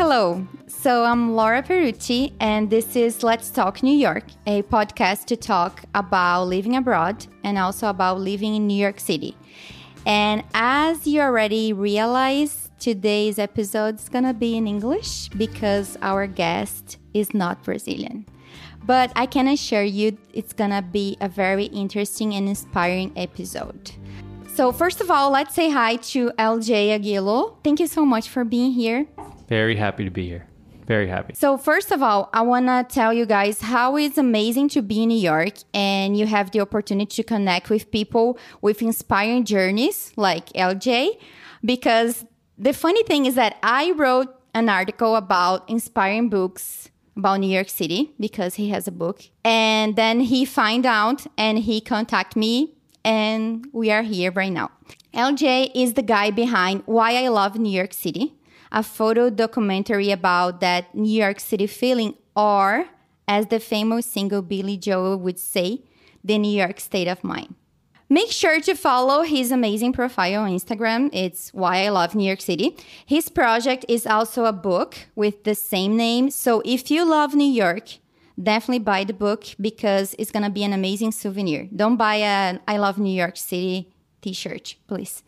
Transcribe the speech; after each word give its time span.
hello. 0.00 0.46
So 0.66 1.04
I'm 1.04 1.36
Laura 1.36 1.62
Perucci, 1.62 2.32
and 2.40 2.70
this 2.70 2.96
is 2.96 3.22
Let's 3.22 3.50
Talk 3.50 3.82
New 3.82 3.94
York, 3.94 4.24
a 4.46 4.62
podcast 4.62 5.26
to 5.26 5.36
talk 5.36 5.82
about 5.94 6.44
living 6.44 6.74
abroad 6.74 7.26
and 7.44 7.58
also 7.58 7.90
about 7.90 8.18
living 8.18 8.54
in 8.54 8.66
New 8.66 8.80
York 8.80 8.98
City. 8.98 9.36
And 10.06 10.42
as 10.54 11.06
you 11.06 11.20
already 11.20 11.74
realize, 11.74 12.70
today's 12.78 13.38
episode 13.38 13.96
is 13.96 14.08
gonna 14.08 14.32
be 14.32 14.56
in 14.56 14.66
English 14.66 15.28
because 15.36 15.98
our 16.00 16.26
guest 16.26 16.96
is 17.12 17.34
not 17.34 17.62
Brazilian. 17.62 18.24
But 18.82 19.12
I 19.14 19.26
can 19.26 19.48
assure 19.48 19.82
you 19.82 20.16
it's 20.32 20.54
gonna 20.54 20.80
be 20.80 21.18
a 21.20 21.28
very 21.28 21.66
interesting 21.66 22.32
and 22.32 22.48
inspiring 22.48 23.12
episode. 23.16 23.92
So, 24.54 24.72
first 24.72 25.02
of 25.02 25.10
all, 25.10 25.30
let's 25.30 25.54
say 25.54 25.68
hi 25.68 25.96
to 26.12 26.32
LJ 26.38 26.98
Aguilo. 26.98 27.56
Thank 27.62 27.80
you 27.80 27.86
so 27.86 28.06
much 28.06 28.30
for 28.30 28.44
being 28.44 28.72
here. 28.72 29.06
Very 29.50 29.76
happy 29.76 30.04
to 30.04 30.10
be 30.10 30.26
here. 30.26 30.46
Very 30.86 31.08
happy. 31.08 31.34
So, 31.34 31.58
first 31.58 31.92
of 31.92 32.02
all, 32.02 32.30
I 32.32 32.40
want 32.40 32.66
to 32.66 32.86
tell 32.88 33.12
you 33.12 33.26
guys 33.26 33.60
how 33.60 33.96
it's 33.96 34.16
amazing 34.16 34.68
to 34.70 34.80
be 34.80 35.02
in 35.02 35.08
New 35.08 35.18
York 35.18 35.54
and 35.74 36.16
you 36.16 36.26
have 36.26 36.52
the 36.52 36.60
opportunity 36.60 37.14
to 37.16 37.22
connect 37.22 37.68
with 37.68 37.90
people 37.90 38.38
with 38.62 38.80
inspiring 38.80 39.44
journeys 39.44 40.12
like 40.16 40.46
LJ. 40.52 41.18
Because 41.64 42.24
the 42.56 42.72
funny 42.72 43.02
thing 43.04 43.26
is 43.26 43.34
that 43.34 43.56
I 43.62 43.90
wrote 43.90 44.28
an 44.54 44.68
article 44.68 45.16
about 45.16 45.68
inspiring 45.68 46.28
books 46.28 46.88
about 47.16 47.36
New 47.40 47.52
York 47.52 47.68
City 47.68 48.14
because 48.18 48.54
he 48.54 48.70
has 48.70 48.88
a 48.88 48.92
book. 48.92 49.22
And 49.44 49.96
then 49.96 50.20
he 50.20 50.44
find 50.44 50.86
out 50.86 51.26
and 51.36 51.58
he 51.58 51.80
contact 51.80 52.34
me 52.36 52.74
and 53.04 53.66
we 53.72 53.90
are 53.90 54.02
here 54.02 54.30
right 54.30 54.52
now. 54.52 54.70
LJ 55.14 55.72
is 55.74 55.94
the 55.94 56.02
guy 56.02 56.30
behind 56.30 56.82
Why 56.86 57.24
I 57.24 57.28
Love 57.28 57.58
New 57.58 57.70
York 57.70 57.92
City, 57.92 58.34
a 58.72 58.82
photo 58.82 59.30
documentary 59.30 60.10
about 60.10 60.60
that 60.60 60.94
New 60.94 61.12
York 61.12 61.40
City 61.40 61.66
feeling, 61.66 62.14
or 62.36 62.86
as 63.26 63.46
the 63.46 63.60
famous 63.60 64.06
single 64.06 64.42
Billy 64.42 64.76
Joel 64.76 65.16
would 65.18 65.38
say, 65.38 65.82
the 66.22 66.38
New 66.38 66.56
York 66.56 66.80
state 66.80 67.08
of 67.08 67.24
mind. 67.24 67.54
Make 68.12 68.32
sure 68.32 68.60
to 68.60 68.74
follow 68.74 69.22
his 69.22 69.52
amazing 69.52 69.92
profile 69.92 70.42
on 70.42 70.50
Instagram. 70.50 71.10
It's 71.12 71.50
Why 71.54 71.84
I 71.84 71.90
Love 71.90 72.16
New 72.16 72.26
York 72.26 72.40
City. 72.40 72.76
His 73.06 73.28
project 73.28 73.84
is 73.88 74.04
also 74.04 74.46
a 74.46 74.52
book 74.52 74.96
with 75.14 75.44
the 75.44 75.54
same 75.54 75.96
name. 75.96 76.30
So 76.30 76.60
if 76.64 76.90
you 76.90 77.04
love 77.04 77.36
New 77.36 77.48
York, 77.48 77.98
definitely 78.42 78.80
buy 78.80 79.04
the 79.04 79.12
book 79.12 79.44
because 79.60 80.16
it's 80.18 80.32
going 80.32 80.42
to 80.42 80.50
be 80.50 80.64
an 80.64 80.72
amazing 80.72 81.12
souvenir. 81.12 81.68
Don't 81.74 81.96
buy 81.96 82.16
a 82.16 82.58
I 82.66 82.78
Love 82.78 82.98
New 82.98 83.14
York 83.14 83.36
City 83.36 83.92
t 84.22 84.32
shirt, 84.32 84.74
please. 84.88 85.22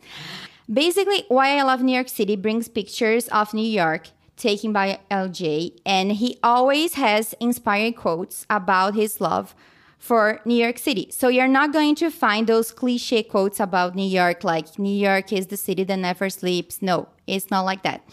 Basically, 0.71 1.25
Why 1.27 1.57
I 1.57 1.63
Love 1.63 1.81
New 1.81 1.93
York 1.93 2.09
City 2.09 2.35
brings 2.35 2.67
pictures 2.69 3.27
of 3.29 3.53
New 3.53 3.67
York 3.67 4.09
taken 4.37 4.73
by 4.73 4.99
LJ, 5.11 5.79
and 5.85 6.13
he 6.13 6.37
always 6.41 6.93
has 6.93 7.35
inspiring 7.39 7.93
quotes 7.93 8.45
about 8.49 8.95
his 8.95 9.19
love 9.21 9.53
for 9.97 10.41
New 10.45 10.55
York 10.55 10.77
City. 10.77 11.07
So 11.11 11.27
you're 11.27 11.47
not 11.47 11.71
going 11.71 11.95
to 11.95 12.09
find 12.09 12.47
those 12.47 12.71
cliche 12.71 13.23
quotes 13.23 13.59
about 13.59 13.95
New 13.95 14.07
York, 14.07 14.43
like 14.43 14.77
New 14.79 14.93
York 14.93 15.31
is 15.31 15.47
the 15.47 15.57
city 15.57 15.83
that 15.85 15.97
never 15.97 16.29
sleeps. 16.29 16.81
No, 16.81 17.07
it's 17.27 17.49
not 17.49 17.61
like 17.61 17.83
that. 17.83 18.03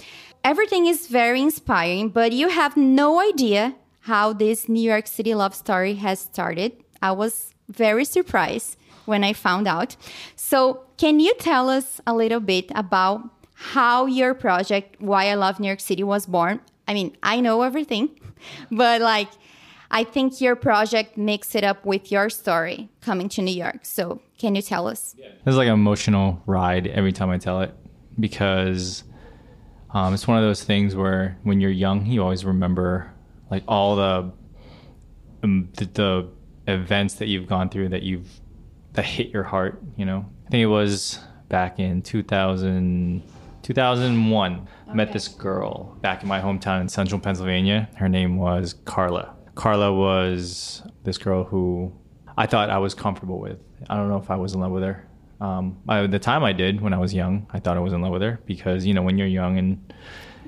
Everything 0.45 0.87
is 0.87 1.09
very 1.09 1.41
inspiring, 1.41 2.09
but 2.09 2.33
you 2.33 2.49
have 2.49 2.77
no 2.77 3.21
idea 3.21 3.75
how 4.03 4.33
this 4.33 4.69
New 4.69 4.83
York 4.83 5.07
City 5.07 5.35
love 5.35 5.55
story 5.55 5.95
has 5.95 6.21
started. 6.21 6.73
I 7.03 7.13
was 7.13 7.55
very 7.69 8.05
surprised 8.05 8.77
when 9.05 9.25
I 9.25 9.33
found 9.33 9.67
out. 9.67 9.97
So, 10.37 10.85
can 11.01 11.19
you 11.19 11.33
tell 11.39 11.71
us 11.71 11.99
a 12.07 12.13
little 12.13 12.41
bit 12.41 12.71
about 12.75 13.23
how 13.55 14.05
your 14.05 14.35
project, 14.35 14.97
Why 15.01 15.31
I 15.31 15.35
Love 15.35 15.59
New 15.59 15.67
York 15.67 15.81
City, 15.81 16.03
was 16.03 16.27
born? 16.27 16.61
I 16.87 16.93
mean, 16.93 17.17
I 17.23 17.41
know 17.41 17.63
everything, 17.63 18.11
but 18.71 19.01
like, 19.01 19.31
I 19.91 20.05
think 20.05 20.43
your 20.43 20.57
project 20.57 21.17
makes 21.17 21.55
it 21.55 21.65
up 21.65 21.87
with 21.87 22.13
your 22.13 22.29
story 22.29 22.91
coming 23.01 23.31
to 23.31 23.41
New 23.41 23.55
York. 23.55 23.87
So, 23.87 24.21
can 24.39 24.55
you 24.55 24.61
tell 24.61 24.87
us? 24.87 25.17
It's 25.47 25.57
like 25.57 25.69
an 25.69 25.73
emotional 25.73 26.43
ride 26.45 26.87
every 26.89 27.13
time 27.13 27.31
I 27.31 27.39
tell 27.39 27.63
it 27.63 27.75
because 28.19 29.03
um, 29.95 30.13
it's 30.13 30.29
one 30.29 30.37
of 30.37 30.45
those 30.45 30.63
things 30.63 30.95
where 30.95 31.39
when 31.45 31.63
you're 31.63 31.71
young, 31.71 32.05
you 32.05 32.23
always 32.23 32.45
remember 32.45 33.11
like 33.51 33.65
all 33.67 33.97
the, 33.97 34.33
um, 35.43 35.71
the 35.77 35.87
the 35.87 36.29
events 36.69 37.15
that 37.15 37.29
you've 37.29 37.47
gone 37.47 37.71
through 37.71 37.89
that 37.89 38.03
you've 38.03 38.29
that 38.93 39.07
hit 39.07 39.31
your 39.31 39.45
heart. 39.45 39.81
You 39.97 40.05
know, 40.05 40.27
I 40.51 40.59
think 40.59 40.63
it 40.65 40.67
was 40.67 41.21
back 41.49 41.79
in 41.79 42.03
2000, 42.03 43.23
2001. 43.63 44.53
Okay. 44.53 44.95
Met 44.97 45.13
this 45.13 45.29
girl 45.29 45.97
back 46.01 46.25
in 46.25 46.29
my 46.29 46.41
hometown 46.41 46.81
in 46.81 46.89
central 46.89 47.21
Pennsylvania. 47.21 47.89
Her 47.95 48.09
name 48.09 48.37
was 48.37 48.75
Carla. 48.85 49.33
Carla 49.55 49.95
was 49.95 50.83
this 51.05 51.19
girl 51.19 51.45
who 51.45 51.93
I 52.37 52.47
thought 52.47 52.69
I 52.69 52.79
was 52.79 52.95
comfortable 52.95 53.39
with. 53.39 53.61
I 53.89 53.95
don't 53.95 54.09
know 54.09 54.17
if 54.17 54.29
I 54.29 54.35
was 54.35 54.53
in 54.53 54.61
love 54.61 54.73
with 54.73 54.83
her. 54.83 55.07
Um, 55.41 55.79
I, 55.89 56.09
the 56.09 56.19
time 56.19 56.43
I 56.43 56.53
did 56.53 56.81
when 56.81 56.93
I 56.93 56.99
was 56.99 57.15
young, 57.15 57.47
I 57.53 57.61
thought 57.61 57.77
I 57.77 57.81
was 57.81 57.93
in 57.93 58.03
love 58.03 58.11
with 58.11 58.23
her 58.23 58.41
because 58.45 58.85
you 58.85 58.93
know 58.93 59.03
when 59.03 59.19
you're 59.19 59.29
young 59.29 59.57
and 59.57 59.95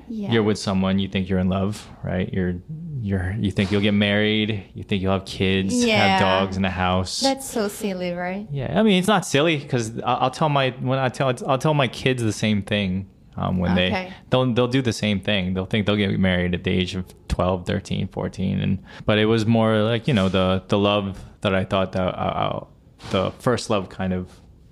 yeah. 0.09 0.33
you're 0.33 0.43
with 0.43 0.59
someone, 0.59 0.99
you 0.99 1.07
think 1.07 1.29
you're 1.29 1.39
in 1.39 1.47
love, 1.47 1.87
right? 2.03 2.27
You're 2.33 2.55
you're 3.03 3.35
you 3.37 3.51
think 3.51 3.69
you'll 3.69 3.81
get 3.81 3.93
married, 3.93 4.63
you 4.73 4.83
think 4.83 5.01
you'll 5.01 5.11
have 5.11 5.25
kids, 5.25 5.75
yeah. 5.83 6.17
have 6.17 6.21
dogs 6.21 6.55
in 6.55 6.63
the 6.63 6.69
house. 6.69 7.19
That's 7.19 7.47
so 7.47 7.67
silly, 7.67 8.13
right? 8.13 8.47
Yeah, 8.49 8.79
I 8.79 8.83
mean 8.83 8.97
it's 8.97 9.09
not 9.09 9.25
silly 9.25 9.57
because 9.57 9.99
I'll, 9.99 10.17
I'll, 10.21 10.31
tell 10.31 10.47
my 10.47 10.69
when 10.79 10.97
I 10.97 11.09
tell 11.09 11.33
I'll 11.45 11.57
tell 11.57 11.73
my 11.73 11.89
kids 11.89 12.23
the 12.23 12.31
same 12.31 12.63
thing. 12.63 13.09
Um, 13.35 13.57
when 13.57 13.71
okay. 13.71 13.89
they 13.89 14.13
they'll 14.29 14.53
they'll 14.53 14.67
do 14.69 14.81
the 14.81 14.93
same 14.93 15.19
thing. 15.19 15.53
They'll 15.53 15.65
think 15.65 15.85
they'll 15.85 15.97
get 15.97 16.17
married 16.17 16.53
at 16.53 16.63
the 16.63 16.71
age 16.71 16.95
of 16.95 17.13
12, 17.27 17.65
13, 17.65 18.07
14 18.07 18.59
and 18.61 18.83
but 19.05 19.17
it 19.17 19.25
was 19.25 19.45
more 19.45 19.79
like, 19.79 20.07
you 20.07 20.13
know, 20.13 20.29
the 20.29 20.63
the 20.69 20.77
love 20.77 21.19
that 21.41 21.53
I 21.53 21.65
thought 21.65 21.91
that 21.91 22.15
uh, 22.15 22.63
uh 22.63 22.65
the 23.09 23.31
first 23.39 23.69
love 23.69 23.89
kind 23.89 24.13
of 24.13 24.29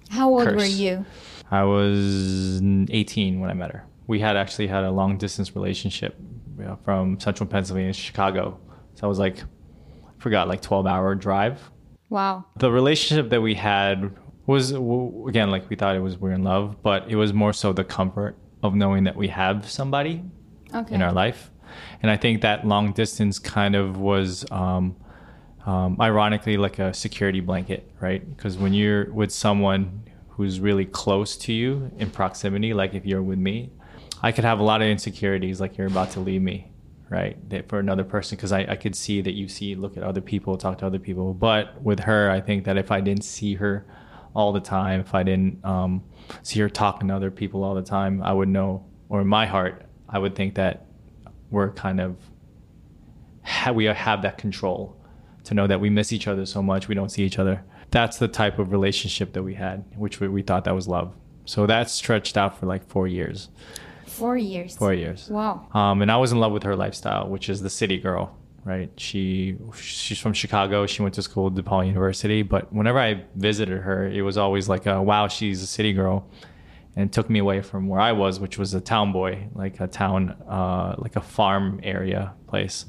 How 0.09 0.29
old 0.29 0.45
curse. 0.45 0.55
were 0.55 0.65
you? 0.65 1.05
I 1.49 1.63
was 1.63 2.61
18 2.61 3.41
when 3.41 3.49
I 3.49 3.53
met 3.53 3.71
her. 3.71 3.83
We 4.11 4.19
had 4.19 4.35
actually 4.35 4.67
had 4.67 4.83
a 4.83 4.91
long 4.91 5.17
distance 5.17 5.55
relationship 5.55 6.17
you 6.59 6.65
know, 6.65 6.77
from 6.83 7.17
central 7.17 7.47
Pennsylvania 7.47 7.93
to 7.93 7.99
Chicago. 7.99 8.59
So 8.95 9.07
I 9.07 9.07
was 9.07 9.19
like, 9.19 9.39
I 9.39 10.11
forgot, 10.19 10.49
like 10.49 10.61
12 10.61 10.85
hour 10.85 11.15
drive. 11.15 11.71
Wow. 12.09 12.43
The 12.57 12.69
relationship 12.69 13.29
that 13.29 13.41
we 13.41 13.55
had 13.55 14.13
was, 14.47 14.71
again, 14.71 15.49
like 15.49 15.69
we 15.69 15.77
thought 15.77 15.95
it 15.95 16.01
was 16.01 16.17
we're 16.17 16.33
in 16.33 16.43
love, 16.43 16.83
but 16.83 17.09
it 17.09 17.15
was 17.15 17.31
more 17.31 17.53
so 17.53 17.71
the 17.71 17.85
comfort 17.85 18.35
of 18.61 18.75
knowing 18.75 19.05
that 19.05 19.15
we 19.15 19.29
have 19.29 19.69
somebody 19.71 20.21
okay. 20.75 20.93
in 20.93 21.01
our 21.01 21.13
life. 21.13 21.49
And 22.01 22.11
I 22.11 22.17
think 22.17 22.41
that 22.41 22.67
long 22.67 22.91
distance 22.91 23.39
kind 23.39 23.77
of 23.77 23.97
was, 23.97 24.43
um, 24.51 24.97
um, 25.65 25.95
ironically, 26.01 26.57
like 26.57 26.79
a 26.79 26.93
security 26.93 27.39
blanket, 27.39 27.89
right? 28.01 28.21
Because 28.35 28.57
when 28.57 28.73
you're 28.73 29.09
with 29.13 29.31
someone 29.31 30.03
who's 30.27 30.59
really 30.59 30.85
close 30.85 31.37
to 31.37 31.53
you 31.53 31.89
in 31.97 32.09
proximity, 32.09 32.73
like 32.73 32.93
if 32.93 33.05
you're 33.05 33.23
with 33.23 33.39
me, 33.39 33.71
I 34.21 34.31
could 34.31 34.43
have 34.43 34.59
a 34.59 34.63
lot 34.63 34.81
of 34.81 34.87
insecurities, 34.87 35.59
like 35.59 35.77
you're 35.77 35.87
about 35.87 36.11
to 36.11 36.19
leave 36.19 36.41
me, 36.41 36.71
right? 37.09 37.37
That 37.49 37.67
for 37.67 37.79
another 37.79 38.03
person, 38.03 38.35
because 38.35 38.51
I, 38.51 38.59
I 38.61 38.75
could 38.75 38.95
see 38.95 39.21
that 39.21 39.33
you 39.33 39.47
see, 39.47 39.75
look 39.75 39.97
at 39.97 40.03
other 40.03 40.21
people, 40.21 40.57
talk 40.57 40.77
to 40.79 40.85
other 40.85 40.99
people. 40.99 41.33
But 41.33 41.81
with 41.81 42.01
her, 42.01 42.29
I 42.29 42.39
think 42.39 42.65
that 42.65 42.77
if 42.77 42.91
I 42.91 43.01
didn't 43.01 43.23
see 43.23 43.55
her 43.55 43.85
all 44.35 44.53
the 44.53 44.59
time, 44.59 44.99
if 44.99 45.15
I 45.15 45.23
didn't 45.23 45.63
um, 45.65 46.03
see 46.43 46.59
her 46.59 46.69
talking 46.69 47.07
to 47.07 47.15
other 47.15 47.31
people 47.31 47.63
all 47.63 47.73
the 47.73 47.81
time, 47.81 48.21
I 48.21 48.31
would 48.31 48.49
know, 48.49 48.85
or 49.09 49.21
in 49.21 49.27
my 49.27 49.45
heart, 49.45 49.85
I 50.07 50.19
would 50.19 50.35
think 50.35 50.55
that 50.55 50.85
we're 51.49 51.71
kind 51.71 51.99
of, 51.99 52.17
we 53.73 53.85
have 53.85 54.21
that 54.21 54.37
control 54.37 54.97
to 55.45 55.55
know 55.55 55.65
that 55.65 55.81
we 55.81 55.89
miss 55.89 56.13
each 56.13 56.27
other 56.27 56.45
so 56.45 56.61
much, 56.61 56.87
we 56.87 56.95
don't 56.95 57.09
see 57.09 57.23
each 57.23 57.39
other. 57.39 57.63
That's 57.89 58.17
the 58.19 58.27
type 58.27 58.59
of 58.59 58.71
relationship 58.71 59.33
that 59.33 59.43
we 59.43 59.55
had, 59.55 59.83
which 59.97 60.19
we, 60.19 60.27
we 60.27 60.43
thought 60.43 60.63
that 60.65 60.75
was 60.75 60.87
love. 60.87 61.13
So 61.45 61.65
that 61.65 61.89
stretched 61.89 62.37
out 62.37 62.59
for 62.59 62.67
like 62.67 62.87
four 62.87 63.07
years. 63.07 63.49
Four 64.11 64.37
years. 64.37 64.75
Four 64.75 64.93
years. 64.93 65.29
Wow. 65.29 65.67
Um, 65.73 66.01
and 66.01 66.11
I 66.11 66.17
was 66.17 66.31
in 66.31 66.39
love 66.39 66.51
with 66.51 66.63
her 66.63 66.75
lifestyle, 66.75 67.27
which 67.29 67.49
is 67.49 67.61
the 67.61 67.69
city 67.69 67.97
girl, 67.97 68.37
right? 68.65 68.91
She 68.97 69.57
she's 69.73 70.19
from 70.19 70.33
Chicago. 70.33 70.85
She 70.85 71.01
went 71.01 71.15
to 71.15 71.21
school 71.21 71.47
at 71.47 71.53
DePaul 71.53 71.87
University. 71.87 72.43
But 72.43 72.71
whenever 72.73 72.99
I 72.99 73.23
visited 73.35 73.79
her, 73.79 74.07
it 74.07 74.21
was 74.21 74.37
always 74.37 74.67
like, 74.67 74.85
a, 74.85 75.01
wow, 75.01 75.27
she's 75.27 75.63
a 75.63 75.67
city 75.67 75.93
girl, 75.93 76.29
and 76.95 77.11
took 77.11 77.29
me 77.29 77.39
away 77.39 77.61
from 77.61 77.87
where 77.87 78.01
I 78.01 78.11
was, 78.11 78.39
which 78.39 78.57
was 78.57 78.73
a 78.73 78.81
town 78.81 79.13
boy, 79.13 79.47
like 79.55 79.79
a 79.79 79.87
town, 79.87 80.35
uh, 80.47 80.95
like 80.97 81.15
a 81.15 81.21
farm 81.21 81.79
area 81.81 82.33
place. 82.47 82.85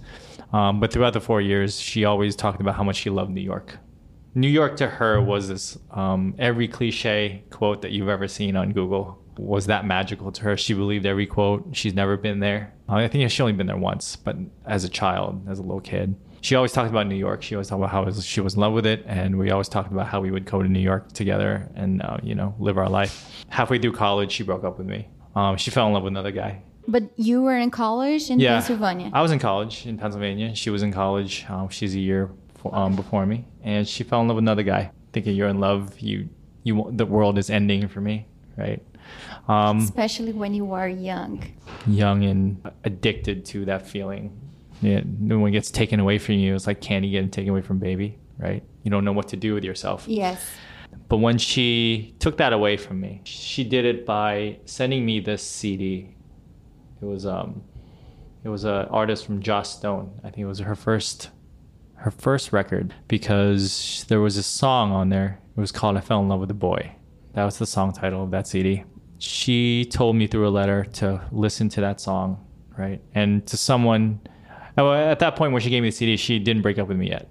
Um, 0.52 0.80
but 0.80 0.92
throughout 0.92 1.12
the 1.12 1.20
four 1.20 1.40
years, 1.40 1.80
she 1.80 2.04
always 2.04 2.34
talked 2.34 2.60
about 2.60 2.74
how 2.74 2.82
much 2.82 2.96
she 2.96 3.10
loved 3.10 3.30
New 3.30 3.40
York. 3.40 3.78
New 4.34 4.48
York 4.48 4.76
to 4.76 4.88
her 4.88 5.20
was 5.20 5.48
this 5.48 5.78
um, 5.92 6.34
every 6.38 6.66
cliche 6.66 7.44
quote 7.50 7.82
that 7.82 7.92
you've 7.92 8.08
ever 8.08 8.26
seen 8.26 8.56
on 8.56 8.72
Google 8.72 9.21
was 9.42 9.66
that 9.66 9.84
magical 9.84 10.32
to 10.32 10.42
her. 10.42 10.56
She 10.56 10.74
believed 10.74 11.06
every 11.06 11.26
quote. 11.26 11.68
She's 11.72 11.94
never 11.94 12.16
been 12.16 12.40
there. 12.40 12.72
I 12.88 13.08
think 13.08 13.30
she 13.30 13.42
only 13.42 13.52
been 13.52 13.66
there 13.66 13.76
once, 13.76 14.16
but 14.16 14.36
as 14.66 14.84
a 14.84 14.88
child, 14.88 15.46
as 15.48 15.58
a 15.58 15.62
little 15.62 15.80
kid. 15.80 16.14
She 16.42 16.56
always 16.56 16.72
talked 16.72 16.90
about 16.90 17.06
New 17.06 17.14
York. 17.16 17.42
She 17.42 17.54
always 17.54 17.68
talked 17.68 17.78
about 17.78 17.90
how 17.90 18.10
she 18.20 18.40
was 18.40 18.54
in 18.54 18.60
love 18.60 18.72
with 18.72 18.84
it, 18.84 19.04
and 19.06 19.38
we 19.38 19.50
always 19.50 19.68
talked 19.68 19.92
about 19.92 20.08
how 20.08 20.20
we 20.20 20.30
would 20.30 20.44
go 20.44 20.60
to 20.62 20.68
New 20.68 20.80
York 20.80 21.12
together 21.12 21.70
and 21.76 22.02
uh, 22.02 22.18
you 22.22 22.34
know 22.34 22.54
live 22.58 22.76
our 22.78 22.88
life. 22.88 23.44
Halfway 23.48 23.78
through 23.78 23.92
college, 23.92 24.32
she 24.32 24.42
broke 24.42 24.64
up 24.64 24.76
with 24.76 24.86
me. 24.86 25.08
Um, 25.36 25.56
she 25.56 25.70
fell 25.70 25.86
in 25.86 25.92
love 25.92 26.02
with 26.02 26.12
another 26.12 26.32
guy, 26.32 26.62
But 26.88 27.04
you 27.16 27.42
were 27.42 27.56
in 27.56 27.70
college 27.70 28.28
in 28.28 28.40
yeah, 28.40 28.54
Pennsylvania. 28.54 29.10
I 29.12 29.22
was 29.22 29.30
in 29.30 29.38
college 29.38 29.86
in 29.86 29.96
Pennsylvania. 29.98 30.54
She 30.54 30.68
was 30.70 30.82
in 30.82 30.92
college. 30.92 31.46
Um, 31.48 31.68
she's 31.68 31.94
a 31.94 32.00
year 32.00 32.28
for, 32.56 32.74
um, 32.74 32.96
before 32.96 33.24
me, 33.24 33.46
and 33.62 33.86
she 33.88 34.02
fell 34.04 34.20
in 34.20 34.26
love 34.28 34.34
with 34.34 34.42
another 34.44 34.64
guy. 34.64 34.90
Thinking 35.12 35.36
you're 35.36 35.48
in 35.48 35.60
love, 35.60 35.98
you 36.00 36.28
you 36.64 36.88
the 36.92 37.06
world 37.06 37.38
is 37.38 37.50
ending 37.50 37.86
for 37.88 38.00
me, 38.00 38.26
right? 38.56 38.82
Um, 39.48 39.78
Especially 39.78 40.32
when 40.32 40.54
you 40.54 40.72
are 40.72 40.88
young. 40.88 41.44
Young 41.86 42.24
and 42.24 42.70
addicted 42.84 43.44
to 43.46 43.64
that 43.64 43.86
feeling. 43.86 44.38
Yeah, 44.80 45.02
no 45.04 45.38
one 45.38 45.52
gets 45.52 45.70
taken 45.70 46.00
away 46.00 46.18
from 46.18 46.36
you. 46.36 46.54
It's 46.54 46.66
like 46.66 46.80
candy 46.80 47.10
getting 47.10 47.30
taken 47.30 47.50
away 47.50 47.62
from 47.62 47.78
baby, 47.78 48.18
right? 48.38 48.62
You 48.82 48.90
don't 48.90 49.04
know 49.04 49.12
what 49.12 49.28
to 49.28 49.36
do 49.36 49.54
with 49.54 49.64
yourself. 49.64 50.04
Yes. 50.08 50.44
But 51.08 51.18
when 51.18 51.38
she 51.38 52.14
took 52.18 52.36
that 52.38 52.52
away 52.52 52.76
from 52.76 53.00
me, 53.00 53.20
she 53.24 53.64
did 53.64 53.84
it 53.84 54.04
by 54.04 54.58
sending 54.64 55.04
me 55.04 55.20
this 55.20 55.42
CD. 55.42 56.14
It 57.00 57.04
was 57.04 57.26
um, 57.26 57.62
it 58.44 58.48
was 58.48 58.64
an 58.64 58.86
artist 58.86 59.24
from 59.24 59.40
Joss 59.40 59.76
Stone. 59.76 60.20
I 60.20 60.30
think 60.30 60.38
it 60.38 60.46
was 60.46 60.60
her 60.60 60.74
first, 60.74 61.30
her 61.96 62.10
first 62.10 62.52
record 62.52 62.94
because 63.08 64.04
there 64.08 64.20
was 64.20 64.36
a 64.36 64.42
song 64.42 64.90
on 64.92 65.08
there. 65.08 65.40
It 65.56 65.60
was 65.60 65.72
called 65.72 65.96
"I 65.96 66.00
Fell 66.00 66.20
in 66.20 66.28
Love 66.28 66.40
with 66.40 66.50
a 66.50 66.54
Boy." 66.54 66.96
That 67.34 67.44
was 67.44 67.58
the 67.58 67.66
song 67.66 67.92
title 67.92 68.24
of 68.24 68.30
that 68.32 68.46
CD. 68.46 68.84
She 69.22 69.84
told 69.84 70.16
me 70.16 70.26
through 70.26 70.48
a 70.48 70.50
letter 70.50 70.84
to 70.94 71.20
listen 71.30 71.68
to 71.70 71.80
that 71.80 72.00
song, 72.00 72.44
right? 72.76 73.00
And 73.14 73.46
to 73.46 73.56
someone, 73.56 74.20
oh, 74.76 74.92
at 74.92 75.20
that 75.20 75.36
point 75.36 75.52
when 75.52 75.62
she 75.62 75.70
gave 75.70 75.82
me 75.82 75.90
the 75.90 75.96
CD, 75.96 76.16
she 76.16 76.38
didn't 76.38 76.62
break 76.62 76.78
up 76.78 76.88
with 76.88 76.96
me 76.96 77.08
yet 77.08 77.28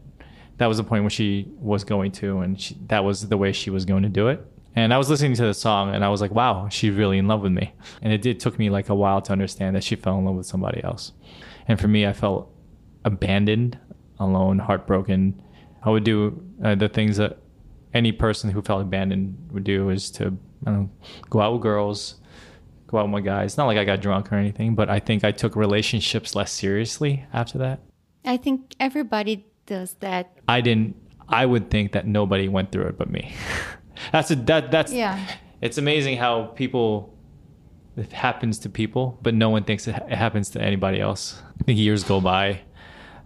that 0.61 0.67
was 0.67 0.77
the 0.77 0.83
point 0.83 1.01
when 1.01 1.09
she 1.09 1.47
was 1.59 1.83
going 1.83 2.11
to, 2.11 2.41
and 2.41 2.61
she, 2.61 2.77
that 2.85 3.03
was 3.03 3.27
the 3.27 3.35
way 3.35 3.51
she 3.51 3.71
was 3.71 3.83
going 3.83 4.03
to 4.03 4.09
do 4.09 4.27
it. 4.27 4.45
And 4.75 4.93
I 4.93 4.99
was 4.99 5.09
listening 5.09 5.33
to 5.37 5.45
the 5.47 5.55
song, 5.55 5.95
and 5.95 6.05
I 6.05 6.09
was 6.09 6.21
like, 6.21 6.29
"Wow, 6.29 6.69
she's 6.69 6.93
really 6.93 7.17
in 7.17 7.27
love 7.27 7.41
with 7.41 7.51
me." 7.51 7.73
And 8.03 8.13
it 8.13 8.21
did 8.21 8.39
took 8.39 8.59
me 8.59 8.69
like 8.69 8.87
a 8.87 8.93
while 8.93 9.23
to 9.23 9.31
understand 9.31 9.75
that 9.75 9.83
she 9.83 9.95
fell 9.95 10.19
in 10.19 10.25
love 10.25 10.35
with 10.35 10.45
somebody 10.45 10.83
else. 10.83 11.13
And 11.67 11.79
for 11.79 11.87
me, 11.87 12.05
I 12.05 12.13
felt 12.13 12.53
abandoned, 13.03 13.79
alone, 14.19 14.59
heartbroken. 14.59 15.41
I 15.81 15.89
would 15.89 16.03
do 16.03 16.39
uh, 16.63 16.75
the 16.75 16.89
things 16.89 17.17
that 17.17 17.39
any 17.95 18.11
person 18.11 18.51
who 18.51 18.61
felt 18.61 18.83
abandoned 18.83 19.49
would 19.51 19.63
do 19.63 19.89
is 19.89 20.11
to 20.11 20.37
know, 20.65 20.89
go 21.29 21.41
out 21.41 21.53
with 21.53 21.61
girls, 21.61 22.15
go 22.87 22.97
out 22.97 23.03
with 23.03 23.11
my 23.11 23.21
guys. 23.21 23.57
Not 23.57 23.65
like 23.65 23.77
I 23.77 23.85
got 23.85 24.01
drunk 24.01 24.31
or 24.31 24.35
anything, 24.35 24.75
but 24.75 24.89
I 24.89 24.99
think 24.99 25.23
I 25.23 25.31
took 25.31 25.55
relationships 25.55 26.35
less 26.35 26.51
seriously 26.51 27.25
after 27.33 27.57
that. 27.59 27.79
I 28.25 28.37
think 28.37 28.75
everybody 28.79 29.45
does 29.65 29.95
that. 30.01 30.37
I 30.47 30.61
didn't. 30.61 30.95
I 31.27 31.45
would 31.45 31.69
think 31.69 31.93
that 31.93 32.05
nobody 32.05 32.47
went 32.47 32.71
through 32.71 32.87
it 32.87 32.97
but 32.97 33.09
me. 33.09 33.33
that's 34.11 34.31
a 34.31 34.35
that 34.35 34.71
that's 34.71 34.91
yeah. 34.91 35.25
It's 35.61 35.77
amazing 35.77 36.17
how 36.17 36.45
people 36.45 37.17
it 37.95 38.11
happens 38.11 38.59
to 38.59 38.69
people, 38.69 39.17
but 39.21 39.33
no 39.33 39.49
one 39.49 39.63
thinks 39.63 39.87
it, 39.87 39.95
it 39.95 40.15
happens 40.15 40.49
to 40.51 40.61
anybody 40.61 40.99
else. 40.99 41.41
I 41.59 41.63
think 41.63 41.79
years 41.79 42.03
go 42.03 42.21
by 42.21 42.61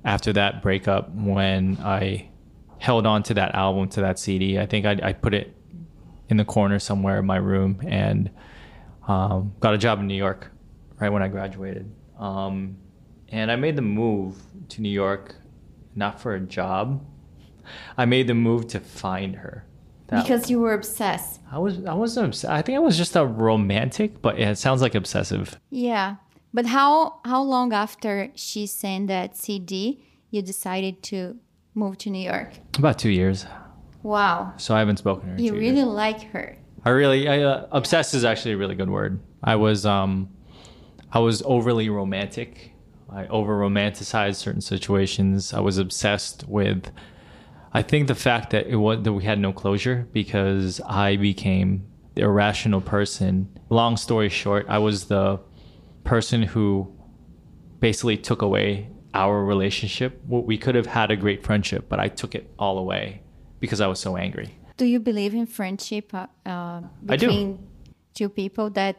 after 0.04 0.34
that 0.34 0.62
breakup 0.62 1.14
when 1.14 1.78
I 1.82 2.30
held 2.78 3.06
on 3.06 3.24
to 3.24 3.34
that 3.36 3.56
album 3.56 3.90
to 3.90 4.02
that 4.02 4.20
CD. 4.20 4.60
I 4.60 4.66
think 4.66 4.86
I, 4.86 5.00
I 5.02 5.14
put 5.14 5.34
it 5.34 5.55
in 6.30 6.38
the 6.38 6.45
corner 6.45 6.80
somewhere 6.80 7.19
in 7.19 7.25
my 7.25 7.38
room 7.38 7.80
and 7.88 8.30
um, 9.07 9.54
got 9.60 9.74
a 9.74 9.77
job 9.77 10.00
in 10.00 10.07
New 10.07 10.16
York 10.16 10.51
right 11.00 11.10
when 11.10 11.22
I 11.22 11.27
graduated. 11.27 11.92
Um, 12.18 12.77
and 13.30 13.51
I 13.51 13.56
made 13.56 13.75
the 13.75 13.81
move 13.81 14.42
to 14.69 14.81
New 14.81 14.89
York 14.89 15.36
not 15.95 16.19
for 16.19 16.36
a 16.36 16.39
job. 16.39 17.06
I 17.98 18.06
made 18.06 18.27
the 18.27 18.33
move 18.33 18.68
to 18.68 18.80
find 18.80 19.36
her. 19.36 19.66
That, 20.07 20.22
because 20.22 20.51
you 20.51 20.60
were 20.60 20.74
obsessed. 20.74 21.42
I 21.51 21.57
was 21.57 21.83
I 21.83 21.95
wasn't 21.95 22.27
obsessed. 22.27 22.51
I 22.51 22.62
think 22.62 22.75
I 22.75 22.80
was 22.80 22.95
just 22.95 23.16
a 23.16 23.25
romantic, 23.25 24.22
but 24.22 24.39
it 24.39 24.57
sounds 24.60 24.81
like 24.81 24.94
obsessive. 24.94 25.60
Yeah. 25.72 26.18
But 26.54 26.68
how 26.68 27.22
how 27.25 27.42
long 27.42 27.74
after 27.74 28.30
she 28.36 28.68
sent 28.68 29.07
that 29.07 29.36
CD 29.36 30.06
you 30.30 30.44
decided 30.44 31.01
to 31.04 31.38
move 31.74 31.98
to 32.00 32.12
New 32.12 32.24
York? 32.24 32.51
About 32.77 33.00
2 33.00 33.10
years. 33.10 33.48
Wow. 34.06 34.54
So 34.57 34.75
I 34.75 34.80
haven't 34.80 34.98
spoken 34.98 35.30
to 35.30 35.34
her. 35.34 35.42
You 35.42 35.54
really 35.54 35.78
years. 35.78 35.88
like 35.88 36.22
her. 36.25 36.56
I 36.84 36.92
really 36.92 37.28
I, 37.28 37.42
uh, 37.42 37.68
obsessed 37.72 38.13
is 38.13 38.24
actually 38.24 38.52
a 38.52 38.57
really 38.57 38.75
good 38.75 38.90
word. 38.90 39.19
I 39.44 39.56
was 39.56 39.84
um 39.84 40.30
I 41.12 41.18
was 41.18 41.42
overly 41.42 41.90
romantic 41.90 42.74
I 43.10 43.25
over 43.28 43.57
romanticized 43.57 44.36
certain 44.36 44.62
situations. 44.62 45.54
I 45.54 45.60
was 45.60 45.80
obsessed 45.80 46.48
with. 46.48 46.92
I 47.74 47.81
think 47.81 48.07
the 48.07 48.16
fact 48.16 48.52
that 48.52 48.68
it 48.68 48.75
was 48.75 49.02
that 49.02 49.12
we 49.12 49.24
had 49.24 49.40
no 49.40 49.52
closure 49.52 50.08
because 50.13 50.80
I 50.81 51.16
became 51.16 51.88
the 52.13 52.22
irrational 52.22 52.81
person. 52.81 53.50
Long 53.69 53.98
story 53.98 54.30
short, 54.30 54.68
I 54.69 54.78
was 54.78 55.06
the 55.06 55.40
person 56.04 56.44
who 56.44 56.96
basically 57.80 58.18
took 58.18 58.44
away 58.44 58.92
our 59.16 59.44
relationship. 59.44 60.22
We 60.28 60.60
could 60.60 60.75
have 60.75 60.86
had 60.86 61.10
a 61.10 61.16
great 61.16 61.44
friendship, 61.44 61.90
but 61.90 62.00
I 62.00 62.08
took 62.08 62.36
it 62.36 62.54
all 62.60 62.78
away 62.78 63.24
because 63.65 63.81
I 63.81 63.88
was 63.88 64.00
so 64.00 64.15
angry. 64.17 64.50
Do 64.77 64.85
you 64.85 65.00
believe 65.00 65.33
in 65.33 65.45
friendship 65.45 66.13
uh, 66.13 66.81
between 67.06 67.59
two 68.13 68.29
people 68.29 68.69
that 68.71 68.97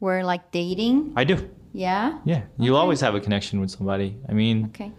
were 0.00 0.22
like 0.22 0.50
dating? 0.52 1.12
I 1.16 1.24
do. 1.24 1.36
Yeah. 1.72 2.18
Yeah, 2.24 2.42
you'll 2.58 2.76
okay. 2.76 2.80
always 2.80 3.00
have 3.00 3.14
a 3.14 3.20
connection 3.20 3.60
with 3.60 3.70
somebody. 3.70 4.16
I 4.28 4.32
mean, 4.32 4.66
okay. 4.66 4.92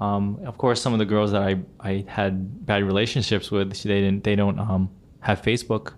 Um, 0.00 0.38
of 0.44 0.58
course, 0.58 0.80
some 0.80 0.92
of 0.92 0.98
the 0.98 1.06
girls 1.06 1.32
that 1.32 1.42
I, 1.42 1.56
I 1.80 2.04
had 2.06 2.64
bad 2.66 2.84
relationships 2.84 3.50
with, 3.50 3.72
they 3.82 4.00
didn't 4.00 4.24
they 4.24 4.36
don't 4.36 4.58
um, 4.58 4.90
have 5.20 5.42
Facebook. 5.42 5.94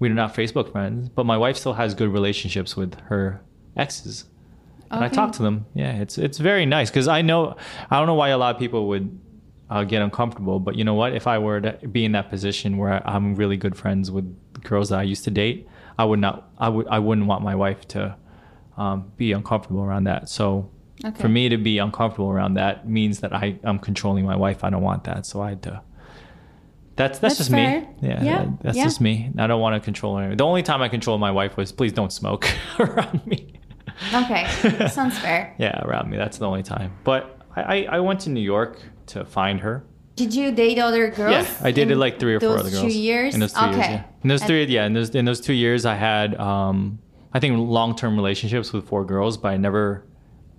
We're 0.00 0.14
not 0.14 0.34
Facebook 0.34 0.72
friends, 0.72 1.08
but 1.08 1.26
my 1.26 1.36
wife 1.36 1.56
still 1.56 1.74
has 1.74 1.94
good 1.94 2.12
relationships 2.12 2.76
with 2.76 2.94
her 3.10 3.40
exes, 3.76 4.24
and 4.90 5.04
I 5.04 5.08
talk 5.08 5.32
to 5.32 5.42
them. 5.42 5.66
Yeah, 5.74 6.00
it's 6.02 6.18
it's 6.18 6.38
very 6.38 6.66
nice 6.66 6.90
because 6.90 7.08
I 7.08 7.22
know 7.22 7.56
I 7.90 7.98
don't 7.98 8.06
know 8.06 8.14
why 8.14 8.30
a 8.30 8.38
lot 8.38 8.54
of 8.54 8.58
people 8.60 8.88
would 8.88 9.18
uh, 9.70 9.84
get 9.84 10.02
uncomfortable, 10.02 10.60
but 10.60 10.76
you 10.76 10.84
know 10.84 10.94
what? 10.94 11.12
If 11.14 11.26
I 11.26 11.38
were 11.38 11.60
to 11.60 11.72
be 11.88 12.04
in 12.04 12.12
that 12.12 12.30
position 12.30 12.78
where 12.78 13.06
I'm 13.06 13.34
really 13.34 13.56
good 13.56 13.76
friends 13.76 14.10
with 14.10 14.34
girls 14.62 14.88
that 14.88 14.98
I 14.98 15.02
used 15.02 15.24
to 15.24 15.30
date, 15.30 15.68
I 15.98 16.04
would 16.04 16.20
not 16.20 16.50
I 16.58 16.68
would 16.68 16.86
I 16.88 16.98
wouldn't 16.98 17.26
want 17.26 17.42
my 17.42 17.54
wife 17.54 17.86
to 17.88 18.16
um, 18.76 19.12
be 19.16 19.32
uncomfortable 19.32 19.82
around 19.82 20.04
that. 20.04 20.28
So 20.28 20.70
okay. 21.04 21.20
for 21.20 21.28
me 21.28 21.48
to 21.48 21.58
be 21.58 21.78
uncomfortable 21.78 22.30
around 22.30 22.54
that 22.54 22.88
means 22.88 23.20
that 23.20 23.34
I, 23.34 23.58
I'm 23.62 23.78
controlling 23.78 24.24
my 24.24 24.36
wife. 24.36 24.64
I 24.64 24.70
don't 24.70 24.82
want 24.82 25.04
that. 25.04 25.26
So 25.26 25.42
I 25.42 25.50
had 25.50 25.62
to. 25.64 25.82
That's 26.96 27.18
that's, 27.18 27.36
that's 27.36 27.36
just 27.38 27.50
fair. 27.50 27.82
me. 27.82 27.88
Yeah, 28.00 28.24
yeah. 28.24 28.50
that's 28.62 28.76
yeah. 28.76 28.84
just 28.84 29.00
me. 29.00 29.30
I 29.38 29.46
don't 29.46 29.60
want 29.60 29.80
to 29.80 29.84
control 29.84 30.16
her. 30.16 30.34
The 30.34 30.44
only 30.44 30.62
time 30.62 30.82
I 30.82 30.88
controlled 30.88 31.20
my 31.20 31.30
wife 31.30 31.56
was 31.56 31.72
please 31.72 31.92
don't 31.92 32.12
smoke 32.12 32.48
around 32.78 33.24
me. 33.26 33.54
Okay, 34.14 34.46
sounds 34.90 35.18
fair. 35.18 35.54
yeah, 35.58 35.80
around 35.84 36.08
me. 36.10 36.16
That's 36.16 36.38
the 36.38 36.46
only 36.46 36.62
time. 36.62 36.96
But 37.04 37.40
I, 37.54 37.84
I 37.84 38.00
went 38.00 38.20
to 38.20 38.30
New 38.30 38.40
York 38.40 38.80
to 39.08 39.24
find 39.24 39.60
her. 39.60 39.84
Did 40.16 40.34
you 40.34 40.50
date 40.50 40.78
other 40.78 41.10
girls? 41.10 41.46
Yeah, 41.46 41.54
I 41.62 41.70
dated 41.70 41.96
like 41.96 42.18
three 42.18 42.34
or 42.34 42.40
four 42.40 42.58
other 42.58 42.70
girls. 42.70 42.82
Two 42.82 42.98
years. 42.98 43.34
In 43.34 43.40
those 43.40 43.52
two 43.52 43.60
okay. 43.66 43.76
years, 43.76 43.88
yeah. 43.88 44.04
In 44.22 44.28
those 44.28 44.42
three, 44.42 44.64
yeah. 44.64 44.86
In 44.86 44.92
those 44.92 45.10
in 45.14 45.24
those 45.24 45.40
two 45.40 45.52
years, 45.52 45.86
I 45.86 45.94
had 45.94 46.34
um, 46.40 46.98
I 47.32 47.38
think 47.38 47.56
long 47.56 47.94
term 47.94 48.16
relationships 48.16 48.72
with 48.72 48.88
four 48.88 49.04
girls, 49.04 49.36
but 49.36 49.48
I 49.48 49.56
never 49.56 50.04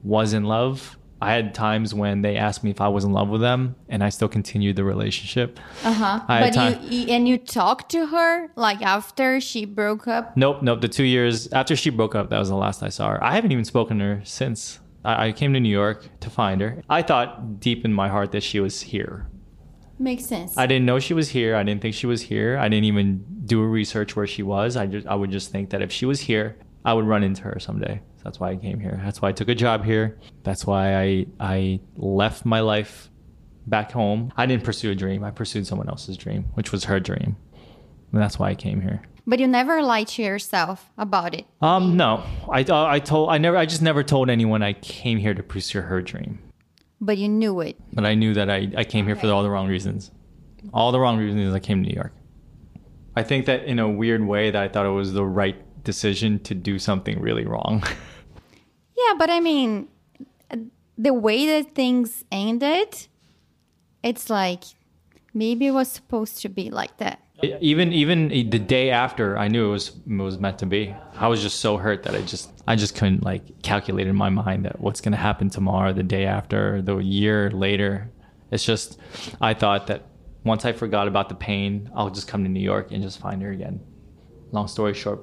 was 0.01 0.33
in 0.33 0.45
love. 0.45 0.97
I 1.21 1.33
had 1.33 1.53
times 1.53 1.93
when 1.93 2.21
they 2.21 2.37
asked 2.37 2.63
me 2.63 2.71
if 2.71 2.79
I 2.79 2.87
was 2.87 3.03
in 3.03 3.11
love 3.11 3.27
with 3.27 3.41
them, 3.41 3.75
and 3.89 4.01
I 4.01 4.07
still 4.07 4.29
continued 4.29 4.77
the 4.77 4.85
relationship. 4.85 5.59
Uh 5.83 5.91
huh. 5.91 6.21
But 6.25 6.53
time- 6.53 6.79
you 6.83 7.07
and 7.09 7.27
you 7.27 7.37
talked 7.37 7.91
to 7.91 8.05
her 8.07 8.49
like 8.55 8.81
after 8.81 9.41
she 9.41 9.65
broke 9.65 10.07
up. 10.07 10.37
Nope, 10.37 10.61
nope. 10.61 10.79
The 10.79 10.87
two 10.87 11.03
years 11.03 11.51
after 11.51 11.75
she 11.75 11.89
broke 11.89 12.15
up, 12.15 12.29
that 12.29 12.39
was 12.39 12.47
the 12.47 12.55
last 12.55 12.81
I 12.81 12.87
saw 12.89 13.09
her. 13.09 13.23
I 13.23 13.35
haven't 13.35 13.51
even 13.51 13.65
spoken 13.65 13.99
to 13.99 14.05
her 14.05 14.21
since. 14.23 14.79
I, 15.03 15.31
came 15.31 15.53
to 15.53 15.59
New 15.59 15.69
York 15.69 16.07
to 16.19 16.29
find 16.29 16.61
her. 16.61 16.83
I 16.89 17.01
thought 17.01 17.59
deep 17.59 17.85
in 17.85 17.93
my 17.93 18.09
heart 18.09 18.31
that 18.33 18.43
she 18.43 18.59
was 18.59 18.81
here. 18.81 19.27
Makes 19.97 20.25
sense. 20.25 20.57
I 20.57 20.65
didn't 20.65 20.85
know 20.85 20.99
she 20.99 21.13
was 21.13 21.29
here. 21.29 21.55
I 21.55 21.63
didn't 21.63 21.81
think 21.81 21.95
she 21.95 22.07
was 22.07 22.21
here. 22.21 22.57
I 22.57 22.69
didn't 22.69 22.85
even 22.85 23.25
do 23.45 23.61
a 23.61 23.67
research 23.67 24.15
where 24.15 24.27
she 24.27 24.43
was. 24.43 24.77
I 24.77 24.85
just 24.85 25.07
I 25.07 25.15
would 25.15 25.31
just 25.31 25.51
think 25.51 25.71
that 25.71 25.81
if 25.81 25.91
she 25.91 26.05
was 26.05 26.21
here, 26.21 26.57
I 26.85 26.93
would 26.93 27.05
run 27.05 27.23
into 27.23 27.41
her 27.43 27.59
someday. 27.59 28.01
So 28.17 28.23
that's 28.23 28.39
why 28.39 28.51
I 28.51 28.55
came 28.55 28.79
here. 28.79 28.99
That's 29.03 29.21
why 29.21 29.29
I 29.29 29.31
took 29.33 29.49
a 29.49 29.55
job 29.55 29.83
here. 29.83 30.17
That's 30.43 30.65
why 30.65 30.95
I 30.95 31.25
I 31.39 31.79
left 31.97 32.45
my 32.45 32.61
life 32.61 33.09
back 33.67 33.91
home. 33.91 34.31
I 34.37 34.45
didn't 34.45 34.63
pursue 34.63 34.91
a 34.91 34.95
dream. 34.95 35.23
I 35.23 35.31
pursued 35.31 35.67
someone 35.67 35.89
else's 35.89 36.15
dream, 36.15 36.45
which 36.53 36.71
was 36.71 36.85
her 36.85 36.99
dream. 36.99 37.35
And 38.11 38.21
that's 38.21 38.39
why 38.39 38.49
I 38.49 38.55
came 38.55 38.81
here. 38.81 39.01
But 39.29 39.39
you 39.39 39.48
never 39.48 39.83
lied 39.83 40.07
to 40.07 40.24
yourself 40.24 40.89
about 40.98 41.36
it. 41.36 41.45
Um, 41.62 41.95
no. 41.95 42.24
I 42.51 42.63
uh, 42.63 42.86
I 42.88 42.98
told 42.98 43.29
I 43.29 43.38
never 43.38 43.57
I 43.57 43.67
just 43.67 43.83
never 43.83 44.01
told 44.01 44.27
anyone 44.27 44.63
I 44.63 44.74
came 44.74 45.19
here 45.19 45.36
to 45.36 45.43
pursue 45.43 45.81
her 45.81 46.01
dream. 46.01 46.39
But 47.00 47.19
you 47.19 47.29
knew 47.29 47.59
it. 47.59 47.77
But 47.93 48.07
I 48.07 48.15
knew 48.15 48.33
that 48.33 48.50
I, 48.50 48.71
I 48.75 48.83
came 48.83 49.05
here 49.05 49.15
for 49.15 49.27
all 49.27 49.43
the 49.43 49.51
wrong 49.51 49.67
reasons. 49.67 50.09
All 50.74 50.91
the 50.91 51.00
wrong 51.00 51.19
reasons 51.19 51.53
I 51.53 51.59
came 51.59 51.83
to 51.83 51.89
New 51.89 51.95
York. 51.95 52.12
I 53.15 53.21
think 53.21 53.45
that 53.45 53.65
in 53.65 53.77
a 53.77 53.88
weird 53.88 54.25
way 54.25 54.50
that 54.50 54.63
I 54.63 54.67
thought 54.67 54.88
it 54.88 54.89
was 54.89 55.13
the 55.13 55.24
right 55.24 55.57
decision 55.83 56.39
to 56.39 56.55
do 56.55 56.79
something 56.79 57.21
really 57.21 57.45
wrong. 57.45 57.83
yeah, 58.98 59.13
but 59.15 59.29
I 59.29 59.39
mean, 59.41 59.89
the 60.98 61.13
way 61.13 61.45
that 61.45 61.75
things 61.75 62.24
ended, 62.31 63.05
it's 64.01 64.27
like 64.27 64.63
maybe 65.36 65.67
it 65.67 65.71
was 65.71 65.88
supposed 65.88 66.41
to 66.41 66.50
be 66.50 66.71
like 66.71 66.98
that. 66.98 67.19
Even 67.43 67.93
even 67.93 68.27
the 68.27 68.60
day 68.60 68.89
after 68.89 69.38
i 69.38 69.48
knew 69.48 69.67
it 69.67 69.72
was 69.72 69.89
it 69.89 70.13
was 70.13 70.39
meant 70.39 70.58
to 70.58 70.65
be 70.65 70.93
i 71.15 71.27
was 71.27 71.41
just 71.41 71.60
so 71.60 71.77
hurt 71.77 72.03
that 72.03 72.15
i 72.15 72.22
just 72.22 72.51
i 72.67 72.75
just 72.75 72.96
couldn't 72.96 73.24
like 73.24 73.62
calculate 73.62 74.08
in 74.08 74.15
my 74.15 74.29
mind 74.29 74.65
that 74.65 74.79
what's 74.79 75.01
going 75.01 75.12
to 75.12 75.17
happen 75.17 75.50
tomorrow 75.50 75.93
the 75.93 76.03
day 76.03 76.25
after 76.25 76.81
the 76.81 76.98
year 76.98 77.50
later 77.51 78.10
it's 78.51 78.65
just 78.65 79.00
i 79.41 79.53
thought 79.53 79.88
that 79.88 80.03
once 80.43 80.65
i 80.65 80.74
forgot 80.74 81.08
about 81.08 81.29
the 81.29 81.36
pain 81.36 81.89
i'll 81.96 82.10
just 82.10 82.27
come 82.27 82.43
to 82.43 82.50
new 82.50 82.60
york 82.60 82.91
and 82.91 83.01
just 83.01 83.19
find 83.19 83.41
her 83.41 83.51
again 83.51 83.79
long 84.51 84.67
story 84.67 84.93
short 84.93 85.22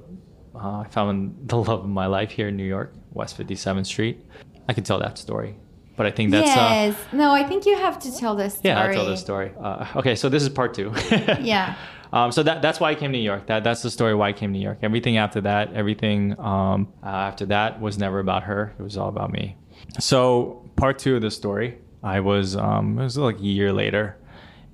uh, 0.55 0.81
i 0.81 0.87
found 0.91 1.37
the 1.49 1.57
love 1.57 1.69
of 1.69 1.89
my 1.89 2.07
life 2.07 2.31
here 2.31 2.49
in 2.49 2.57
new 2.57 2.65
york 2.65 2.95
west 3.13 3.37
57th 3.37 3.87
street 3.87 4.25
i 4.69 4.73
can 4.73 4.85
tell 4.85 4.99
that 4.99 5.19
story 5.19 5.57
but 5.97 6.05
I 6.05 6.11
think 6.11 6.31
that's 6.31 6.51
uh, 6.51 6.55
yes. 6.55 6.95
Uh, 6.95 7.17
no, 7.17 7.33
I 7.33 7.43
think 7.43 7.65
you 7.65 7.75
have 7.75 7.99
to 8.01 8.15
tell 8.15 8.37
this 8.37 8.55
story. 8.55 8.69
Yeah, 8.69 8.83
I'll 8.83 8.93
tell 8.93 9.07
the 9.07 9.17
story. 9.17 9.53
Uh, 9.59 9.87
okay, 9.97 10.15
so 10.15 10.29
this 10.29 10.43
is 10.43 10.51
part 10.51 10.75
two. 10.75 10.93
yeah. 11.41 11.75
Um, 12.13 12.33
so 12.33 12.43
that 12.43 12.63
that's 12.63 12.81
why 12.81 12.91
I 12.91 12.95
came 12.95 13.13
to 13.13 13.19
New 13.19 13.25
York. 13.25 13.47
That 13.47 13.65
that's 13.65 13.83
the 13.83 13.91
story 13.91 14.15
why 14.15 14.29
I 14.29 14.33
came 14.33 14.53
to 14.53 14.59
New 14.59 14.65
York. 14.65 14.79
Everything 14.83 15.17
after 15.17 15.41
that, 15.43 15.73
everything 15.75 16.39
um, 16.39 16.93
uh, 17.03 17.09
after 17.09 17.47
that 17.47 17.81
was 17.81 17.99
never 17.99 18.21
about 18.21 18.45
her. 18.45 18.75
It 18.79 18.83
was 18.83 18.97
all 18.97 19.09
about 19.09 19.33
me. 19.33 19.57
So 19.99 20.69
part 20.77 20.99
two 20.99 21.17
of 21.17 21.23
the 21.23 21.31
story, 21.31 21.79
I 22.03 22.21
was 22.21 22.57
um, 22.57 22.99
it 22.99 23.03
was 23.03 23.19
like 23.19 23.39
a 23.39 23.43
year 23.43 23.73
later, 23.73 24.17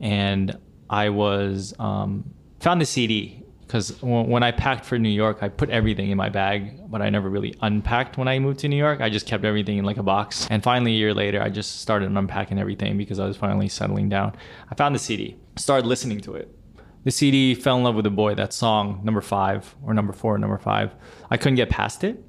and 0.00 0.56
I 0.90 1.08
was 1.08 1.74
um, 1.78 2.32
found 2.60 2.80
the 2.80 2.86
CD 2.86 3.42
because 3.72 4.02
when 4.02 4.42
I 4.42 4.50
packed 4.50 4.84
for 4.84 4.98
New 4.98 5.08
York, 5.08 5.38
I 5.40 5.48
put 5.48 5.70
everything 5.70 6.10
in 6.10 6.18
my 6.18 6.28
bag, 6.28 6.90
but 6.90 7.00
I 7.00 7.08
never 7.08 7.30
really 7.30 7.54
unpacked 7.62 8.18
when 8.18 8.28
I 8.28 8.38
moved 8.38 8.60
to 8.60 8.68
New 8.68 8.76
York. 8.76 9.00
I 9.00 9.08
just 9.08 9.26
kept 9.26 9.46
everything 9.46 9.78
in 9.78 9.86
like 9.86 9.96
a 9.96 10.02
box. 10.02 10.46
And 10.50 10.62
finally, 10.62 10.92
a 10.92 10.96
year 10.96 11.14
later, 11.14 11.40
I 11.40 11.48
just 11.48 11.80
started 11.80 12.14
unpacking 12.14 12.58
everything 12.58 12.98
because 12.98 13.18
I 13.18 13.26
was 13.26 13.38
finally 13.38 13.70
settling 13.70 14.10
down. 14.10 14.36
I 14.70 14.74
found 14.74 14.94
the 14.94 14.98
CD, 14.98 15.38
started 15.56 15.86
listening 15.86 16.20
to 16.20 16.34
it 16.34 16.54
the 17.04 17.10
CD 17.10 17.54
fell 17.54 17.76
in 17.76 17.82
love 17.82 17.94
with 17.94 18.06
a 18.06 18.10
boy. 18.10 18.34
That 18.34 18.52
song, 18.52 19.00
number 19.02 19.20
five 19.20 19.74
or 19.82 19.94
number 19.94 20.12
four, 20.12 20.38
number 20.38 20.58
five. 20.58 20.94
I 21.30 21.36
couldn't 21.36 21.56
get 21.56 21.70
past 21.70 22.04
it 22.04 22.22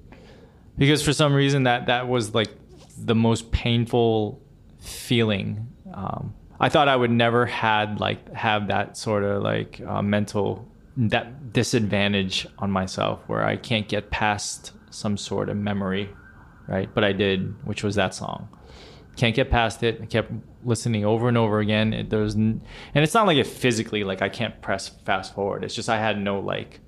because 0.77 1.03
for 1.03 1.13
some 1.13 1.33
reason 1.33 1.63
that 1.63 1.85
that 1.87 2.07
was 2.07 2.33
like 2.33 2.49
the 2.97 3.15
most 3.15 3.51
painful 3.51 4.41
feeling. 4.79 5.67
Um, 5.93 6.33
I 6.59 6.69
thought 6.69 6.87
I 6.87 6.95
would 6.95 7.11
never 7.11 7.45
had 7.45 7.99
like 7.99 8.31
have 8.33 8.67
that 8.67 8.97
sort 8.97 9.23
of 9.23 9.43
like 9.43 9.81
uh, 9.85 10.01
mental 10.01 10.67
that 10.95 11.53
disadvantage 11.53 12.47
on 12.59 12.69
myself 12.71 13.21
where 13.27 13.43
I 13.43 13.57
can't 13.57 13.87
get 13.87 14.11
past 14.11 14.71
some 14.91 15.17
sort 15.17 15.49
of 15.49 15.57
memory, 15.57 16.09
right? 16.67 16.89
But 16.93 17.03
I 17.03 17.13
did, 17.13 17.55
which 17.65 17.83
was 17.83 17.95
that 17.95 18.13
song. 18.13 18.47
Can't 19.15 19.35
get 19.35 19.51
past 19.51 19.83
it. 19.83 19.99
I 20.01 20.05
kept 20.05 20.31
listening 20.63 21.05
over 21.05 21.27
and 21.27 21.37
over 21.37 21.59
again. 21.59 21.93
It, 21.93 22.09
there's, 22.09 22.33
and 22.33 22.61
it's 22.95 23.13
not 23.13 23.27
like 23.27 23.37
it 23.37 23.47
physically 23.47 24.03
like 24.03 24.21
I 24.21 24.29
can't 24.29 24.59
press 24.61 24.89
fast 25.05 25.35
forward. 25.35 25.63
It's 25.63 25.75
just 25.75 25.89
I 25.89 25.97
had 25.97 26.19
no 26.19 26.39
like, 26.39 26.79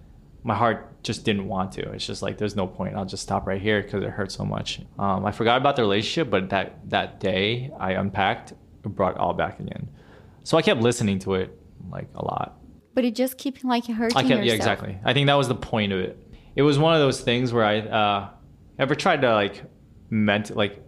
my 0.43 0.55
heart 0.55 1.03
just 1.03 1.23
didn't 1.23 1.47
want 1.47 1.71
to. 1.73 1.91
It's 1.91 2.05
just 2.05 2.21
like 2.21 2.37
there's 2.37 2.55
no 2.55 2.67
point. 2.67 2.95
I'll 2.95 3.05
just 3.05 3.23
stop 3.23 3.47
right 3.47 3.61
here 3.61 3.81
because 3.81 4.03
it 4.03 4.09
hurts 4.09 4.35
so 4.35 4.45
much. 4.45 4.79
Um, 4.99 5.25
I 5.25 5.31
forgot 5.31 5.57
about 5.57 5.75
the 5.75 5.81
relationship, 5.81 6.29
but 6.29 6.49
that 6.49 6.89
that 6.89 7.19
day 7.19 7.71
I 7.79 7.93
unpacked, 7.93 8.53
brought 8.83 9.15
it 9.15 9.17
all 9.17 9.33
back 9.33 9.59
again. 9.59 9.89
So 10.43 10.57
I 10.57 10.61
kept 10.61 10.81
listening 10.81 11.19
to 11.19 11.33
it 11.35 11.59
like 11.89 12.07
a 12.15 12.23
lot. 12.23 12.59
But 12.93 13.05
it 13.05 13.15
just 13.15 13.37
kept 13.37 13.63
like 13.65 13.87
hurting. 13.87 14.15
I 14.15 14.21
kept, 14.21 14.29
yourself. 14.29 14.45
yeah, 14.45 14.53
exactly. 14.53 14.97
I 15.03 15.13
think 15.13 15.27
that 15.27 15.33
was 15.33 15.47
the 15.47 15.55
point 15.55 15.91
of 15.91 15.99
it. 15.99 16.17
It 16.55 16.61
was 16.61 16.77
one 16.77 16.93
of 16.93 16.99
those 16.99 17.21
things 17.21 17.51
where 17.51 17.65
I 17.65 17.79
uh, 17.79 18.29
ever 18.77 18.93
tried 18.93 19.21
to 19.21 19.33
like 19.33 19.63
meant 20.11 20.55
like 20.55 20.84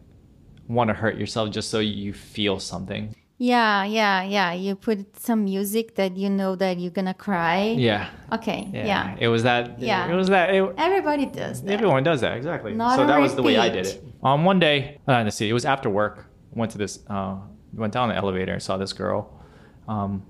want 0.68 0.90
to 0.90 0.94
hurt 0.94 1.18
yourself 1.18 1.52
just 1.52 1.70
so 1.70 1.80
you 1.80 2.14
feel 2.14 2.60
something. 2.60 3.16
Yeah, 3.40 3.84
yeah, 3.84 4.24
yeah. 4.24 4.54
You 4.54 4.76
put 4.76 5.20
some 5.20 5.46
music 5.46 5.96
that 5.96 6.18
you 6.18 6.28
know 6.30 6.56
that 6.56 6.80
you're 6.80 6.92
gonna 6.92 7.14
cry. 7.14 7.76
Yeah. 7.78 8.10
Okay. 8.32 8.68
Yeah. 8.74 8.86
yeah. 8.86 9.16
It 9.20 9.28
was 9.28 9.44
that. 9.44 9.80
Yeah. 9.80 10.12
It 10.12 10.16
was 10.16 10.28
that. 10.30 10.54
It, 10.56 10.74
Everybody 10.78 11.28
does 11.28 11.62
that. 11.62 11.72
Everyone 11.72 12.04
does 12.04 12.22
that 12.22 12.36
exactly. 12.36 12.74
Not 12.74 12.96
so 12.96 13.06
that 13.06 13.14
repeat. 13.16 13.22
was 13.22 13.36
the 13.36 13.44
way 13.44 13.58
I 13.58 13.70
did 13.70 13.86
it. 13.86 14.04
Um, 14.24 14.44
one 14.44 14.60
day, 14.60 15.00
uh, 15.08 15.22
let's 15.24 15.36
see. 15.36 15.48
It 15.48 15.54
was 15.54 15.66
after 15.66 15.90
work. 15.90 16.26
Went 16.52 16.72
to 16.72 16.80
this. 16.80 17.00
Uh, 17.08 17.36
went 17.74 17.94
down 17.94 18.10
the 18.10 18.16
elevator 18.16 18.54
and 18.54 18.64
saw 18.64 18.78
this 18.78 18.92
girl, 18.92 19.40
um, 19.88 20.26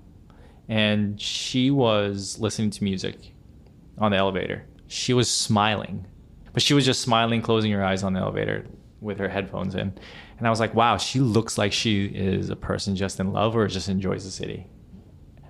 and 0.68 1.18
she 1.18 1.70
was 1.70 2.38
listening 2.38 2.68
to 2.70 2.84
music 2.84 3.32
on 3.96 4.10
the 4.10 4.18
elevator. 4.18 4.66
She 4.86 5.14
was 5.14 5.30
smiling, 5.30 6.06
but 6.52 6.62
she 6.62 6.74
was 6.74 6.84
just 6.84 7.00
smiling, 7.00 7.40
closing 7.40 7.72
her 7.72 7.82
eyes 7.82 8.02
on 8.02 8.12
the 8.12 8.20
elevator 8.20 8.66
with 9.00 9.18
her 9.18 9.28
headphones 9.28 9.74
in 9.74 9.94
and 10.38 10.46
I 10.46 10.50
was 10.50 10.60
like, 10.60 10.74
wow, 10.74 10.96
she 10.96 11.20
looks 11.20 11.58
like 11.58 11.72
she 11.72 12.06
is 12.06 12.48
a 12.48 12.56
person 12.56 12.94
just 12.94 13.18
in 13.18 13.32
love 13.32 13.56
or 13.56 13.66
just 13.66 13.88
enjoys 13.88 14.24
the 14.24 14.30
city. 14.30 14.68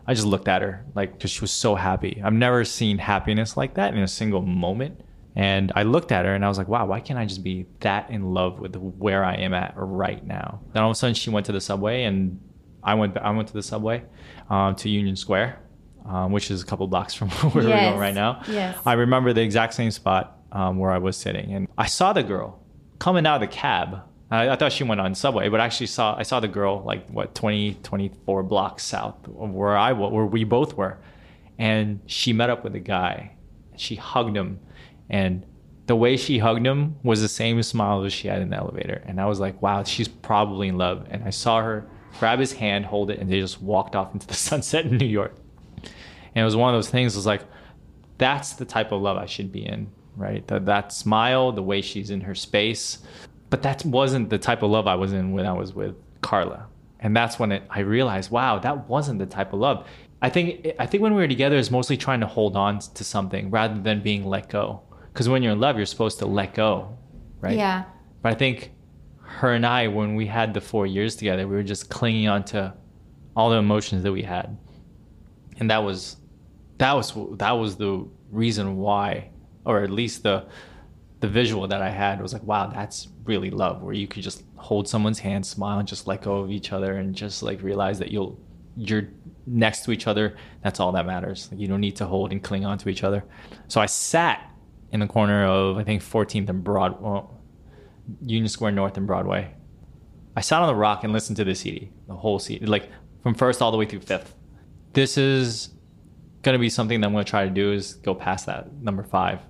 I 0.07 0.15
just 0.15 0.27
looked 0.27 0.49
at 0.49 0.63
her 0.63 0.87
like 0.95 1.13
because 1.13 1.31
she 1.31 1.43
was 1.43 1.51
so 1.51 1.75
happy. 1.75 2.21
I've 2.25 2.33
never 2.33 2.65
seen 2.65 2.97
happiness 2.97 3.57
like 3.57 3.75
that 3.75 3.93
in 3.93 4.01
a 4.01 4.09
single 4.09 4.41
moment. 4.41 5.03
And 5.37 5.71
I 5.77 5.83
looked 5.83 6.11
at 6.11 6.25
her 6.25 6.35
and 6.35 6.45
I 6.45 6.49
was 6.49 6.57
like, 6.57 6.69
wow, 6.69 6.87
why 6.87 7.01
can't 7.01 7.19
I 7.19 7.27
just 7.27 7.45
be 7.45 7.67
that 7.81 8.11
in 8.11 8.33
love 8.33 8.59
with 8.59 8.75
where 8.77 9.23
I 9.23 9.35
am 9.35 9.53
at 9.53 9.75
right 9.77 10.27
now? 10.27 10.61
Then 10.73 10.83
all 10.83 10.91
of 10.91 10.95
a 10.95 10.99
sudden 10.99 11.15
she 11.15 11.29
went 11.29 11.45
to 11.47 11.53
the 11.53 11.61
subway 11.61 12.05
and 12.05 12.41
I 12.83 12.95
went 12.95 13.19
I 13.19 13.31
went 13.31 13.49
to 13.49 13.55
the 13.55 13.63
subway 13.63 14.03
um, 14.49 14.75
to 14.77 14.89
Union 14.89 15.15
Square, 15.15 15.61
um, 16.07 16.33
which 16.33 16.51
is 16.51 16.63
a 16.63 16.67
couple 16.67 16.87
blocks 16.87 17.13
from 17.13 17.29
where 17.53 17.65
yes. 17.65 17.85
we're 17.85 17.91
going 17.91 18.01
right 18.01 18.15
now. 18.15 18.43
Yes. 18.49 18.79
I 18.87 18.95
remember 18.95 19.35
the 19.35 19.43
exact 19.43 19.75
same 19.75 19.91
spot 19.91 20.39
um, 20.53 20.79
where 20.79 20.91
I 20.91 20.99
was 20.99 21.19
sitting 21.19 21.53
and 21.53 21.69
I 21.77 21.87
saw 21.87 22.15
the 22.15 22.23
girl 22.23 22.65
coming 22.99 23.27
out 23.27 23.43
of 23.43 23.49
the 23.49 23.55
cab 23.55 24.01
I, 24.31 24.51
I, 24.51 24.57
thought 24.57 24.73
she 24.73 24.85
went 24.85 25.01
on 25.01 25.15
subway, 25.15 25.49
but 25.49 25.61
actually 25.61 25.87
saw 25.87 26.17
I 26.17 26.23
saw 26.23 26.41
the 26.41 26.49
girl 26.49 26.83
like 26.85 27.09
what 27.09 27.35
20, 27.35 27.75
24 27.83 28.43
blocks 28.43 28.85
south 28.85 29.17
of 29.27 29.51
where 29.51 29.77
I 29.77 29.93
where 29.93 30.27
we 30.27 30.45
both 30.45 30.75
were, 30.75 30.99
and 31.59 32.01
she 32.07 32.33
met 32.33 32.51
up 32.51 32.65
with 32.65 32.75
a 32.75 32.81
guy. 32.81 33.33
She 33.77 33.95
hugged 33.95 34.37
him, 34.37 34.61
and 35.09 35.47
the 35.89 35.97
way 35.97 36.17
she 36.19 36.39
hugged 36.39 36.67
him 36.67 36.97
was 37.03 37.23
the 37.23 37.29
same 37.29 37.63
smile 37.63 38.05
as 38.05 38.13
she 38.13 38.29
had 38.29 38.43
in 38.43 38.51
the 38.51 38.57
elevator. 38.57 39.03
And 39.07 39.19
I 39.19 39.25
was 39.25 39.41
like, 39.41 39.61
wow, 39.63 39.85
she's 39.85 40.07
probably 40.07 40.69
in 40.69 40.77
love. 40.77 41.07
And 41.11 41.25
I 41.25 41.31
saw 41.31 41.63
her 41.63 41.89
grab 42.19 42.39
his 42.39 42.53
hand, 42.53 42.85
hold 42.85 43.11
it, 43.11 43.19
and 43.19 43.31
they 43.31 43.41
just 43.41 43.63
walked 43.63 43.97
off 43.97 44.13
into 44.13 44.27
the 44.27 44.35
sunset 44.49 44.85
in 44.85 44.99
New 44.99 45.07
York. 45.07 45.35
And 45.77 46.43
it 46.43 46.45
was 46.45 46.57
one 46.57 46.73
of 46.73 46.77
those 46.77 46.91
things. 46.91 47.15
It 47.15 47.19
was 47.19 47.27
like, 47.27 47.43
that's 48.19 48.53
the 48.53 48.67
type 48.67 48.93
of 48.93 49.01
love 49.01 49.17
I 49.17 49.25
should 49.25 49.51
be 49.51 49.65
in, 49.65 49.91
right? 50.15 50.47
That 50.49 50.67
that 50.67 50.93
smile, 50.93 51.53
the 51.53 51.63
way 51.63 51.81
she's 51.81 52.11
in 52.11 52.21
her 52.21 52.35
space, 52.35 52.99
but 53.51 53.63
that 53.63 53.85
wasn't 53.85 54.31
the 54.31 54.39
type 54.39 54.63
of 54.63 54.71
love 54.71 54.87
I 54.87 54.95
was 54.95 55.13
in 55.13 55.33
when 55.33 55.47
I 55.47 55.53
was 55.53 55.73
with 55.73 55.95
Carla. 56.21 56.67
And 57.01 57.17
that's 57.17 57.39
when 57.39 57.53
it, 57.53 57.63
I 57.71 57.81
realized, 57.81 58.31
wow, 58.31 58.59
that 58.59 58.89
wasn't 58.89 59.21
the 59.21 59.27
type 59.27 59.53
of 59.53 59.61
love. 59.61 59.87
I 60.21 60.31
think 60.31 60.67
I 60.81 60.87
think 60.87 61.03
when 61.03 61.15
we 61.15 61.23
were 61.23 61.29
together, 61.29 61.57
it's 61.57 61.71
mostly 61.71 61.97
trying 61.97 62.21
to 62.21 62.27
hold 62.27 62.57
on 62.57 62.81
to 62.81 63.05
something 63.05 63.51
rather 63.51 63.81
than 63.81 64.03
being 64.03 64.27
let 64.27 64.49
go. 64.49 64.83
Because 65.13 65.29
when 65.29 65.43
you're 65.43 65.53
in 65.53 65.61
love, 65.61 65.77
you're 65.77 65.87
supposed 65.87 66.19
to 66.19 66.27
let 66.27 66.55
go, 66.55 66.99
right? 67.41 67.57
Yeah. 67.57 67.85
But 68.23 68.33
I 68.33 68.35
think 68.35 68.73
her 69.21 69.53
and 69.53 69.65
I, 69.65 69.87
when 69.87 70.17
we 70.17 70.27
had 70.27 70.55
the 70.55 70.61
four 70.61 70.87
years 70.87 71.15
together, 71.15 71.47
we 71.47 71.55
were 71.55 71.63
just 71.63 71.89
clinging 71.89 72.29
on 72.29 72.45
to 72.47 72.75
all 73.37 73.51
the 73.51 73.57
emotions 73.57 74.03
that 74.03 74.11
we 74.11 74.23
had, 74.23 74.59
and 75.61 75.71
that 75.71 75.85
was 75.85 76.17
that 76.79 76.93
was 76.95 77.13
that 77.39 77.53
was 77.53 77.77
the 77.77 78.05
reason 78.31 78.77
why, 78.77 79.31
or 79.65 79.85
at 79.85 79.91
least 79.91 80.25
the 80.25 80.47
the 81.21 81.29
visual 81.29 81.67
that 81.67 81.83
I 81.83 81.91
had 81.91 82.21
was 82.21 82.33
like, 82.33 82.45
wow, 82.45 82.67
that's 82.67 83.09
really 83.25 83.51
love, 83.51 83.83
where 83.83 83.95
you 83.95 84.07
could 84.07 84.23
just 84.23 84.45
hold 84.57 84.89
someone's 84.89 85.19
hand, 85.19 85.45
smile, 85.45 85.79
and 85.79 85.89
just 85.89 86.07
let 86.07 86.23
go 86.23 86.39
of 86.39 86.51
each 86.51 86.73
other, 86.73 86.97
and 86.97 87.15
just 87.15 87.43
like 87.43 87.63
realize 87.63 87.99
that 87.99 88.11
you'll 88.11 88.39
you're 88.77 89.09
next 89.47 89.85
to 89.85 89.91
each 89.91 90.07
other. 90.07 90.37
That's 90.63 90.79
all 90.79 90.93
that 90.93 91.05
matters. 91.07 91.49
Like, 91.51 91.61
you 91.61 91.67
don't 91.67 91.81
need 91.81 91.97
to 91.97 92.07
hold 92.07 92.31
and 92.31 92.43
cling 92.43 92.65
on 92.65 92.79
to 92.79 92.89
each 92.89 93.03
other. 93.03 93.25
So 93.67 93.81
I 93.81 93.87
sat 93.87 94.53
in 94.93 95.01
the 95.01 95.07
corner 95.07 95.45
of 95.45 95.79
I 95.79 95.85
think 95.85 96.03
14th 96.03 96.49
and 96.49 96.63
Broad, 96.63 97.01
well, 97.01 97.41
Union 98.25 98.49
Square 98.49 98.73
North 98.73 98.97
and 98.97 99.07
Broadway. 99.07 99.55
I 100.37 100.41
sat 100.41 100.63
on 100.63 100.69
the 100.69 100.75
rock 100.77 101.03
and 101.03 101.13
listened 101.13 101.37
to 101.39 101.45
the 101.45 101.55
CD, 101.55 101.91
the 102.07 102.15
whole 102.15 102.39
CD, 102.39 102.65
like 102.67 102.89
from 103.23 103.35
first 103.35 103.61
all 103.61 103.73
the 103.73 103.77
way 103.77 103.87
through 103.87 104.01
fifth. 104.01 104.35
This 104.93 105.19
is 105.19 105.71
gonna 106.43 106.61
be 106.61 106.71
something 106.71 107.01
that 107.01 107.07
I'm 107.09 107.13
gonna 107.13 107.25
try 107.25 107.45
to 107.45 107.51
do 107.51 107.73
is 107.73 107.95
go 107.95 108.15
past 108.15 108.47
that 108.47 108.73
number 108.81 109.03
five 109.03 109.41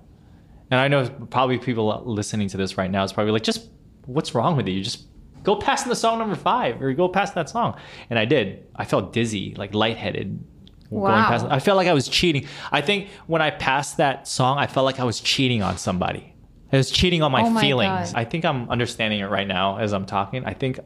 and 0.71 0.79
I 0.79 0.87
know 0.87 1.09
probably 1.29 1.57
people 1.57 2.03
listening 2.05 2.47
to 2.49 2.57
this 2.57 2.77
right 2.77 2.89
now 2.89 3.03
is 3.03 3.13
probably 3.13 3.31
like, 3.31 3.43
just 3.43 3.69
what's 4.05 4.35
wrong 4.35 4.55
with 4.55 4.67
you? 4.67 4.75
You 4.75 4.83
Just 4.83 5.05
go 5.43 5.55
past 5.55 5.87
the 5.87 5.95
song 5.95 6.19
number 6.19 6.35
five 6.35 6.81
or 6.81 6.93
go 6.93 7.07
past 7.09 7.35
that 7.35 7.49
song. 7.49 7.77
And 8.09 8.19
I 8.19 8.25
did. 8.25 8.67
I 8.75 8.85
felt 8.85 9.13
dizzy, 9.13 9.55
like 9.55 9.73
lightheaded. 9.73 10.43
Wow. 10.89 11.11
Going 11.11 11.23
past, 11.25 11.45
I 11.49 11.59
felt 11.59 11.77
like 11.77 11.87
I 11.87 11.93
was 11.93 12.07
cheating. 12.07 12.47
I 12.71 12.81
think 12.81 13.09
when 13.27 13.41
I 13.41 13.51
passed 13.51 13.97
that 13.97 14.27
song, 14.27 14.57
I 14.57 14.67
felt 14.67 14.85
like 14.85 14.99
I 14.99 15.03
was 15.03 15.19
cheating 15.19 15.61
on 15.61 15.77
somebody. 15.77 16.33
I 16.71 16.77
was 16.77 16.91
cheating 16.91 17.23
on 17.23 17.31
my, 17.31 17.43
oh 17.43 17.49
my 17.49 17.61
feelings. 17.61 18.11
God. 18.11 18.19
I 18.19 18.25
think 18.25 18.45
I'm 18.45 18.69
understanding 18.69 19.19
it 19.19 19.25
right 19.25 19.47
now 19.47 19.77
as 19.77 19.93
I'm 19.93 20.05
talking. 20.05 20.45
I 20.45 20.53
think 20.53 20.79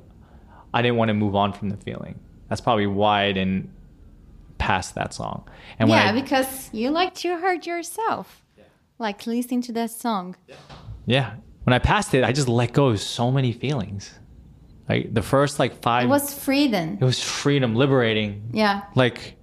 I 0.74 0.82
didn't 0.82 0.98
want 0.98 1.10
to 1.10 1.14
move 1.14 1.36
on 1.36 1.54
from 1.54 1.70
the 1.70 1.78
feeling. 1.78 2.20
That's 2.50 2.62
probably 2.62 2.88
why 2.88 3.24
I 3.24 3.32
didn't 3.32 3.70
pass 4.58 4.92
that 4.92 5.14
song. 5.14 5.48
And 5.80 5.90
yeah, 5.90 6.12
I, 6.12 6.22
because 6.22 6.70
you 6.74 6.90
like 6.90 7.14
to 7.16 7.38
hurt 7.38 7.66
yourself 7.66 8.43
like 9.04 9.28
listening 9.28 9.62
to 9.64 9.74
that 9.74 9.92
song. 9.92 10.36
Yeah. 11.06 11.36
When 11.66 11.74
I 11.74 11.80
passed 11.80 12.14
it, 12.14 12.24
I 12.24 12.32
just 12.32 12.48
let 12.48 12.74
go 12.74 12.88
of 12.88 13.00
so 13.00 13.32
many 13.32 13.54
feelings. 13.54 14.12
Like 14.90 15.14
the 15.14 15.22
first 15.22 15.60
like 15.60 15.82
five 15.82 16.06
It 16.06 16.08
was 16.08 16.34
freedom. 16.34 16.98
It 17.00 17.06
was 17.06 17.22
freedom, 17.22 17.76
liberating. 17.76 18.50
Yeah. 18.52 18.84
Like 18.96 19.36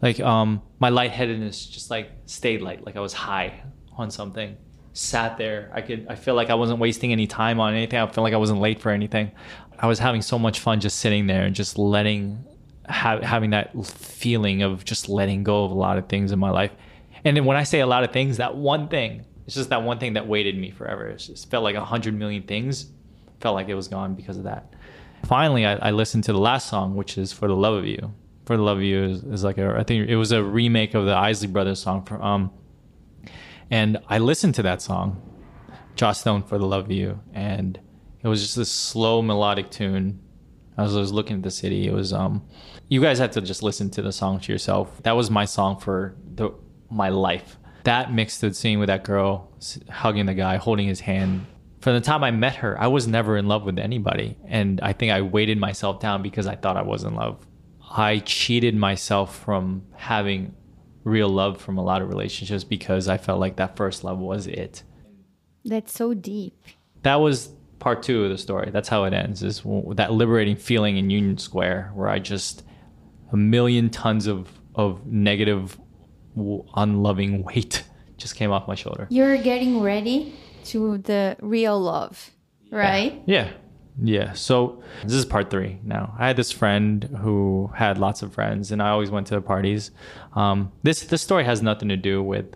like 0.00 0.18
um 0.20 0.62
my 0.78 0.88
lightheadedness 0.88 1.66
just 1.66 1.90
like 1.90 2.10
stayed 2.26 2.62
light, 2.62 2.84
like 2.84 2.96
I 2.96 3.00
was 3.00 3.12
high 3.12 3.62
on 3.96 4.10
something. 4.10 4.56
Sat 4.92 5.38
there, 5.38 5.72
I 5.74 5.80
could, 5.80 6.06
I 6.08 6.14
feel 6.14 6.36
like 6.36 6.50
I 6.50 6.54
wasn't 6.54 6.78
wasting 6.78 7.10
any 7.10 7.26
time 7.26 7.58
on 7.58 7.74
anything. 7.74 7.98
I 7.98 8.06
feel 8.06 8.22
like 8.22 8.32
I 8.32 8.36
wasn't 8.36 8.60
late 8.60 8.80
for 8.80 8.90
anything. 8.90 9.32
I 9.76 9.88
was 9.88 9.98
having 9.98 10.22
so 10.22 10.38
much 10.38 10.60
fun 10.60 10.78
just 10.80 11.00
sitting 11.00 11.26
there 11.26 11.42
and 11.42 11.52
just 11.54 11.78
letting, 11.78 12.44
ha- 12.88 13.20
having 13.20 13.50
that 13.50 13.74
feeling 13.86 14.62
of 14.62 14.84
just 14.84 15.08
letting 15.08 15.42
go 15.42 15.64
of 15.64 15.72
a 15.72 15.74
lot 15.74 15.98
of 15.98 16.08
things 16.08 16.30
in 16.30 16.38
my 16.38 16.50
life. 16.50 16.70
And 17.24 17.36
then 17.36 17.44
when 17.44 17.56
I 17.56 17.62
say 17.62 17.80
a 17.80 17.86
lot 17.86 18.04
of 18.04 18.12
things, 18.12 18.36
that 18.36 18.54
one 18.54 18.88
thing, 18.88 19.24
it's 19.46 19.54
just 19.54 19.70
that 19.70 19.82
one 19.82 19.98
thing 19.98 20.14
that 20.14 20.26
weighted 20.26 20.56
me 20.58 20.70
forever. 20.70 21.06
It 21.06 21.18
just 21.18 21.50
felt 21.50 21.64
like 21.64 21.74
a 21.74 21.84
hundred 21.84 22.14
million 22.14 22.42
things 22.42 22.86
felt 23.40 23.54
like 23.54 23.68
it 23.68 23.74
was 23.74 23.88
gone 23.88 24.14
because 24.14 24.36
of 24.36 24.44
that. 24.44 24.72
Finally, 25.26 25.66
I, 25.66 25.76
I, 25.76 25.90
listened 25.90 26.24
to 26.24 26.32
the 26.32 26.38
last 26.38 26.68
song, 26.68 26.96
which 26.96 27.16
is 27.16 27.32
"For 27.32 27.48
the 27.48 27.56
Love 27.56 27.74
of 27.74 27.86
You." 27.86 28.12
"For 28.44 28.56
the 28.56 28.62
Love 28.62 28.78
of 28.78 28.82
You" 28.82 29.04
is, 29.04 29.22
is 29.24 29.44
like 29.44 29.58
a, 29.58 29.74
I 29.78 29.82
think 29.82 30.08
it 30.08 30.16
was 30.16 30.32
a 30.32 30.42
remake 30.42 30.94
of 30.94 31.06
the 31.06 31.14
Isley 31.14 31.48
Brothers 31.48 31.80
song 31.80 32.04
from, 32.04 32.22
um, 32.22 32.50
and 33.70 33.98
I 34.08 34.18
listened 34.18 34.54
to 34.56 34.62
that 34.62 34.82
song, 34.82 35.22
Joss 35.96 36.20
Stone 36.20 36.42
"For 36.44 36.58
the 36.58 36.66
Love 36.66 36.86
of 36.86 36.90
You," 36.90 37.20
and 37.32 37.78
it 38.22 38.28
was 38.28 38.42
just 38.42 38.56
this 38.56 38.70
slow 38.70 39.22
melodic 39.22 39.70
tune. 39.70 40.20
As 40.76 40.96
I 40.96 40.98
was 40.98 41.12
looking 41.12 41.36
at 41.36 41.42
the 41.44 41.52
city, 41.52 41.86
it 41.86 41.92
was 41.92 42.12
um, 42.12 42.42
you 42.88 43.00
guys 43.00 43.18
had 43.18 43.32
to 43.32 43.40
just 43.40 43.62
listen 43.62 43.90
to 43.90 44.02
the 44.02 44.10
song 44.10 44.40
to 44.40 44.52
yourself. 44.52 45.02
That 45.04 45.12
was 45.12 45.30
my 45.30 45.44
song 45.44 45.78
for 45.78 46.16
the 46.34 46.50
my 46.90 47.08
life. 47.08 47.56
That 47.84 48.12
mixed 48.12 48.40
the 48.40 48.52
scene 48.54 48.78
with 48.78 48.88
that 48.88 49.04
girl 49.04 49.50
hugging 49.90 50.26
the 50.26 50.34
guy, 50.34 50.56
holding 50.56 50.86
his 50.86 51.00
hand, 51.00 51.46
from 51.84 51.92
the 51.92 52.00
time 52.00 52.24
I 52.24 52.30
met 52.30 52.56
her, 52.56 52.80
I 52.80 52.86
was 52.86 53.06
never 53.06 53.36
in 53.36 53.46
love 53.46 53.64
with 53.64 53.78
anybody. 53.78 54.38
And 54.46 54.80
I 54.80 54.94
think 54.94 55.12
I 55.12 55.20
weighted 55.20 55.58
myself 55.58 56.00
down 56.00 56.22
because 56.22 56.46
I 56.46 56.54
thought 56.56 56.78
I 56.78 56.82
was 56.82 57.04
in 57.04 57.14
love. 57.14 57.46
I 57.90 58.20
cheated 58.20 58.74
myself 58.74 59.38
from 59.44 59.82
having 59.94 60.54
real 61.04 61.28
love 61.28 61.60
from 61.60 61.76
a 61.76 61.84
lot 61.84 62.00
of 62.00 62.08
relationships 62.08 62.64
because 62.64 63.06
I 63.06 63.18
felt 63.18 63.38
like 63.38 63.56
that 63.56 63.76
first 63.76 64.02
love 64.02 64.18
was 64.18 64.46
it. 64.46 64.82
That's 65.62 65.92
so 65.92 66.14
deep. 66.14 66.54
That 67.02 67.16
was 67.16 67.50
part 67.80 68.02
two 68.02 68.24
of 68.24 68.30
the 68.30 68.38
story. 68.38 68.70
That's 68.70 68.88
how 68.88 69.04
it 69.04 69.12
ends 69.12 69.42
is 69.42 69.62
that 69.96 70.10
liberating 70.10 70.56
feeling 70.56 70.96
in 70.96 71.10
Union 71.10 71.36
Square 71.36 71.92
where 71.92 72.08
I 72.08 72.18
just 72.18 72.64
a 73.30 73.36
million 73.36 73.90
tons 73.90 74.26
of 74.26 74.50
of 74.74 75.06
negative 75.06 75.78
unloving 76.74 77.42
weight 77.54 77.84
just 78.16 78.36
came 78.36 78.50
off 78.50 78.66
my 78.68 78.74
shoulder. 78.74 79.06
You're 79.10 79.36
getting 79.36 79.80
ready 79.80 80.34
to 80.66 80.98
the 80.98 81.36
real 81.40 81.78
love, 81.80 82.30
right? 82.70 83.22
Yeah. 83.26 83.50
yeah. 84.02 84.32
So 84.32 84.82
this 85.02 85.12
is 85.12 85.24
part 85.24 85.50
three 85.50 85.78
now. 85.82 86.14
I 86.18 86.28
had 86.28 86.36
this 86.36 86.50
friend 86.50 87.04
who 87.20 87.70
had 87.74 87.98
lots 87.98 88.22
of 88.22 88.32
friends, 88.32 88.72
and 88.72 88.82
I 88.82 88.90
always 88.90 89.10
went 89.10 89.26
to 89.28 89.40
parties. 89.40 89.90
Um, 90.34 90.72
this 90.82 91.02
this 91.02 91.22
story 91.22 91.44
has 91.44 91.62
nothing 91.62 91.88
to 91.88 91.96
do 91.96 92.22
with 92.22 92.46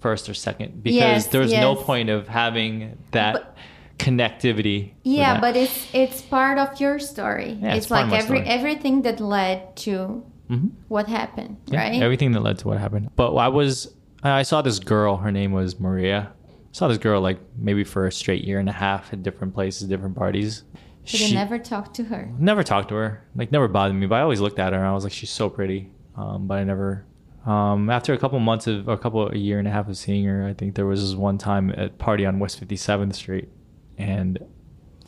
first 0.00 0.28
or 0.28 0.34
second 0.34 0.82
because 0.82 0.96
yes, 0.96 1.26
there's 1.28 1.52
yes. 1.52 1.60
no 1.60 1.76
point 1.76 2.08
of 2.10 2.28
having 2.28 2.98
that. 3.12 3.34
But, 3.34 3.56
connectivity 3.98 4.92
yeah 5.02 5.38
but 5.38 5.54
it's 5.54 5.86
it's 5.92 6.22
part 6.22 6.56
of 6.56 6.80
your 6.80 6.98
story 6.98 7.58
yeah, 7.60 7.74
it's, 7.74 7.84
it's 7.84 7.90
like 7.90 8.10
every 8.10 8.38
story. 8.38 8.48
everything 8.48 9.02
that 9.02 9.20
led 9.20 9.76
to 9.76 10.24
mm-hmm. 10.50 10.68
what 10.88 11.06
happened 11.06 11.56
yeah, 11.66 11.78
right 11.80 12.02
everything 12.02 12.32
that 12.32 12.40
led 12.40 12.58
to 12.58 12.66
what 12.66 12.78
happened 12.78 13.08
but 13.16 13.34
i 13.34 13.48
was 13.48 13.94
i 14.22 14.42
saw 14.42 14.60
this 14.60 14.78
girl 14.78 15.16
her 15.16 15.30
name 15.30 15.52
was 15.52 15.78
maria 15.78 16.32
I 16.70 16.72
saw 16.72 16.86
this 16.86 16.98
girl 16.98 17.20
like 17.20 17.40
maybe 17.56 17.82
for 17.82 18.06
a 18.06 18.12
straight 18.12 18.44
year 18.44 18.60
and 18.60 18.68
a 18.68 18.72
half 18.72 19.12
at 19.12 19.24
different 19.24 19.54
places, 19.54 19.88
different 19.88 20.16
parties. 20.16 20.62
But 21.02 21.10
she, 21.10 21.26
you 21.26 21.34
never 21.34 21.58
talked 21.58 21.96
to 21.96 22.04
her. 22.04 22.32
Never 22.38 22.62
talked 22.62 22.90
to 22.90 22.94
her. 22.94 23.26
Like 23.34 23.50
never 23.50 23.66
bothered 23.66 23.96
me. 23.96 24.06
But 24.06 24.16
I 24.16 24.20
always 24.20 24.40
looked 24.40 24.60
at 24.60 24.72
her 24.72 24.78
and 24.78 24.86
I 24.86 24.92
was 24.92 25.02
like, 25.02 25.12
she's 25.12 25.30
so 25.30 25.50
pretty. 25.50 25.90
Um, 26.16 26.46
but 26.46 26.58
I 26.58 26.64
never. 26.64 27.04
Um, 27.44 27.90
after 27.90 28.12
a 28.12 28.18
couple 28.18 28.38
months 28.38 28.68
of 28.68 28.86
a 28.86 28.96
couple 28.96 29.28
a 29.28 29.36
year 29.36 29.58
and 29.58 29.66
a 29.66 29.70
half 29.70 29.88
of 29.88 29.96
seeing 29.96 30.24
her, 30.26 30.46
I 30.46 30.52
think 30.52 30.76
there 30.76 30.86
was 30.86 31.02
this 31.02 31.16
one 31.16 31.38
time 31.38 31.74
at 31.76 31.98
party 31.98 32.24
on 32.24 32.38
West 32.38 32.58
Fifty 32.58 32.76
Seventh 32.76 33.16
Street, 33.16 33.48
and 33.96 34.38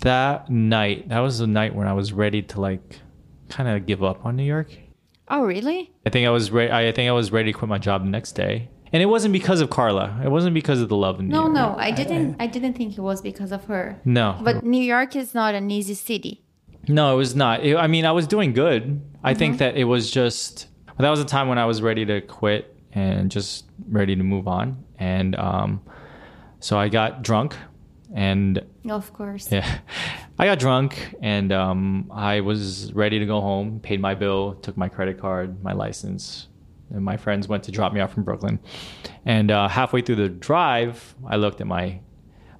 that 0.01 0.49
night, 0.49 1.11
that 1.11 1.19
was 1.19 1.38
the 1.38 1.47
night 1.47 1.75
when 1.75 1.87
I 1.87 1.93
was 1.93 2.12
ready 2.12 2.40
to 2.43 2.61
like 2.61 3.01
kind 3.51 3.69
of 3.69 3.85
give 3.87 4.03
up 4.03 4.25
on 4.25 4.35
New 4.35 4.45
York. 4.45 4.73
Oh, 5.33 5.45
really? 5.45 5.90
I 6.07 6.11
think 6.11 6.27
I 6.27 6.31
was 6.31 6.53
ready. 6.53 6.71
I 6.71 6.92
think 6.92 7.09
I 7.09 7.12
was 7.12 7.33
ready 7.33 7.53
to 7.53 7.59
quit 7.59 7.68
my 7.68 7.79
job 7.79 8.05
the 8.05 8.11
next 8.11 8.33
day 8.33 8.68
and 8.92 9.03
it 9.03 9.07
wasn't 9.07 9.33
because 9.33 9.61
of 9.61 9.71
Carla. 9.71 10.21
It 10.23 10.29
wasn't 10.29 10.55
because 10.55 10.81
of 10.83 10.88
the 10.88 10.97
love 10.97 11.18
in 11.18 11.29
New 11.29 11.33
no, 11.33 11.42
York. 11.45 11.55
No, 11.55 11.73
no, 11.73 11.79
I 11.79 11.90
didn't. 11.90 12.37
I, 12.38 12.45
I 12.45 12.47
didn't 12.47 12.75
think 12.75 12.99
it 12.99 13.01
was 13.01 13.23
because 13.23 13.51
of 13.51 13.64
her. 13.64 13.99
No, 14.05 14.38
but 14.42 14.64
New 14.64 14.83
York 14.83 15.16
is 15.16 15.35
not 15.35 15.55
an 15.55 15.71
easy 15.71 15.95
city. 15.95 16.45
No, 16.88 17.14
it 17.14 17.16
was 17.16 17.35
not. 17.35 17.64
It, 17.64 17.77
I 17.77 17.87
mean, 17.87 18.05
I 18.05 18.12
was 18.12 18.27
doing 18.27 18.53
good. 18.53 19.01
I 19.25 19.33
mm-hmm. 19.33 19.38
think 19.38 19.59
that 19.59 19.77
it 19.77 19.85
was 19.85 20.11
just 20.11 20.66
that 20.99 21.09
was 21.09 21.21
a 21.21 21.25
time 21.25 21.49
when 21.49 21.59
I 21.59 21.64
was 21.64 21.81
ready 21.81 22.05
to 22.05 22.21
quit 22.21 22.77
and 22.92 23.31
just 23.31 23.64
ready 23.88 24.14
to 24.14 24.23
move 24.23 24.47
on. 24.47 24.85
And 24.99 25.35
um, 25.37 25.81
so 26.61 26.79
I 26.79 26.88
got 26.88 27.23
drunk, 27.23 27.57
and 28.14 28.62
of 28.90 29.11
course, 29.14 29.49
yeah, 29.51 29.79
I 30.38 30.47
got 30.47 30.59
drunk, 30.59 31.14
and 31.21 31.53
um, 31.53 32.11
I 32.12 32.40
was 32.40 32.92
ready 32.95 33.18
to 33.18 33.27
go 33.27 33.40
home. 33.40 33.81
Paid 33.81 34.01
my 34.01 34.14
bill, 34.14 34.55
took 34.55 34.77
my 34.77 34.88
credit 34.88 35.21
card, 35.21 35.62
my 35.62 35.73
license, 35.73 36.49
and 36.90 37.05
my 37.05 37.16
friends 37.16 37.49
went 37.49 37.64
to 37.64 37.71
drop 37.71 37.92
me 37.92 38.01
off 38.01 38.14
from 38.14 38.23
Brooklyn. 38.23 38.59
And 39.27 39.51
uh, 39.51 39.68
halfway 39.68 40.01
through 40.01 40.16
the 40.16 40.29
drive, 40.31 41.14
I 41.27 41.37
looked 41.37 41.61
at 41.61 41.66
my, 41.66 42.01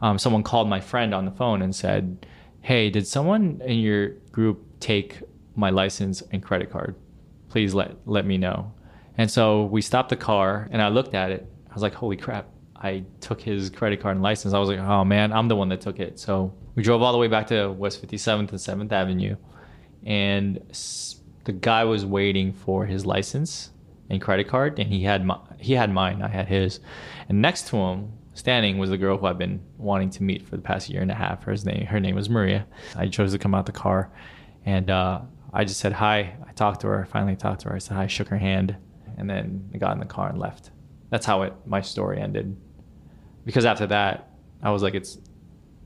um, 0.02 0.18
someone 0.18 0.42
called 0.42 0.68
my 0.68 0.80
friend 0.80 1.14
on 1.14 1.24
the 1.24 1.30
phone 1.30 1.62
and 1.62 1.74
said, 1.74 2.26
Hey, 2.61 2.90
did 2.90 3.06
someone 3.06 3.61
in 3.64 3.78
your 3.78 4.11
group 4.30 4.64
take 4.78 5.20
my 5.56 5.70
license 5.70 6.22
and 6.30 6.42
credit 6.42 6.70
card? 6.70 6.94
Please 7.48 7.74
let, 7.74 7.96
let 8.06 8.26
me 8.26 8.38
know. 8.38 8.72
And 9.16 9.30
so 9.30 9.64
we 9.64 9.80
stopped 9.82 10.11
the 10.11 10.16
car 10.16 10.68
and 10.70 10.80
I 10.80 10.88
looked 10.88 11.14
at 11.14 11.30
it. 11.30 11.46
I 11.70 11.74
was 11.74 11.82
like, 11.82 11.94
Holy 11.94 12.16
crap. 12.16 12.51
I 12.83 13.05
took 13.21 13.40
his 13.40 13.71
credit 13.71 14.01
card 14.01 14.16
and 14.16 14.23
license. 14.23 14.55
I 14.55 14.59
was 14.59 14.68
like, 14.68 14.81
oh 14.81 15.05
man, 15.05 15.33
I'm 15.33 15.49
the 15.49 15.57
one 15.57 15.68
that 15.68 15.81
took 15.81 16.01
it. 16.01 16.18
So 16.18 16.53
we 16.75 16.83
drove 16.83 17.03
all 17.03 17.12
the 17.12 17.18
way 17.18 17.29
back 17.29 17.47
to 17.49 17.71
West 17.71 18.05
57th 18.05 18.38
and 18.38 18.49
7th 18.49 18.92
Avenue. 18.92 19.37
And 20.05 20.61
the 21.45 21.53
guy 21.53 21.85
was 21.85 22.05
waiting 22.05 22.53
for 22.53 22.87
his 22.87 23.07
license 23.07 23.71
and 24.11 24.21
credit 24.21 24.49
card, 24.49 24.79
and 24.79 24.88
he 24.88 25.05
had 25.05 25.25
my, 25.25 25.38
he 25.59 25.75
had 25.75 25.92
mine. 25.92 26.23
I 26.23 26.29
had 26.29 26.49
his, 26.49 26.81
and 27.29 27.40
next 27.40 27.68
to 27.68 27.77
him, 27.77 28.12
standing, 28.35 28.79
was 28.79 28.90
the 28.90 28.99
girl 28.99 29.16
who 29.16 29.27
I've 29.27 29.38
been 29.38 29.62
wanting 29.79 30.11
to 30.11 30.23
meet 30.23 30.42
for 30.42 30.57
the 30.57 30.62
past 30.62 30.88
year 30.88 31.03
and 31.03 31.11
a 31.11 31.14
half. 31.14 31.45
Her 31.45 31.55
name 31.64 31.87
her 31.87 32.01
name 32.01 32.14
was 32.14 32.29
Maria. 32.29 32.66
I 32.97 33.09
chose 33.09 33.33
to 33.33 33.38
come 33.38 33.55
out 33.55 33.66
the 33.66 33.73
car, 33.73 34.11
and 34.64 34.90
uh, 34.90 35.21
I 35.53 35.64
just 35.64 35.81
said 35.81 35.92
hi. 35.92 36.37
I 36.47 36.53
talked 36.53 36.81
to 36.83 36.88
her. 36.88 37.03
I 37.03 37.07
finally 37.07 37.37
talked 37.37 37.62
to 37.62 37.68
her. 37.68 37.77
I 37.77 37.79
said 37.79 37.97
hi, 37.97 38.07
shook 38.07 38.29
her 38.29 38.38
hand, 38.38 38.77
and 39.16 39.31
then 39.31 39.71
I 39.73 39.79
got 39.79 39.92
in 39.92 40.01
the 40.01 40.07
car 40.07 40.29
and 40.29 40.38
left. 40.38 40.71
That's 41.11 41.27
how 41.27 41.42
it 41.42 41.55
my 41.64 41.81
story 41.81 42.21
ended. 42.21 42.57
Because 43.44 43.64
after 43.64 43.87
that, 43.88 44.31
I 44.62 44.70
was 44.70 44.83
like, 44.83 44.94
it's 44.94 45.18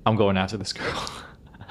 I'm 0.05 0.17
going 0.17 0.37
after 0.37 0.57
this 0.57 0.73
girl. 0.73 1.11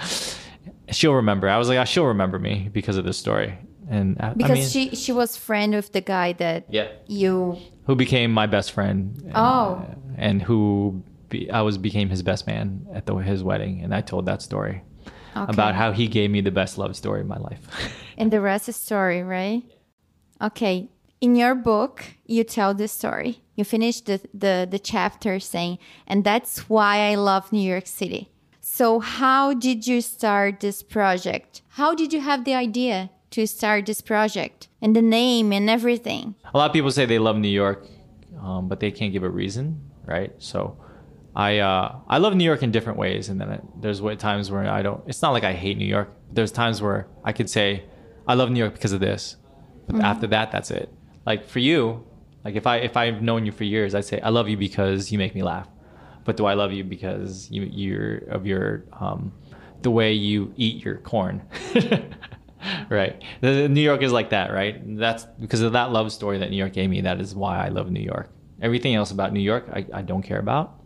she'll 0.92 1.14
remember. 1.14 1.50
I 1.50 1.58
was 1.58 1.70
like, 1.70 1.78
oh, 1.78 1.86
she'll 1.86 2.06
remember 2.06 2.40
me 2.40 2.70
because 2.72 2.98
of 2.98 3.06
this 3.06 3.18
story. 3.18 3.58
And 3.90 4.20
I, 4.20 4.34
because 4.34 4.52
I 4.52 4.54
mean, 4.56 4.68
she 4.68 4.96
she 4.96 5.12
was 5.12 5.38
friend 5.38 5.74
with 5.76 5.92
the 5.92 6.02
guy 6.02 6.34
that 6.34 6.66
yeah. 6.70 6.88
you 7.06 7.58
who 7.86 7.96
became 7.96 8.32
my 8.32 8.48
best 8.48 8.72
friend. 8.72 9.16
And, 9.24 9.34
oh. 9.36 9.40
uh, 9.40 9.96
and 10.18 10.42
who 10.42 11.04
be, 11.30 11.50
I 11.52 11.62
was 11.62 11.78
became 11.78 12.10
his 12.10 12.24
best 12.24 12.48
man 12.48 12.88
at 12.94 13.06
the, 13.06 13.16
his 13.16 13.44
wedding. 13.44 13.82
And 13.82 13.94
I 13.94 14.02
told 14.02 14.26
that 14.26 14.42
story 14.42 14.82
okay. 15.36 15.52
about 15.52 15.76
how 15.76 15.92
he 15.92 16.08
gave 16.08 16.32
me 16.32 16.42
the 16.42 16.52
best 16.52 16.78
love 16.78 16.96
story 16.96 17.22
in 17.22 17.28
my 17.28 17.38
life. 17.38 17.62
And 18.18 18.32
the 18.32 18.40
rest 18.40 18.70
is 18.70 18.78
story 18.78 19.24
right? 19.24 19.62
Okay. 20.42 20.90
In 21.20 21.36
your 21.36 21.54
book 21.54 22.04
you 22.26 22.44
tell 22.44 22.74
the 22.74 22.88
story 22.88 23.42
you 23.56 23.64
finish 23.64 24.02
the, 24.02 24.22
the 24.34 24.68
the 24.70 24.80
chapter 24.80 25.40
saying 25.40 25.78
and 26.08 26.24
that's 26.24 26.70
why 26.70 27.12
I 27.12 27.16
love 27.16 27.52
New 27.52 27.68
York 27.68 27.88
City 27.88 28.30
so 28.62 29.00
how 29.00 29.54
did 29.54 29.88
you 29.88 30.02
start 30.02 30.60
this 30.60 30.84
project 30.84 31.62
how 31.70 31.94
did 31.94 32.14
you 32.14 32.22
have 32.22 32.46
the 32.46 32.54
idea 32.54 33.10
to 33.36 33.46
start 33.46 33.86
this 33.86 34.00
project 34.00 34.70
and 34.82 34.96
the 34.96 35.02
name 35.02 35.52
and 35.52 35.70
everything? 35.70 36.36
A 36.54 36.58
lot 36.58 36.70
of 36.70 36.74
people 36.74 36.90
say 36.90 37.06
they 37.06 37.20
love 37.20 37.38
New 37.38 37.50
York, 37.50 37.86
um, 38.42 38.70
but 38.70 38.80
they 38.80 38.92
can't 38.92 39.12
give 39.12 39.24
a 39.24 39.30
reason, 39.30 39.82
right? 40.06 40.32
So 40.38 40.78
I 41.36 41.60
uh, 41.60 42.00
I 42.08 42.18
love 42.20 42.34
New 42.34 42.46
York 42.46 42.64
in 42.64 42.72
different 42.72 42.98
ways, 42.98 43.28
and 43.28 43.42
then 43.42 43.50
it, 43.52 43.62
there's 43.82 44.00
times 44.18 44.52
where 44.52 44.66
I 44.70 44.82
don't. 44.82 45.04
It's 45.06 45.22
not 45.22 45.32
like 45.32 45.44
I 45.44 45.52
hate 45.52 45.78
New 45.78 45.92
York. 45.98 46.10
There's 46.32 46.50
times 46.50 46.82
where 46.82 47.08
I 47.26 47.34
could 47.34 47.50
say 47.50 47.84
I 48.26 48.36
love 48.36 48.52
New 48.52 48.60
York 48.60 48.74
because 48.74 48.94
of 48.94 49.02
this, 49.02 49.36
but 49.86 49.98
mm-hmm. 49.98 50.06
after 50.06 50.28
that, 50.28 50.54
that's 50.54 50.72
it. 50.72 50.90
Like 51.26 51.46
for 51.46 51.60
you, 51.60 52.08
like 52.46 52.56
if 52.56 52.68
I 52.68 52.78
if 52.78 52.96
I've 52.96 53.22
known 53.22 53.46
you 53.46 53.52
for 53.52 53.64
years, 53.64 53.96
I'd 53.96 54.06
say 54.06 54.22
I 54.22 54.30
love 54.30 54.48
you 54.48 54.56
because 54.56 55.12
you 55.12 55.18
make 55.18 55.34
me 55.34 55.42
laugh. 55.42 55.68
But 56.24 56.38
do 56.38 56.46
I 56.46 56.54
love 56.54 56.72
you 56.72 56.84
because 56.84 57.50
you 57.52 57.64
you're 57.64 58.18
of 58.30 58.46
your 58.46 58.86
um, 58.94 59.34
the 59.82 59.92
way 59.92 60.14
you 60.14 60.54
eat 60.56 60.86
your 60.86 60.98
corn? 60.98 61.42
right. 62.90 63.22
New 63.42 63.82
York 63.82 64.04
is 64.04 64.12
like 64.12 64.30
that, 64.30 64.54
right? 64.54 64.80
That's 64.98 65.26
because 65.40 65.62
of 65.62 65.74
that 65.74 65.92
love 65.92 66.12
story 66.12 66.38
that 66.38 66.52
New 66.52 66.58
York 66.58 66.74
gave 66.74 66.90
me. 66.90 67.02
That 67.02 67.20
is 67.20 67.36
why 67.36 67.66
I 67.66 67.70
love 67.70 67.92
New 67.92 68.02
York. 68.02 68.30
Everything 68.62 68.96
else 68.96 69.12
about 69.12 69.34
New 69.34 69.42
York, 69.42 69.68
I, 69.74 69.86
I 69.94 70.02
don't 70.02 70.22
care 70.22 70.40
about. 70.40 70.80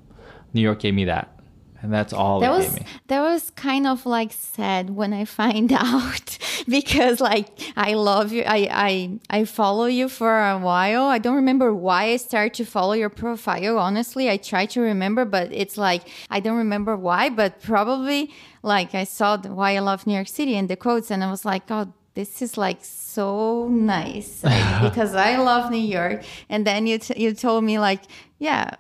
New 0.53 0.61
York 0.61 0.79
gave 0.79 0.93
me 0.93 1.05
that. 1.05 1.38
And 1.81 1.93
that's 1.93 2.11
all 2.11 2.41
that 2.41 2.51
was 2.51 2.77
that 3.07 3.21
was 3.21 3.51
kind 3.51 3.87
of 3.87 4.05
like 4.05 4.33
sad 4.33 4.89
when 4.89 5.13
I 5.13 5.25
find 5.25 5.71
out 5.89 6.37
because 6.67 7.21
like 7.21 7.47
I 7.77 7.93
love 7.93 8.33
you. 8.33 8.43
I, 8.45 8.67
I 8.71 9.19
I 9.29 9.45
follow 9.45 9.85
you 9.85 10.09
for 10.09 10.39
a 10.39 10.57
while. 10.57 11.03
I 11.03 11.19
don't 11.19 11.35
remember 11.35 11.73
why 11.73 12.11
I 12.11 12.17
started 12.17 12.53
to 12.55 12.65
follow 12.65 12.93
your 12.93 13.09
profile. 13.09 13.77
Honestly, 13.77 14.29
I 14.29 14.37
try 14.37 14.65
to 14.67 14.81
remember, 14.81 15.23
but 15.23 15.53
it's 15.53 15.77
like 15.77 16.09
I 16.29 16.39
don't 16.39 16.57
remember 16.57 16.97
why. 16.97 17.29
But 17.29 17.61
probably 17.61 18.31
like 18.61 18.93
I 18.93 19.05
saw 19.05 19.37
the, 19.37 19.53
why 19.53 19.75
I 19.75 19.79
love 19.79 20.05
New 20.05 20.13
York 20.15 20.27
City 20.27 20.55
and 20.55 20.69
the 20.69 20.75
quotes, 20.75 21.11
and 21.11 21.23
I 21.23 21.31
was 21.31 21.45
like, 21.45 21.63
oh, 21.69 21.93
this 22.13 22.41
is 22.41 22.57
like 22.57 22.83
so 22.83 23.69
nice 23.69 24.41
because 24.81 25.15
I 25.15 25.37
love 25.37 25.71
New 25.71 25.77
York. 25.77 26.23
And 26.49 26.67
then 26.67 26.87
you 26.87 26.97
t- 26.97 27.21
you 27.21 27.33
told 27.33 27.63
me 27.63 27.79
like, 27.79 28.01
yeah, 28.37 28.75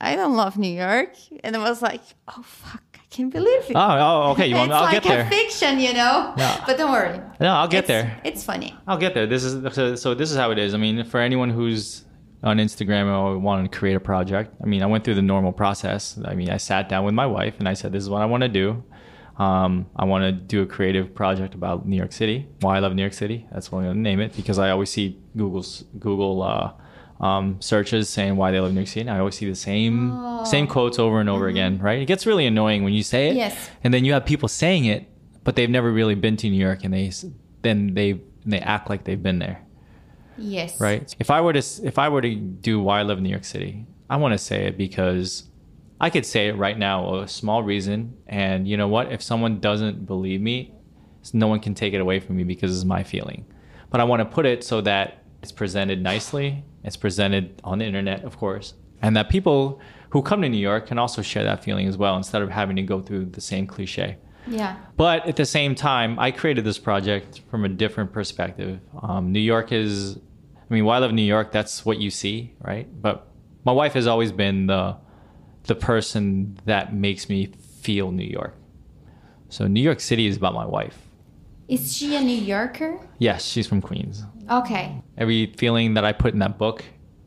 I 0.00 0.16
don't 0.16 0.34
love 0.36 0.56
New 0.56 0.72
York, 0.72 1.14
and 1.44 1.56
I 1.56 1.58
was 1.58 1.82
like, 1.82 2.00
oh 2.28 2.42
fuck. 2.42 2.82
I 2.94 3.14
Can't 3.16 3.32
believe 3.32 3.64
it. 3.68 3.74
Oh, 3.74 3.80
oh 3.80 4.30
okay. 4.32 4.46
You 4.46 4.54
want, 4.60 4.72
I'll 4.72 4.84
like 4.84 4.92
get 4.92 5.02
there. 5.02 5.20
It's 5.22 5.30
like 5.30 5.40
a 5.40 5.44
fiction, 5.44 5.80
you 5.80 5.92
know. 5.92 6.32
Yeah. 6.36 6.62
But 6.64 6.78
don't 6.78 6.92
worry. 6.92 7.20
No, 7.40 7.48
I'll 7.48 7.68
get 7.68 7.84
It's- 7.84 8.04
there. 8.04 8.20
It's 8.24 8.44
funny. 8.44 8.76
I'll 8.86 8.98
get 8.98 9.14
there. 9.14 9.26
This 9.26 9.42
is 9.42 9.74
so, 9.74 9.96
so. 9.96 10.14
This 10.14 10.30
is 10.30 10.36
how 10.36 10.52
it 10.52 10.58
is. 10.58 10.74
I 10.74 10.76
mean, 10.78 11.04
for 11.04 11.18
anyone 11.20 11.50
who's 11.50 12.04
on 12.44 12.58
Instagram 12.58 13.06
or 13.06 13.36
wanting 13.38 13.68
to 13.68 13.78
create 13.78 13.96
a 13.96 14.00
project, 14.00 14.54
I 14.62 14.66
mean, 14.66 14.82
I 14.82 14.86
went 14.86 15.04
through 15.04 15.16
the 15.16 15.22
normal 15.22 15.52
process. 15.52 16.18
I 16.24 16.34
mean, 16.34 16.50
I 16.50 16.56
sat 16.56 16.88
down 16.88 17.04
with 17.04 17.14
my 17.14 17.26
wife 17.26 17.56
and 17.58 17.68
I 17.68 17.74
said, 17.74 17.92
"This 17.92 18.02
is 18.02 18.08
what 18.08 18.22
I 18.22 18.26
want 18.26 18.42
to 18.44 18.48
do. 18.48 18.82
Um, 19.38 19.86
I 19.96 20.04
want 20.04 20.22
to 20.24 20.32
do 20.32 20.62
a 20.62 20.66
creative 20.66 21.14
project 21.14 21.54
about 21.54 21.88
New 21.88 21.96
York 21.96 22.12
City. 22.12 22.46
Why 22.60 22.76
I 22.76 22.78
love 22.80 22.94
New 22.94 23.02
York 23.02 23.14
City. 23.14 23.46
That's 23.52 23.72
what 23.72 23.78
I'm 23.80 23.84
going 23.86 23.96
to 23.96 24.00
name 24.02 24.20
it 24.20 24.36
because 24.36 24.58
I 24.58 24.70
always 24.70 24.90
see 24.90 25.18
Google's 25.36 25.84
Google 25.98 26.42
uh, 26.42 26.72
um, 27.20 27.60
searches 27.60 28.08
saying 28.08 28.36
why 28.36 28.50
they 28.50 28.60
love 28.60 28.72
New 28.72 28.80
York 28.80 28.88
City. 28.88 29.00
And 29.02 29.10
I 29.10 29.18
always 29.18 29.34
see 29.36 29.48
the 29.48 29.54
same 29.54 30.44
same 30.44 30.66
quotes 30.66 30.98
over 30.98 31.20
and 31.20 31.28
over 31.28 31.48
again. 31.48 31.78
Right? 31.78 32.00
It 32.00 32.06
gets 32.06 32.26
really 32.26 32.46
annoying 32.46 32.82
when 32.82 32.92
you 32.94 33.02
say 33.02 33.28
it, 33.28 33.36
Yes. 33.36 33.70
and 33.84 33.92
then 33.92 34.04
you 34.04 34.12
have 34.14 34.24
people 34.24 34.48
saying 34.48 34.86
it, 34.86 35.06
but 35.44 35.54
they've 35.56 35.68
never 35.70 35.90
really 35.92 36.14
been 36.14 36.36
to 36.38 36.48
New 36.48 36.56
York, 36.56 36.82
and 36.84 36.92
they 36.94 37.12
then 37.62 37.94
they 37.94 38.20
they 38.46 38.58
act 38.58 38.88
like 38.88 39.04
they've 39.04 39.22
been 39.22 39.38
there 39.38 39.60
Yes. 40.38 40.80
right? 40.80 41.14
If 41.18 41.30
I 41.30 41.40
were 41.42 41.52
to 41.52 41.62
if 41.84 41.98
I 41.98 42.08
were 42.08 42.22
to 42.22 42.34
do 42.34 42.80
why 42.80 43.00
I 43.00 43.02
love 43.02 43.20
New 43.20 43.28
York 43.28 43.44
City, 43.44 43.84
I 44.08 44.16
want 44.16 44.32
to 44.32 44.38
say 44.38 44.64
it 44.66 44.78
because 44.78 45.44
I 46.00 46.08
could 46.08 46.24
say 46.24 46.48
it 46.48 46.56
right 46.56 46.78
now, 46.78 47.16
a 47.16 47.28
small 47.28 47.62
reason, 47.62 48.16
and 48.26 48.66
you 48.66 48.78
know 48.78 48.88
what? 48.88 49.12
If 49.12 49.20
someone 49.20 49.60
doesn't 49.60 50.06
believe 50.06 50.40
me, 50.40 50.72
no 51.34 51.46
one 51.48 51.60
can 51.60 51.74
take 51.74 51.92
it 51.92 52.00
away 52.00 52.18
from 52.20 52.36
me 52.38 52.44
because 52.44 52.74
it's 52.74 52.86
my 52.86 53.02
feeling. 53.02 53.44
But 53.90 54.00
I 54.00 54.04
want 54.04 54.20
to 54.20 54.24
put 54.24 54.46
it 54.46 54.64
so 54.64 54.80
that 54.80 55.22
it's 55.42 55.52
presented 55.52 56.02
nicely. 56.02 56.64
It's 56.82 56.96
presented 56.96 57.60
on 57.64 57.78
the 57.78 57.84
internet, 57.84 58.24
of 58.24 58.38
course, 58.38 58.74
and 59.02 59.16
that 59.16 59.28
people 59.28 59.80
who 60.10 60.22
come 60.22 60.42
to 60.42 60.48
New 60.48 60.58
York 60.58 60.86
can 60.86 60.98
also 60.98 61.22
share 61.22 61.44
that 61.44 61.62
feeling 61.62 61.86
as 61.86 61.96
well, 61.96 62.16
instead 62.16 62.42
of 62.42 62.50
having 62.50 62.76
to 62.76 62.82
go 62.82 63.00
through 63.00 63.26
the 63.26 63.40
same 63.40 63.66
cliche. 63.66 64.16
Yeah. 64.46 64.76
But 64.96 65.26
at 65.26 65.36
the 65.36 65.44
same 65.44 65.74
time, 65.74 66.18
I 66.18 66.30
created 66.30 66.64
this 66.64 66.78
project 66.78 67.42
from 67.50 67.64
a 67.64 67.68
different 67.68 68.12
perspective. 68.12 68.80
Um, 69.02 69.30
New 69.30 69.40
York 69.40 69.70
is, 69.70 70.16
I 70.16 70.74
mean, 70.74 70.84
why 70.84 70.96
I 70.96 70.98
love 70.98 71.12
New 71.12 71.22
York, 71.22 71.52
that's 71.52 71.84
what 71.84 71.98
you 71.98 72.10
see, 72.10 72.54
right? 72.60 72.88
But 73.00 73.28
my 73.64 73.72
wife 73.72 73.92
has 73.92 74.06
always 74.06 74.32
been 74.32 74.66
the, 74.66 74.96
the 75.64 75.74
person 75.74 76.58
that 76.64 76.94
makes 76.94 77.28
me 77.28 77.52
feel 77.82 78.10
New 78.10 78.24
York. 78.24 78.56
So 79.50 79.66
New 79.66 79.82
York 79.82 80.00
City 80.00 80.26
is 80.26 80.36
about 80.36 80.54
my 80.54 80.66
wife. 80.66 80.98
Is 81.68 81.96
she 81.96 82.16
a 82.16 82.20
New 82.20 82.36
Yorker? 82.36 82.98
Yes, 83.18 83.44
she's 83.44 83.66
from 83.66 83.80
Queens. 83.80 84.24
Okay. 84.50 85.00
Every 85.16 85.52
feeling 85.56 85.94
that 85.94 86.04
I 86.04 86.12
put 86.12 86.32
in 86.32 86.40
that 86.40 86.58
book, 86.58 86.84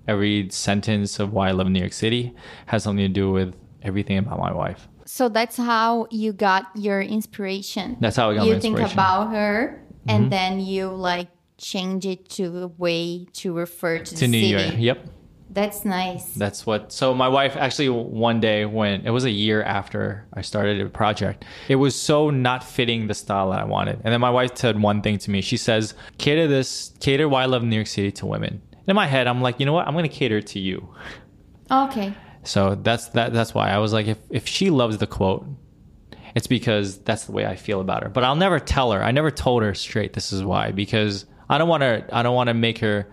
every 0.08 0.50
sentence 0.50 1.20
of 1.20 1.32
why 1.34 1.50
I 1.50 1.52
love 1.52 1.68
New 1.70 1.80
York 1.80 1.94
City 1.94 2.36
has 2.66 2.84
something 2.84 3.04
to 3.06 3.10
do 3.14 3.32
with 3.32 3.56
everything 3.82 4.18
about 4.18 4.40
my 4.40 4.52
wife. 4.54 4.88
So 5.06 5.30
that's 5.30 5.58
how 5.58 6.08
you 6.12 6.34
got 6.34 6.68
your 6.76 7.02
inspiration. 7.02 7.98
That's 8.00 8.16
how 8.16 8.32
I 8.32 8.36
got 8.36 8.48
you 8.48 8.60
think 8.60 8.80
about 8.80 9.32
her, 9.32 9.80
Mm-hmm. 10.06 10.10
and 10.10 10.32
then 10.34 10.60
you 10.60 10.90
like 10.90 11.30
change 11.58 12.06
it 12.06 12.28
to 12.32 12.64
a 12.64 12.68
way 12.68 13.26
to 13.32 13.54
refer 13.54 14.00
to, 14.00 14.04
To 14.04 14.16
the 14.20 14.28
New 14.28 14.42
city. 14.42 14.64
York. 14.64 14.76
Yep. 14.78 15.08
That's 15.54 15.86
nice. 15.86 16.34
That's 16.34 16.66
what. 16.66 16.92
So 16.92 17.14
my 17.14 17.28
wife 17.28 17.56
actually 17.56 17.90
one 17.90 18.40
day 18.40 18.66
when 18.66 19.06
it 19.06 19.12
was 19.12 19.24
a 19.24 19.30
year 19.30 19.62
after 19.62 20.26
I 20.34 20.42
started 20.42 20.82
a 20.82 20.90
project, 20.90 21.46
it 21.68 21.76
was 21.76 22.00
so 22.00 22.32
not 22.32 22.64
fitting 22.64 23.06
the 23.06 23.14
style 23.14 23.52
that 23.52 23.60
I 23.60 23.64
wanted. 23.64 24.02
And 24.04 24.12
then 24.12 24.20
my 24.20 24.32
wife 24.32 24.58
said 24.58 24.82
one 24.82 25.04
thing 25.04 25.20
to 25.20 25.30
me. 25.30 25.42
She 25.42 25.58
says, 25.58 25.94
"Cater 26.18 26.48
this, 26.48 26.94
cater 27.00 27.30
why 27.30 27.44
I 27.44 27.46
love 27.46 27.64
New 27.64 27.76
York 27.76 27.88
City 27.88 28.12
to 28.14 28.26
women." 28.26 28.62
And 28.72 28.88
in 28.88 28.96
my 28.96 29.06
head, 29.06 29.28
I'm 29.28 29.42
like, 29.42 29.60
you 29.60 29.68
know 29.68 29.74
what? 29.74 29.88
I'm 29.88 29.94
going 29.94 30.10
to 30.10 30.16
cater 30.16 30.42
to 30.42 30.60
you. 30.60 30.90
okay. 31.72 32.14
So 32.46 32.76
that's 32.76 33.10
that. 33.10 33.32
That's 33.32 33.54
why 33.54 33.70
I 33.70 33.78
was 33.78 33.94
like, 33.94 34.08
if 34.08 34.18
if 34.30 34.48
she 34.48 34.72
loves 34.72 34.98
the 34.98 35.08
quote, 35.08 35.46
it's 36.36 36.48
because 36.48 36.98
that's 36.98 37.26
the 37.26 37.32
way 37.32 37.46
I 37.46 37.56
feel 37.56 37.80
about 37.80 38.02
her. 38.04 38.10
But 38.10 38.24
I'll 38.24 38.36
never 38.36 38.60
tell 38.60 38.92
her. 38.92 39.04
I 39.04 39.12
never 39.12 39.30
told 39.30 39.62
her 39.62 39.76
straight. 39.76 40.14
This 40.14 40.34
is 40.34 40.44
why 40.44 40.72
because 40.72 41.26
I 41.48 41.58
don't 41.60 41.70
want 41.70 41.82
to. 41.82 42.06
I 42.12 42.24
don't 42.24 42.36
want 42.36 42.48
to 42.48 42.56
make 42.56 42.80
her 42.80 43.08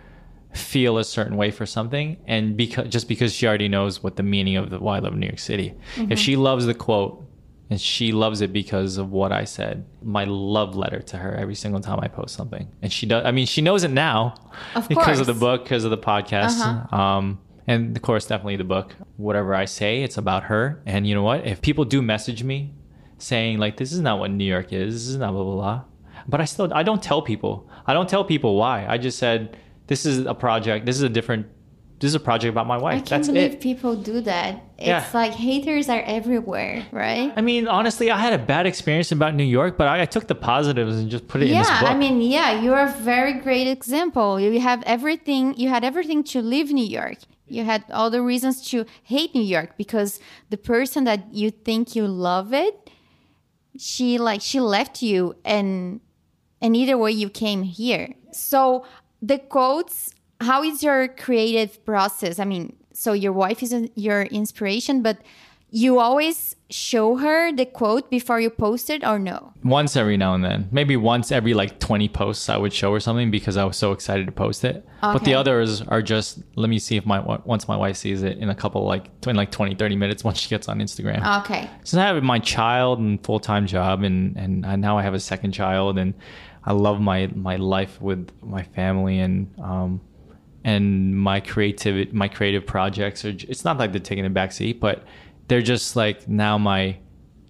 feel 0.52 0.98
a 0.98 1.04
certain 1.04 1.36
way 1.36 1.50
for 1.50 1.66
something, 1.66 2.16
and 2.26 2.56
because 2.56 2.88
just 2.88 3.08
because 3.08 3.32
she 3.32 3.46
already 3.46 3.68
knows 3.68 4.02
what 4.02 4.16
the 4.16 4.22
meaning 4.22 4.56
of 4.56 4.70
the 4.70 4.78
why 4.78 4.96
I 4.96 5.00
love 5.00 5.14
New 5.14 5.26
York 5.26 5.38
City. 5.38 5.74
If 5.96 6.18
she 6.18 6.36
loves 6.36 6.66
the 6.66 6.74
quote. 6.74 7.26
And 7.72 7.80
she 7.80 8.10
loves 8.10 8.40
it 8.40 8.52
because 8.52 8.96
of 8.96 9.12
what 9.12 9.30
I 9.30 9.44
said. 9.44 9.86
My 10.02 10.24
love 10.24 10.74
letter 10.74 11.00
to 11.02 11.16
her 11.16 11.36
every 11.36 11.54
single 11.54 11.80
time 11.80 12.00
I 12.02 12.08
post 12.08 12.34
something, 12.34 12.66
and 12.82 12.92
she 12.92 13.06
does. 13.06 13.24
I 13.24 13.30
mean, 13.30 13.46
she 13.46 13.60
knows 13.60 13.84
it 13.84 13.92
now 13.92 14.34
Of 14.74 14.88
because 14.94 15.20
of 15.20 15.28
the 15.28 15.34
book, 15.34 15.62
because 15.62 15.84
of 15.84 15.92
the 15.92 15.96
podcast. 15.96 16.58
Uh-huh. 16.58 16.96
Um, 16.96 17.38
and 17.68 17.96
of 17.96 18.02
course, 18.02 18.26
definitely 18.26 18.56
the 18.56 18.64
book. 18.64 18.96
Whatever 19.18 19.54
I 19.54 19.66
say, 19.66 20.02
it's 20.02 20.18
about 20.18 20.42
her. 20.44 20.82
And 20.84 21.06
you 21.06 21.14
know 21.14 21.22
what? 21.22 21.46
If 21.46 21.62
people 21.62 21.84
do 21.84 22.02
message 22.02 22.42
me 22.42 22.74
saying 23.18 23.58
like, 23.58 23.76
"This 23.76 23.92
is 23.92 24.00
not 24.00 24.18
what 24.18 24.32
New 24.32 24.44
York 24.44 24.72
is. 24.72 24.92
This 24.94 25.06
is 25.06 25.18
not 25.18 25.30
blah 25.30 25.44
blah 25.44 25.54
blah," 25.54 25.82
but 26.26 26.40
I 26.40 26.46
still 26.46 26.74
I 26.74 26.82
don't 26.82 27.00
tell 27.00 27.22
people. 27.22 27.70
I 27.86 27.94
don't 27.94 28.08
tell 28.08 28.24
people 28.24 28.56
why. 28.56 28.84
I 28.88 28.98
just 28.98 29.16
said 29.16 29.56
this 29.90 30.06
is 30.06 30.24
a 30.24 30.34
project. 30.34 30.86
This 30.86 30.96
is 30.96 31.02
a 31.02 31.08
different. 31.18 31.46
This 32.00 32.08
is 32.08 32.14
a 32.14 32.20
project 32.30 32.50
about 32.56 32.66
my 32.74 32.78
wife. 32.78 32.94
I 32.94 32.96
can't 33.00 33.08
That's 33.10 33.28
believe 33.28 33.52
it. 33.54 33.60
people 33.60 33.92
do 33.94 34.16
that. 34.32 34.50
It's 34.78 34.86
Yeah. 34.86 35.04
like 35.12 35.32
haters 35.48 35.86
are 35.94 36.00
everywhere, 36.18 36.76
right? 36.92 37.30
I 37.36 37.42
mean, 37.42 37.68
honestly, 37.68 38.06
I 38.10 38.18
had 38.26 38.32
a 38.32 38.42
bad 38.52 38.64
experience 38.72 39.12
about 39.12 39.34
New 39.34 39.44
York, 39.58 39.76
but 39.76 39.86
I, 39.86 39.94
I 40.04 40.06
took 40.14 40.26
the 40.26 40.34
positives 40.52 40.94
and 40.98 41.10
just 41.10 41.28
put 41.28 41.42
it 41.42 41.50
in 41.50 41.58
this 41.58 41.68
yeah, 41.68 41.80
book. 41.80 41.90
I 41.90 41.94
mean, 42.04 42.22
yeah, 42.22 42.62
you're 42.62 42.84
a 42.90 42.92
very 43.12 43.34
great 43.46 43.68
example. 43.76 44.40
You 44.40 44.58
have 44.60 44.82
everything, 44.96 45.54
you 45.62 45.68
had 45.68 45.84
everything 45.84 46.24
to 46.32 46.40
leave 46.40 46.68
New 46.72 46.88
York. 47.00 47.18
You 47.56 47.64
had 47.64 47.84
all 47.92 48.08
the 48.16 48.22
reasons 48.22 48.56
to 48.70 48.86
hate 49.02 49.34
New 49.34 49.42
York 49.56 49.70
because 49.76 50.20
the 50.48 50.56
person 50.74 51.04
that 51.04 51.20
you 51.34 51.50
think 51.50 51.94
you 51.96 52.06
love 52.06 52.54
it, 52.54 52.74
she 53.76 54.16
like 54.16 54.40
she 54.40 54.58
left 54.76 55.02
you 55.02 55.36
and 55.44 56.00
and 56.62 56.76
either 56.76 56.96
way 56.96 57.10
you 57.12 57.28
came 57.28 57.62
here. 57.62 58.14
So 58.32 58.84
the 59.22 59.38
quotes, 59.38 60.14
how 60.40 60.62
is 60.62 60.82
your 60.82 61.08
creative 61.08 61.84
process? 61.84 62.38
I 62.38 62.44
mean, 62.44 62.76
so 62.92 63.12
your 63.12 63.32
wife 63.32 63.62
is 63.62 63.74
your 63.94 64.22
inspiration, 64.22 65.02
but 65.02 65.18
you 65.72 66.00
always 66.00 66.56
show 66.68 67.16
her 67.16 67.52
the 67.52 67.64
quote 67.64 68.10
before 68.10 68.40
you 68.40 68.50
post 68.50 68.90
it 68.90 69.04
or 69.04 69.18
no? 69.18 69.52
once 69.62 69.94
every 69.94 70.16
now 70.16 70.34
and 70.34 70.42
then 70.42 70.66
maybe 70.72 70.96
once 70.96 71.30
every 71.30 71.52
like 71.52 71.78
20 71.80 72.08
posts 72.08 72.48
i 72.48 72.56
would 72.56 72.72
show 72.72 72.94
her 72.94 72.98
something 73.00 73.30
because 73.30 73.56
i 73.58 73.64
was 73.64 73.76
so 73.76 73.92
excited 73.92 74.24
to 74.24 74.32
post 74.32 74.64
it 74.64 74.86
but 75.02 75.22
the 75.24 75.34
others 75.34 75.82
are 75.82 76.00
just 76.00 76.38
let 76.56 76.70
me 76.70 76.78
see 76.78 76.96
if 76.96 77.04
my 77.04 77.20
once 77.44 77.68
my 77.68 77.76
wife 77.76 77.94
sees 77.96 78.22
it 78.22 78.38
in 78.38 78.48
a 78.48 78.54
couple 78.54 78.84
like 78.86 79.10
in 79.26 79.36
like 79.36 79.50
20 79.50 79.74
30 79.74 79.96
minutes 79.96 80.24
once 80.28 80.38
she 80.40 80.48
gets 80.48 80.66
on 80.68 80.78
instagram 80.78 81.40
Okay. 81.42 81.68
since 81.84 82.00
i 82.00 82.06
have 82.06 82.22
my 82.22 82.38
child 82.38 82.98
and 83.00 83.22
full-time 83.22 83.66
job 83.66 84.02
and 84.02 84.34
and 84.36 84.62
now 84.80 84.96
i 84.96 85.02
have 85.02 85.12
a 85.14 85.20
second 85.20 85.52
child 85.52 85.98
and 85.98 86.14
i 86.64 86.72
love 86.72 87.00
my 87.00 87.26
my 87.34 87.56
life 87.56 88.00
with 88.00 88.28
my 88.42 88.62
family 88.62 89.18
and 89.18 89.52
um 89.60 90.00
and 90.64 91.16
my 91.18 91.40
creativity 91.40 92.10
my 92.12 92.28
creative 92.28 92.66
projects 92.66 93.24
are 93.24 93.30
it's 93.30 93.64
not 93.64 93.78
like 93.78 93.92
they're 93.92 94.00
taking 94.00 94.26
a 94.26 94.30
backseat, 94.30 94.80
but 94.80 95.04
they're 95.48 95.62
just 95.62 95.96
like 95.96 96.28
now 96.28 96.58
my 96.58 96.96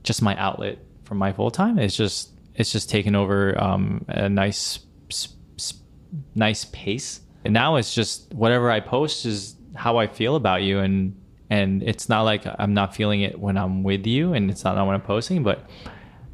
just 0.03 0.23
my 0.23 0.37
outlet 0.37 0.79
for 1.05 1.15
my 1.15 1.33
full 1.33 1.51
time. 1.51 1.79
It's 1.79 1.97
just 1.97 2.31
it's 2.55 2.71
just 2.71 2.89
taken 2.89 3.15
over 3.15 3.61
um 3.61 4.05
a 4.09 4.29
nice 4.29 4.81
nice 6.35 6.65
pace. 6.67 7.21
And 7.45 7.55
now 7.55 7.77
it's 7.77 7.95
just 7.95 8.33
whatever 8.35 8.71
i 8.71 8.81
post 8.81 9.27
is 9.27 9.57
how 9.75 9.97
i 9.97 10.07
feel 10.07 10.37
about 10.37 10.63
you. 10.63 10.79
And 10.79 11.17
and 11.49 11.83
it's 11.83 12.09
not 12.09 12.23
like 12.23 12.45
i'm 12.61 12.75
not 12.75 12.95
feeling 12.95 13.23
it 13.23 13.37
when 13.39 13.57
i'm 13.57 13.83
with 13.83 14.07
you 14.07 14.35
and 14.35 14.53
it's 14.53 14.63
not 14.63 14.77
when 14.87 14.95
i'm 14.95 15.03
posting 15.03 15.43
but 15.43 15.69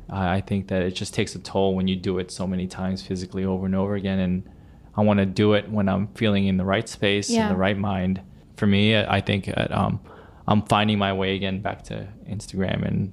I 0.09 0.37
I 0.37 0.41
think 0.41 0.69
that 0.69 0.83
it 0.83 0.93
just 0.93 1.15
takes 1.15 1.35
a 1.35 1.39
toll 1.39 1.75
when 1.75 1.89
you 1.89 1.97
do 1.97 2.19
it 2.19 2.31
so 2.31 2.47
many 2.47 2.67
times 2.67 3.03
physically 3.03 3.45
over 3.45 3.67
and 3.67 3.75
over 3.75 3.95
again. 3.95 4.19
And 4.19 4.49
I 4.97 5.03
want 5.03 5.19
to 5.21 5.27
do 5.27 5.53
it 5.55 5.71
when 5.71 5.89
I'm 5.89 6.09
feeling 6.15 6.47
in 6.47 6.57
the 6.57 6.65
right 6.65 6.89
space, 6.89 7.29
Yeah. 7.31 7.45
in 7.45 7.49
the 7.53 7.57
right 7.59 7.77
mind. 7.79 8.21
For 8.57 8.67
me, 8.67 8.97
I 8.97 9.21
think 9.21 9.47
that, 9.47 9.71
um, 9.71 10.01
I'm 10.49 10.63
finding 10.63 10.99
my 10.99 11.13
way 11.13 11.35
again 11.37 11.61
back 11.61 11.83
to 11.85 12.09
Instagram 12.29 12.87
and 12.87 13.13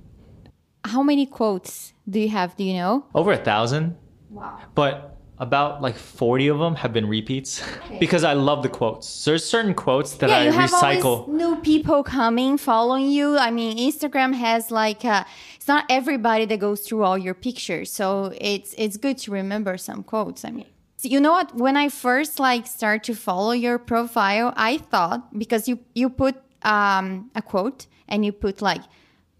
How 0.86 1.02
many 1.04 1.26
quotes 1.26 1.94
do 2.10 2.20
you 2.20 2.30
have? 2.30 2.56
Do 2.58 2.64
you 2.64 2.74
know? 2.76 3.06
over 3.16 3.32
a 3.32 3.38
thousand. 3.38 3.96
Wow. 4.30 4.60
But 4.76 5.13
about 5.40 5.82
like 5.82 5.96
40 5.96 6.48
of 6.48 6.60
them 6.60 6.76
have 6.76 6.94
been 6.94 7.08
repeats 7.08 7.64
okay. 7.86 8.00
because 8.00 8.24
I 8.24 8.34
love 8.34 8.62
the 8.62 8.70
quotes. 8.70 9.26
There's 9.26 9.44
certain 9.44 9.74
quotes 9.74 10.16
that 10.16 10.30
yeah, 10.30 10.38
I 10.38 10.44
you 10.46 10.52
have 10.52 10.70
recycle. 10.70 11.28
new 11.28 11.56
people 11.58 12.04
coming, 12.04 12.58
following 12.58 13.10
you. 13.10 13.38
I 13.38 13.50
mean, 13.50 13.78
Instagram 13.78 14.34
has 14.36 14.70
like 14.70 15.04
uh, 15.04 15.24
it's 15.56 15.68
not 15.68 15.86
everybody 15.90 16.46
that 16.46 16.60
goes 16.60 16.82
through 16.82 17.04
all 17.04 17.18
your 17.18 17.34
pictures, 17.34 17.92
so 17.92 18.34
it's 18.40 18.76
it's 18.78 18.98
good 18.98 19.18
to 19.20 19.32
remember 19.32 19.78
some 19.78 20.04
quotes. 20.04 20.46
I 20.46 20.52
mean, 20.52 20.68
so 20.98 21.10
you 21.10 21.20
know 21.20 21.32
what? 21.32 21.56
When 21.56 21.78
I 21.78 21.90
first 21.90 22.40
like 22.40 22.68
start 22.68 23.04
to 23.06 23.16
follow 23.16 23.52
your 23.52 23.80
profile, 23.80 24.54
I 24.56 24.78
thought 24.78 25.38
because 25.38 25.68
you 25.68 25.80
you 25.96 26.10
put 26.10 26.36
um, 26.62 27.32
a 27.36 27.42
quote 27.42 27.88
and 28.08 28.24
you 28.24 28.32
put 28.32 28.62
like 28.62 28.82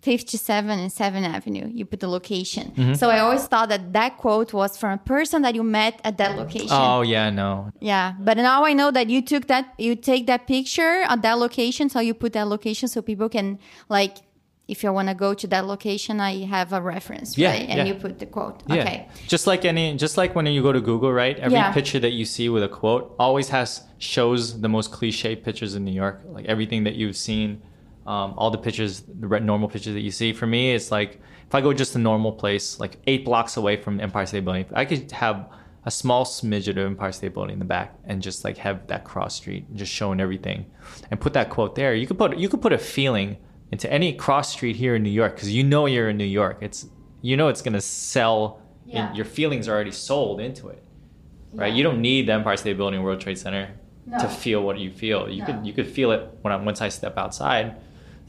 57 0.04 0.80
and 0.80 0.92
7 0.92 1.24
Avenue. 1.24 1.72
You 1.74 1.86
put 1.86 2.02
the 2.02 2.10
location. 2.10 2.74
Mm-hmm. 2.76 2.94
So 2.96 3.10
I 3.10 3.20
always 3.20 3.48
thought 3.48 3.70
that 3.70 3.94
that 3.94 4.18
quote 4.18 4.54
was 4.54 4.76
from 4.76 4.92
a 4.92 4.98
person 4.98 5.44
that 5.44 5.56
you 5.56 5.64
met 5.64 6.02
at 6.04 6.18
that 6.18 6.36
location. 6.36 6.68
Oh 6.72 7.02
yeah, 7.04 7.30
no. 7.30 7.72
Yeah, 7.80 8.14
but 8.20 8.36
now 8.36 8.66
I 8.66 8.74
know 8.74 8.92
that 8.92 9.10
you 9.10 9.22
took 9.22 9.48
that 9.48 9.74
you 9.78 9.96
take 9.96 10.28
that 10.28 10.46
picture 10.46 11.04
at 11.08 11.22
that 11.22 11.38
location, 11.40 11.88
so 11.88 12.02
you 12.02 12.14
put 12.14 12.34
that 12.34 12.50
location 12.50 12.90
so 12.90 13.02
people 13.02 13.30
can 13.30 13.60
like 13.88 14.18
if 14.68 14.84
you 14.84 14.92
want 14.92 15.08
to 15.10 15.14
go 15.14 15.34
to 15.34 15.48
that 15.48 15.66
location, 15.66 16.20
I 16.20 16.46
have 16.46 16.72
a 16.74 16.82
reference, 16.82 17.38
yeah, 17.38 17.52
right? 17.52 17.70
And 17.70 17.78
yeah. 17.80 17.86
you 17.86 17.96
put 17.96 18.20
the 18.20 18.26
quote. 18.26 18.64
Yeah. 18.68 18.76
Okay. 18.82 19.10
Just 19.28 19.46
like 19.46 19.66
any, 19.66 19.96
just 19.98 20.18
like 20.18 20.36
when 20.36 20.46
you 20.46 20.62
go 20.62 20.72
to 20.72 20.80
Google, 20.80 21.12
right? 21.12 21.38
Every 21.38 21.58
yeah. 21.58 21.74
picture 21.74 22.00
that 22.00 22.12
you 22.12 22.24
see 22.24 22.48
with 22.48 22.64
a 22.64 22.70
quote 22.70 23.14
always 23.20 23.50
has 23.50 23.84
shows 23.98 24.62
the 24.62 24.70
most 24.70 24.92
cliche 24.92 25.36
pictures 25.36 25.76
in 25.76 25.84
New 25.84 25.92
York, 25.92 26.22
like 26.26 26.46
everything 26.46 26.86
that 26.86 26.96
you've 26.96 27.18
seen 27.18 27.62
um, 28.06 28.34
all 28.38 28.52
the 28.52 28.58
pictures, 28.58 29.02
the 29.02 29.40
normal 29.40 29.70
pictures 29.70 29.94
that 29.94 30.02
you 30.02 30.12
see. 30.12 30.34
For 30.34 30.46
me, 30.46 30.74
it's 30.74 30.92
like 30.92 31.22
if 31.48 31.56
I 31.56 31.62
go 31.62 31.74
just 31.74 31.96
a 31.96 32.00
normal 32.00 32.32
place, 32.32 32.80
like 32.80 32.98
eight 33.08 33.24
blocks 33.26 33.58
away 33.58 33.78
from 33.78 34.00
Empire 34.00 34.26
State 34.26 34.44
Building, 34.44 34.66
I 34.74 34.86
could 34.86 35.12
have 35.12 35.50
a 35.86 35.92
small 35.92 36.26
smidget 36.26 36.72
of 36.72 36.78
Empire 36.80 37.12
State 37.12 37.34
Building 37.34 37.54
in 37.54 37.60
the 37.60 37.66
back 37.66 37.96
and 38.06 38.22
just 38.22 38.44
like 38.44 38.58
have 38.58 38.88
that 38.88 39.04
cross 39.04 39.36
street 39.36 39.66
just 39.76 39.92
showing 39.92 40.20
everything 40.20 40.66
and 41.12 41.20
put 41.20 41.34
that 41.34 41.50
quote 41.50 41.76
there. 41.76 41.94
You 41.94 42.08
could 42.08 42.18
put 42.18 42.38
you 42.38 42.50
could 42.50 42.62
put 42.62 42.74
a 42.74 42.78
feeling 42.78 43.38
into 43.72 43.92
any 43.92 44.14
cross 44.14 44.52
street 44.52 44.76
here 44.76 44.96
in 44.96 45.04
New 45.04 45.10
York 45.10 45.36
because 45.36 45.52
you 45.52 45.64
know 45.64 45.86
you're 45.86 46.10
in 46.10 46.18
New 46.18 46.26
York. 46.26 46.58
It's 46.62 46.88
you 47.22 47.38
know 47.38 47.48
it's 47.48 47.62
gonna 47.62 47.82
sell. 47.82 48.60
Yeah. 48.86 49.14
your 49.14 49.26
feelings 49.26 49.70
are 49.70 49.72
already 49.72 49.92
sold 49.92 50.42
into 50.42 50.68
it, 50.68 50.84
right? 51.54 51.68
Yeah. 51.68 51.76
You 51.76 51.84
don't 51.84 52.02
need 52.02 52.28
the 52.28 52.34
Empire 52.34 52.58
State 52.58 52.76
Building, 52.76 53.02
World 53.02 53.22
Trade 53.22 53.38
Center 53.38 53.72
no. 54.06 54.20
to 54.20 54.28
feel 54.28 54.62
what 54.62 54.78
you 54.78 54.92
feel. 54.92 55.30
You 55.30 55.40
no. 55.40 55.46
could 55.46 55.66
you 55.66 55.74
could 55.74 55.88
feel 55.88 56.12
it 56.12 56.30
when 56.42 56.52
I, 56.52 56.58
once 56.58 56.82
I 56.82 56.90
step 56.90 57.18
outside 57.18 57.78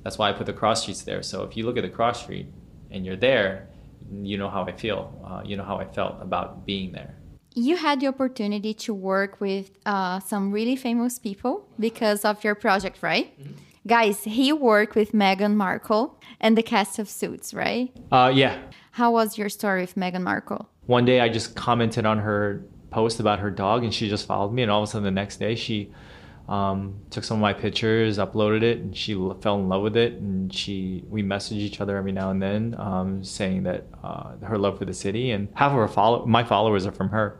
that's 0.05 0.19
why 0.19 0.29
I 0.29 0.33
put 0.33 0.47
the 0.47 0.53
cross 0.53 0.83
streets 0.83 1.03
there. 1.03 1.23
So 1.23 1.43
if 1.43 1.57
you 1.57 1.65
look 1.67 1.77
at 1.77 1.83
the 1.83 1.89
cross 1.89 2.23
street 2.23 2.47
and 2.91 3.05
you're 3.05 3.17
there, 3.17 3.69
you 4.13 4.37
know 4.39 4.51
how 4.51 4.65
I 4.65 4.73
feel. 4.73 5.13
Uh, 5.27 5.43
you 5.45 5.57
know 5.57 5.65
how 5.65 5.79
I 5.79 5.87
felt 5.87 6.17
about 6.21 6.67
being 6.67 6.93
there. 6.93 7.17
You 7.55 7.77
had 7.77 8.01
the 8.01 8.09
opportunity 8.09 8.75
to 8.75 8.93
work 8.93 9.41
with 9.41 9.71
uh, 9.87 10.21
some 10.21 10.53
really 10.53 10.77
famous 10.77 11.19
people 11.19 11.67
because 11.81 12.25
of 12.25 12.45
your 12.45 12.55
project, 12.55 13.03
right? 13.03 13.39
Mm-hmm. 13.41 13.53
Guys, 13.87 14.25
he 14.25 14.53
worked 14.53 14.95
with 14.95 15.13
Meghan 15.13 15.55
Markle 15.55 16.21
and 16.41 16.57
the 16.57 16.63
cast 16.63 16.99
of 16.99 17.09
Suits, 17.09 17.55
right? 17.55 17.95
Uh, 18.11 18.31
yeah. 18.35 18.59
How 18.93 19.13
was 19.13 19.39
your 19.39 19.49
story 19.49 19.83
with 19.83 19.95
Meghan 19.95 20.23
Markle? 20.23 20.69
One 20.87 21.05
day 21.05 21.21
I 21.21 21.29
just 21.29 21.55
commented 21.55 22.05
on 22.07 22.19
her 22.19 22.65
post 22.91 23.21
about 23.21 23.41
her 23.41 23.51
dog 23.51 23.85
and 23.85 23.93
she 23.93 24.09
just 24.09 24.27
followed 24.27 24.53
me 24.53 24.63
and 24.63 24.71
all 24.71 24.83
of 24.83 24.89
a 24.89 24.93
sudden 24.93 25.05
the 25.05 25.11
next 25.11 25.39
day 25.39 25.55
she 25.55 25.93
um, 26.49 27.01
took 27.11 27.25
some 27.25 27.39
of 27.39 27.41
my 27.41 27.53
pictures, 27.53 28.19
uploaded 28.19 28.63
it, 28.63 28.79
and 28.79 28.97
she 28.97 29.15
fell 29.41 29.59
in 29.59 29.69
love 29.69 29.83
with 29.83 29.97
it. 29.97 30.15
And 30.15 30.53
she, 30.53 31.05
we 31.09 31.23
message 31.23 31.59
each 31.59 31.81
other 31.81 31.97
every 31.97 32.13
now 32.13 32.31
and 32.31 32.43
then, 32.43 32.75
um, 32.79 33.25
saying 33.25 33.63
that 33.65 33.87
uh, 34.03 34.37
her 34.43 34.59
love 34.59 34.79
for 34.79 34.85
the 34.85 34.95
city. 34.95 35.31
And 35.31 35.49
half 35.55 35.73
of 35.73 35.79
her 35.79 35.89
follow, 35.89 36.27
my 36.27 36.45
followers 36.45 36.87
are 36.87 36.93
from 36.93 37.09
her. 37.11 37.39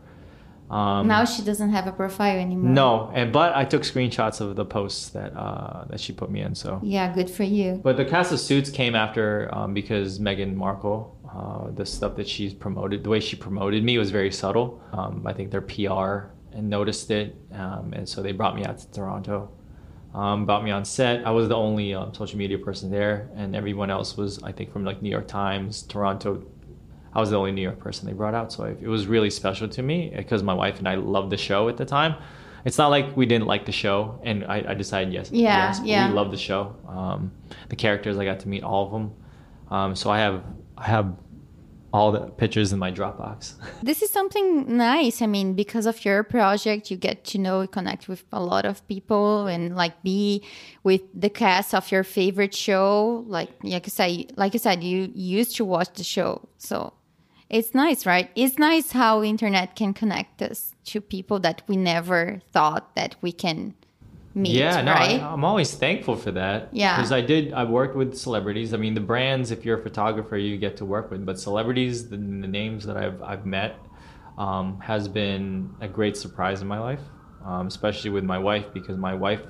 Um, 0.69 1.07
now 1.07 1.25
she 1.25 1.43
doesn't 1.43 1.69
have 1.69 1.85
a 1.85 1.91
profile 1.91 2.39
anymore. 2.39 2.71
No, 2.71 3.11
and 3.13 3.31
but 3.31 3.55
I 3.55 3.65
took 3.65 3.83
screenshots 3.83 4.41
of 4.41 4.55
the 4.55 4.65
posts 4.65 5.09
that 5.09 5.31
uh, 5.37 5.85
that 5.89 5.99
she 5.99 6.11
put 6.11 6.31
me 6.31 6.41
in. 6.41 6.55
So 6.55 6.79
yeah, 6.81 7.13
good 7.13 7.29
for 7.29 7.43
you. 7.43 7.79
But 7.83 7.97
the 7.97 8.05
cast 8.05 8.31
of 8.31 8.39
Suits 8.39 8.71
came 8.71 8.95
after 8.95 9.47
um, 9.53 9.75
because 9.75 10.17
Meghan 10.17 10.55
Markle, 10.55 11.15
uh, 11.31 11.69
the 11.69 11.85
stuff 11.85 12.15
that 12.15 12.27
she's 12.27 12.51
promoted, 12.51 13.03
the 13.03 13.11
way 13.11 13.19
she 13.19 13.35
promoted 13.35 13.83
me 13.83 13.99
was 13.99 14.09
very 14.09 14.31
subtle. 14.31 14.81
Um, 14.91 15.21
I 15.27 15.33
think 15.33 15.51
their 15.51 15.61
PR 15.61 16.33
and 16.55 16.69
noticed 16.69 17.11
it, 17.11 17.35
um, 17.51 17.93
and 17.93 18.07
so 18.07 18.21
they 18.21 18.31
brought 18.31 18.55
me 18.55 18.65
out 18.65 18.79
to 18.79 18.91
Toronto. 18.91 19.51
Um, 20.13 20.45
brought 20.45 20.63
me 20.63 20.71
on 20.71 20.85
set. 20.85 21.27
I 21.27 21.31
was 21.31 21.49
the 21.49 21.57
only 21.57 21.93
um, 21.93 22.13
social 22.13 22.37
media 22.37 22.57
person 22.57 22.89
there, 22.89 23.29
and 23.35 23.53
everyone 23.53 23.91
else 23.91 24.15
was, 24.15 24.41
I 24.43 24.53
think, 24.53 24.71
from 24.71 24.85
like 24.85 25.01
New 25.01 25.09
York 25.09 25.27
Times, 25.27 25.81
Toronto. 25.83 26.45
I 27.13 27.19
was 27.19 27.31
the 27.31 27.37
only 27.37 27.51
New 27.51 27.61
York 27.61 27.79
person 27.79 28.07
they 28.07 28.13
brought 28.13 28.33
out, 28.33 28.53
so 28.53 28.63
it 28.63 28.87
was 28.87 29.07
really 29.07 29.29
special 29.29 29.67
to 29.67 29.81
me 29.81 30.13
because 30.15 30.41
my 30.41 30.53
wife 30.53 30.79
and 30.79 30.87
I 30.87 30.95
loved 30.95 31.31
the 31.31 31.37
show 31.37 31.67
at 31.67 31.75
the 31.75 31.85
time. 31.85 32.15
It's 32.63 32.77
not 32.77 32.87
like 32.87 33.15
we 33.15 33.25
didn't 33.25 33.45
like 33.45 33.65
the 33.65 33.71
show, 33.71 34.19
and 34.23 34.45
I, 34.45 34.63
I 34.69 34.73
decided 34.73 35.13
yes, 35.13 35.31
yeah, 35.31 35.67
yes, 35.67 35.81
yeah. 35.83 36.07
we 36.07 36.15
love 36.15 36.31
the 36.31 36.37
show. 36.37 36.75
Um, 36.87 37.31
the 37.69 37.75
characters, 37.75 38.17
I 38.17 38.25
got 38.25 38.39
to 38.39 38.47
meet 38.47 38.63
all 38.63 38.85
of 38.85 38.91
them, 38.91 39.13
um, 39.69 39.95
so 39.95 40.09
I 40.09 40.19
have 40.19 40.43
I 40.77 40.85
have 40.85 41.15
all 41.95 42.11
the 42.11 42.27
pictures 42.41 42.73
in 42.73 42.79
my 42.79 42.91
Dropbox. 42.91 43.53
this 43.83 44.01
is 44.01 44.11
something 44.11 44.75
nice. 44.75 45.21
I 45.21 45.27
mean, 45.27 45.53
because 45.53 45.85
of 45.85 46.03
your 46.03 46.23
project, 46.23 46.91
you 46.91 46.97
get 46.97 47.23
to 47.31 47.37
know, 47.37 47.65
connect 47.67 48.09
with 48.09 48.25
a 48.33 48.41
lot 48.41 48.65
of 48.65 48.85
people, 48.87 49.47
and 49.47 49.75
like 49.75 50.03
be 50.03 50.43
with 50.83 51.03
the 51.13 51.29
cast 51.29 51.73
of 51.73 51.91
your 51.91 52.03
favorite 52.03 52.53
show. 52.53 53.23
Like, 53.27 53.49
like 53.63 53.85
I 53.85 53.89
said, 53.89 54.33
like 54.35 54.53
you 54.53 54.59
said, 54.59 54.83
you 54.83 55.09
used 55.15 55.55
to 55.55 55.63
watch 55.65 55.93
the 55.93 56.03
show, 56.03 56.49
so 56.57 56.93
it's 57.49 57.73
nice, 57.73 58.05
right? 58.05 58.29
It's 58.35 58.59
nice 58.59 58.91
how 58.91 59.23
internet 59.23 59.75
can 59.75 59.93
connect 59.93 60.41
us 60.41 60.75
to 60.85 60.99
people 60.99 61.39
that 61.39 61.61
we 61.67 61.77
never 61.77 62.41
thought 62.51 62.95
that 62.95 63.15
we 63.21 63.31
can 63.31 63.75
meet. 64.35 64.51
Yeah, 64.51 64.81
no, 64.81 64.91
right? 64.93 65.21
I, 65.21 65.33
am 65.33 65.43
always 65.43 65.73
thankful 65.73 66.15
for 66.15 66.31
that. 66.31 66.69
Yeah, 66.71 66.97
because 66.97 67.11
I 67.11 67.21
did. 67.21 67.53
I 67.53 67.63
worked 67.63 67.95
with 67.95 68.15
celebrities. 68.15 68.73
I 68.73 68.77
mean, 68.77 68.93
the 68.93 69.01
brands. 69.01 69.51
If 69.51 69.65
you're 69.65 69.79
a 69.79 69.81
photographer, 69.81 70.37
you 70.37 70.57
get 70.57 70.77
to 70.77 70.85
work 70.85 71.09
with. 71.09 71.25
But 71.25 71.39
celebrities, 71.39 72.09
the, 72.09 72.17
the 72.17 72.47
names 72.47 72.85
that 72.85 72.97
I've 72.97 73.21
I've 73.23 73.45
met, 73.45 73.79
um, 74.37 74.79
has 74.81 75.07
been 75.07 75.73
a 75.81 75.87
great 75.87 76.17
surprise 76.17 76.61
in 76.61 76.67
my 76.67 76.79
life. 76.79 77.01
Um, 77.43 77.67
especially 77.67 78.09
with 78.09 78.23
my 78.23 78.39
wife, 78.39 78.65
because 78.73 78.97
my 78.97 79.13
wife, 79.13 79.41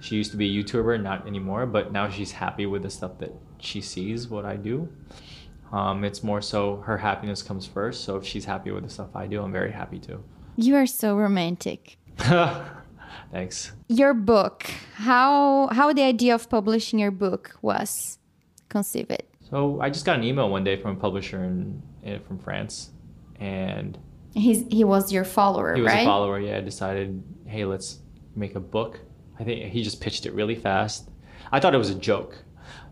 she 0.00 0.14
used 0.14 0.30
to 0.30 0.36
be 0.36 0.46
a 0.56 0.62
YouTuber, 0.62 1.02
not 1.02 1.26
anymore. 1.26 1.66
But 1.66 1.92
now 1.92 2.08
she's 2.08 2.32
happy 2.32 2.66
with 2.66 2.82
the 2.82 2.90
stuff 2.90 3.18
that 3.18 3.32
she 3.58 3.80
sees 3.80 4.28
what 4.28 4.44
I 4.44 4.56
do. 4.56 4.88
Um, 5.72 6.04
it's 6.04 6.22
more 6.22 6.40
so 6.40 6.76
her 6.86 6.96
happiness 6.96 7.42
comes 7.42 7.66
first. 7.66 8.04
So 8.04 8.16
if 8.16 8.24
she's 8.24 8.44
happy 8.44 8.70
with 8.70 8.84
the 8.84 8.90
stuff 8.90 9.16
I 9.16 9.26
do, 9.26 9.42
I'm 9.42 9.52
very 9.52 9.72
happy 9.72 9.98
too. 9.98 10.22
You 10.56 10.76
are 10.76 10.86
so 10.86 11.16
romantic. 11.16 11.98
Thanks. 13.32 13.72
Your 13.88 14.14
book, 14.14 14.70
how 14.94 15.68
how 15.72 15.92
the 15.92 16.02
idea 16.02 16.34
of 16.34 16.48
publishing 16.48 16.98
your 16.98 17.10
book 17.10 17.56
was 17.62 18.18
conceived? 18.68 19.22
So 19.50 19.80
I 19.80 19.90
just 19.90 20.04
got 20.04 20.18
an 20.18 20.24
email 20.24 20.48
one 20.48 20.64
day 20.64 20.76
from 20.76 20.96
a 20.96 21.00
publisher 21.00 21.44
in, 21.44 21.82
in 22.02 22.20
from 22.20 22.38
France, 22.38 22.90
and 23.40 23.98
he's 24.32 24.64
he 24.70 24.84
was 24.84 25.12
your 25.12 25.24
follower, 25.24 25.74
he 25.74 25.82
was 25.82 25.92
right? 25.92 26.02
a 26.02 26.04
follower. 26.04 26.40
Yeah, 26.40 26.58
I 26.58 26.60
decided, 26.60 27.22
hey, 27.46 27.64
let's 27.64 27.98
make 28.34 28.54
a 28.54 28.60
book. 28.60 29.00
I 29.38 29.44
think 29.44 29.72
he 29.72 29.82
just 29.82 30.00
pitched 30.00 30.26
it 30.26 30.32
really 30.32 30.54
fast. 30.54 31.10
I 31.50 31.60
thought 31.60 31.74
it 31.74 31.78
was 31.78 31.90
a 31.90 31.94
joke, 31.94 32.38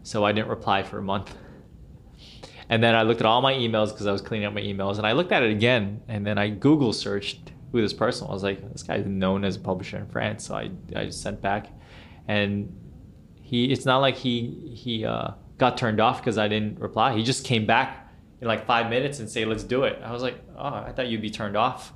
so 0.02 0.24
I 0.24 0.32
didn't 0.32 0.48
reply 0.48 0.82
for 0.82 0.98
a 0.98 1.02
month. 1.02 1.34
And 2.68 2.82
then 2.82 2.94
I 2.94 3.02
looked 3.02 3.20
at 3.20 3.26
all 3.26 3.42
my 3.42 3.52
emails 3.52 3.88
because 3.88 4.06
I 4.06 4.12
was 4.12 4.22
cleaning 4.22 4.46
up 4.46 4.54
my 4.54 4.60
emails, 4.60 4.98
and 4.98 5.06
I 5.06 5.12
looked 5.12 5.32
at 5.32 5.42
it 5.42 5.50
again, 5.50 6.00
and 6.08 6.26
then 6.26 6.38
I 6.38 6.48
Google 6.48 6.92
searched 6.92 7.52
who 7.72 7.80
this 7.80 7.94
person 7.94 8.28
was. 8.28 8.42
Like, 8.42 8.70
this 8.72 8.82
guy's 8.82 9.06
known 9.06 9.44
as 9.44 9.56
a 9.56 9.60
publisher 9.60 9.96
in 9.96 10.06
France. 10.06 10.44
So 10.46 10.54
I, 10.54 10.70
I 10.94 11.08
sent 11.08 11.40
back, 11.40 11.68
and 12.28 12.72
he. 13.40 13.72
It's 13.72 13.86
not 13.86 13.98
like 13.98 14.16
he 14.16 14.72
he 14.74 15.04
uh, 15.04 15.32
got 15.58 15.76
turned 15.76 16.00
off 16.00 16.20
because 16.20 16.38
I 16.38 16.48
didn't 16.48 16.78
reply. 16.78 17.16
He 17.16 17.24
just 17.24 17.44
came 17.44 17.66
back 17.66 18.08
in 18.40 18.46
like 18.46 18.66
five 18.66 18.90
minutes 18.90 19.18
and 19.20 19.28
say, 19.28 19.44
let's 19.44 19.64
do 19.64 19.84
it. 19.84 20.00
I 20.04 20.12
was 20.12 20.22
like, 20.22 20.38
oh, 20.56 20.74
I 20.74 20.92
thought 20.92 21.08
you'd 21.08 21.22
be 21.22 21.30
turned 21.30 21.56
off 21.56 21.92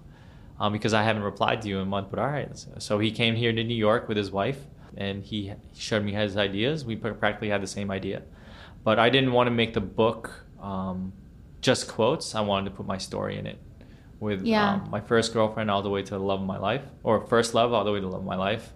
um, 0.59 0.73
because 0.73 0.95
I 0.95 1.03
haven't 1.03 1.23
replied 1.23 1.63
to 1.63 1.69
you 1.69 1.77
in 1.77 1.83
a 1.83 1.87
month. 1.87 2.09
But 2.11 2.19
all 2.19 2.29
right. 2.29 2.49
So 2.79 2.99
he 2.99 3.11
came 3.11 3.35
here 3.35 3.53
to 3.53 3.65
New 3.65 3.75
York 3.75 4.09
with 4.09 4.17
his 4.17 4.31
wife, 4.31 4.61
and 4.97 5.23
he 5.23 5.53
showed 5.75 6.03
me 6.05 6.13
his 6.13 6.37
ideas. 6.37 6.85
We 6.85 6.97
practically 6.97 7.51
had 7.51 7.63
the 7.63 7.67
same 7.67 7.91
idea, 7.91 8.23
but 8.83 8.99
I 8.99 9.11
didn't 9.11 9.33
want 9.33 9.49
to 9.49 9.51
make 9.51 9.75
the 9.75 9.81
book. 9.81 10.45
Um, 10.61 11.13
just 11.61 11.89
quotes. 11.89 12.35
I 12.35 12.41
wanted 12.43 12.71
to 12.71 12.77
put 12.77 12.87
my 12.87 12.99
story 12.99 13.39
in 13.39 13.47
it 13.47 13.59
with 14.21 14.45
yeah. 14.45 14.75
um, 14.75 14.89
my 14.91 15.01
first 15.01 15.33
girlfriend 15.33 15.71
all 15.71 15.83
the 15.83 15.91
way 15.91 16.03
to 16.03 16.11
the 16.11 16.19
love 16.19 16.41
of 16.41 16.47
my 16.47 16.59
life, 16.59 16.83
or 17.03 17.27
first 17.27 17.55
love 17.55 17.73
all 17.73 17.85
the 17.85 17.93
way 17.93 18.01
to 18.01 18.07
the 18.07 18.11
love 18.11 18.21
of 18.21 18.27
my 18.27 18.37
life, 18.37 18.73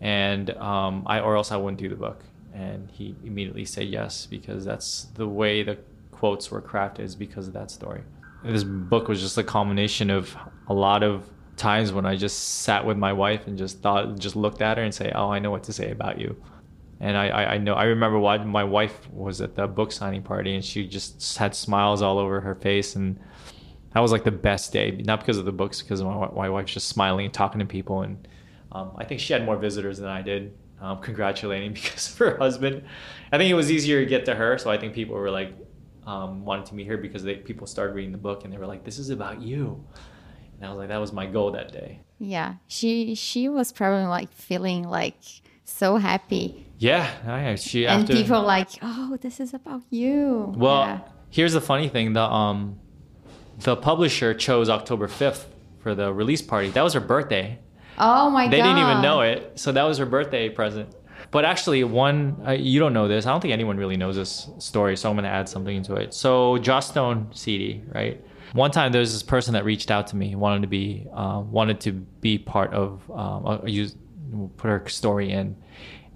and 0.00 0.50
um, 0.50 1.02
I 1.06 1.20
or 1.20 1.36
else 1.36 1.52
I 1.52 1.56
wouldn't 1.56 1.78
do 1.78 1.88
the 1.88 1.96
book. 1.96 2.22
And 2.52 2.90
he 2.90 3.14
immediately 3.24 3.64
said 3.64 3.86
yes 3.88 4.26
because 4.26 4.64
that's 4.64 5.04
the 5.14 5.28
way 5.28 5.62
the 5.62 5.78
quotes 6.10 6.50
were 6.50 6.60
crafted 6.60 7.00
is 7.00 7.14
because 7.14 7.46
of 7.46 7.54
that 7.54 7.70
story. 7.70 8.02
This 8.42 8.64
book 8.64 9.06
was 9.06 9.20
just 9.20 9.38
a 9.38 9.44
culmination 9.44 10.10
of 10.10 10.36
a 10.66 10.74
lot 10.74 11.02
of 11.02 11.24
times 11.56 11.92
when 11.92 12.06
I 12.06 12.16
just 12.16 12.62
sat 12.62 12.84
with 12.84 12.96
my 12.96 13.12
wife 13.12 13.46
and 13.46 13.56
just 13.56 13.80
thought, 13.82 14.18
just 14.18 14.34
looked 14.34 14.62
at 14.62 14.78
her 14.78 14.82
and 14.82 14.94
say, 14.94 15.12
"Oh, 15.14 15.30
I 15.30 15.38
know 15.38 15.50
what 15.50 15.64
to 15.64 15.72
say 15.72 15.90
about 15.90 16.18
you." 16.18 16.42
And 17.00 17.16
I, 17.16 17.28
I, 17.28 17.54
I 17.54 17.58
know 17.58 17.74
I 17.74 17.84
remember 17.84 18.18
why 18.18 18.38
my 18.38 18.64
wife 18.64 19.10
was 19.10 19.40
at 19.40 19.54
the 19.54 19.66
book 19.66 19.92
signing 19.92 20.22
party 20.22 20.54
and 20.54 20.64
she 20.64 20.86
just 20.86 21.38
had 21.38 21.54
smiles 21.54 22.02
all 22.02 22.18
over 22.18 22.40
her 22.40 22.54
face 22.54 22.96
and 22.96 23.18
that 23.92 24.00
was 24.00 24.12
like 24.12 24.24
the 24.24 24.30
best 24.30 24.72
day, 24.72 24.92
not 24.92 25.20
because 25.20 25.38
of 25.38 25.44
the 25.44 25.52
books, 25.52 25.82
because 25.82 26.02
my, 26.02 26.28
my 26.28 26.48
wife's 26.48 26.72
just 26.72 26.88
smiling 26.88 27.24
and 27.24 27.34
talking 27.34 27.58
to 27.58 27.64
people. 27.64 28.02
And 28.02 28.26
um, 28.70 28.92
I 28.96 29.04
think 29.04 29.20
she 29.20 29.32
had 29.32 29.44
more 29.44 29.56
visitors 29.56 29.98
than 29.98 30.08
I 30.08 30.22
did, 30.22 30.56
um, 30.80 31.00
congratulating 31.00 31.72
because 31.74 32.12
of 32.12 32.18
her 32.18 32.38
husband. 32.38 32.84
I 33.32 33.38
think 33.38 33.50
it 33.50 33.54
was 33.54 33.70
easier 33.70 34.00
to 34.00 34.06
get 34.06 34.24
to 34.26 34.34
her. 34.34 34.58
So 34.58 34.70
I 34.70 34.78
think 34.78 34.94
people 34.94 35.16
were 35.16 35.30
like, 35.30 35.54
um, 36.06 36.44
wanted 36.44 36.66
to 36.66 36.74
meet 36.74 36.86
her 36.86 36.96
because 36.96 37.22
they, 37.22 37.36
people 37.36 37.66
started 37.66 37.94
reading 37.94 38.12
the 38.12 38.18
book 38.18 38.44
and 38.44 38.52
they 38.52 38.58
were 38.58 38.66
like, 38.66 38.84
this 38.84 38.98
is 38.98 39.10
about 39.10 39.42
you. 39.42 39.84
And 40.56 40.66
I 40.66 40.70
was 40.70 40.78
like, 40.78 40.88
that 40.88 40.98
was 40.98 41.12
my 41.12 41.26
goal 41.26 41.52
that 41.52 41.72
day. 41.72 42.00
Yeah. 42.18 42.54
She, 42.68 43.14
she 43.14 43.48
was 43.48 43.72
probably 43.72 44.06
like 44.06 44.32
feeling 44.32 44.84
like 44.84 45.16
so 45.64 45.96
happy. 45.96 46.66
Yeah. 46.78 47.10
I, 47.26 47.54
she, 47.56 47.86
and 47.86 48.02
after, 48.02 48.14
people 48.14 48.42
like, 48.42 48.68
oh, 48.82 49.18
this 49.20 49.40
is 49.40 49.52
about 49.52 49.82
you. 49.90 50.54
Well, 50.56 50.82
yeah. 50.82 51.00
here's 51.30 51.54
the 51.54 51.60
funny 51.60 51.88
thing. 51.88 52.12
The, 52.12 52.22
um, 52.22 52.78
the 53.60 53.76
publisher 53.76 54.34
chose 54.34 54.68
October 54.68 55.08
5th 55.08 55.44
for 55.80 55.94
the 55.94 56.12
release 56.12 56.42
party. 56.42 56.70
That 56.70 56.82
was 56.82 56.94
her 56.94 57.00
birthday. 57.00 57.58
Oh 57.98 58.30
my 58.30 58.48
they 58.48 58.58
god! 58.58 58.64
They 58.64 58.68
didn't 58.68 58.90
even 58.90 59.02
know 59.02 59.20
it, 59.20 59.52
so 59.58 59.72
that 59.72 59.82
was 59.82 59.98
her 59.98 60.06
birthday 60.06 60.48
present. 60.48 60.94
But 61.30 61.44
actually, 61.44 61.84
one 61.84 62.42
uh, 62.46 62.52
you 62.52 62.80
don't 62.80 62.92
know 62.92 63.08
this. 63.08 63.26
I 63.26 63.30
don't 63.30 63.40
think 63.40 63.52
anyone 63.52 63.76
really 63.76 63.96
knows 63.96 64.16
this 64.16 64.48
story, 64.58 64.96
so 64.96 65.10
I'm 65.10 65.16
going 65.16 65.24
to 65.24 65.30
add 65.30 65.48
something 65.48 65.76
into 65.76 65.94
it. 65.94 66.14
So 66.14 66.58
Joss 66.58 66.88
Stone 66.88 67.30
CD, 67.32 67.82
right? 67.94 68.24
One 68.52 68.70
time 68.70 68.90
there 68.90 69.00
was 69.00 69.12
this 69.12 69.22
person 69.22 69.54
that 69.54 69.64
reached 69.64 69.90
out 69.90 70.08
to 70.08 70.16
me, 70.16 70.34
wanted 70.34 70.62
to 70.62 70.68
be 70.68 71.06
uh, 71.12 71.40
wanted 71.40 71.80
to 71.80 71.92
be 71.92 72.38
part 72.38 72.72
of 72.72 73.08
um, 73.10 73.66
use 73.66 73.94
put 74.56 74.68
her 74.68 74.88
story 74.88 75.30
in, 75.30 75.56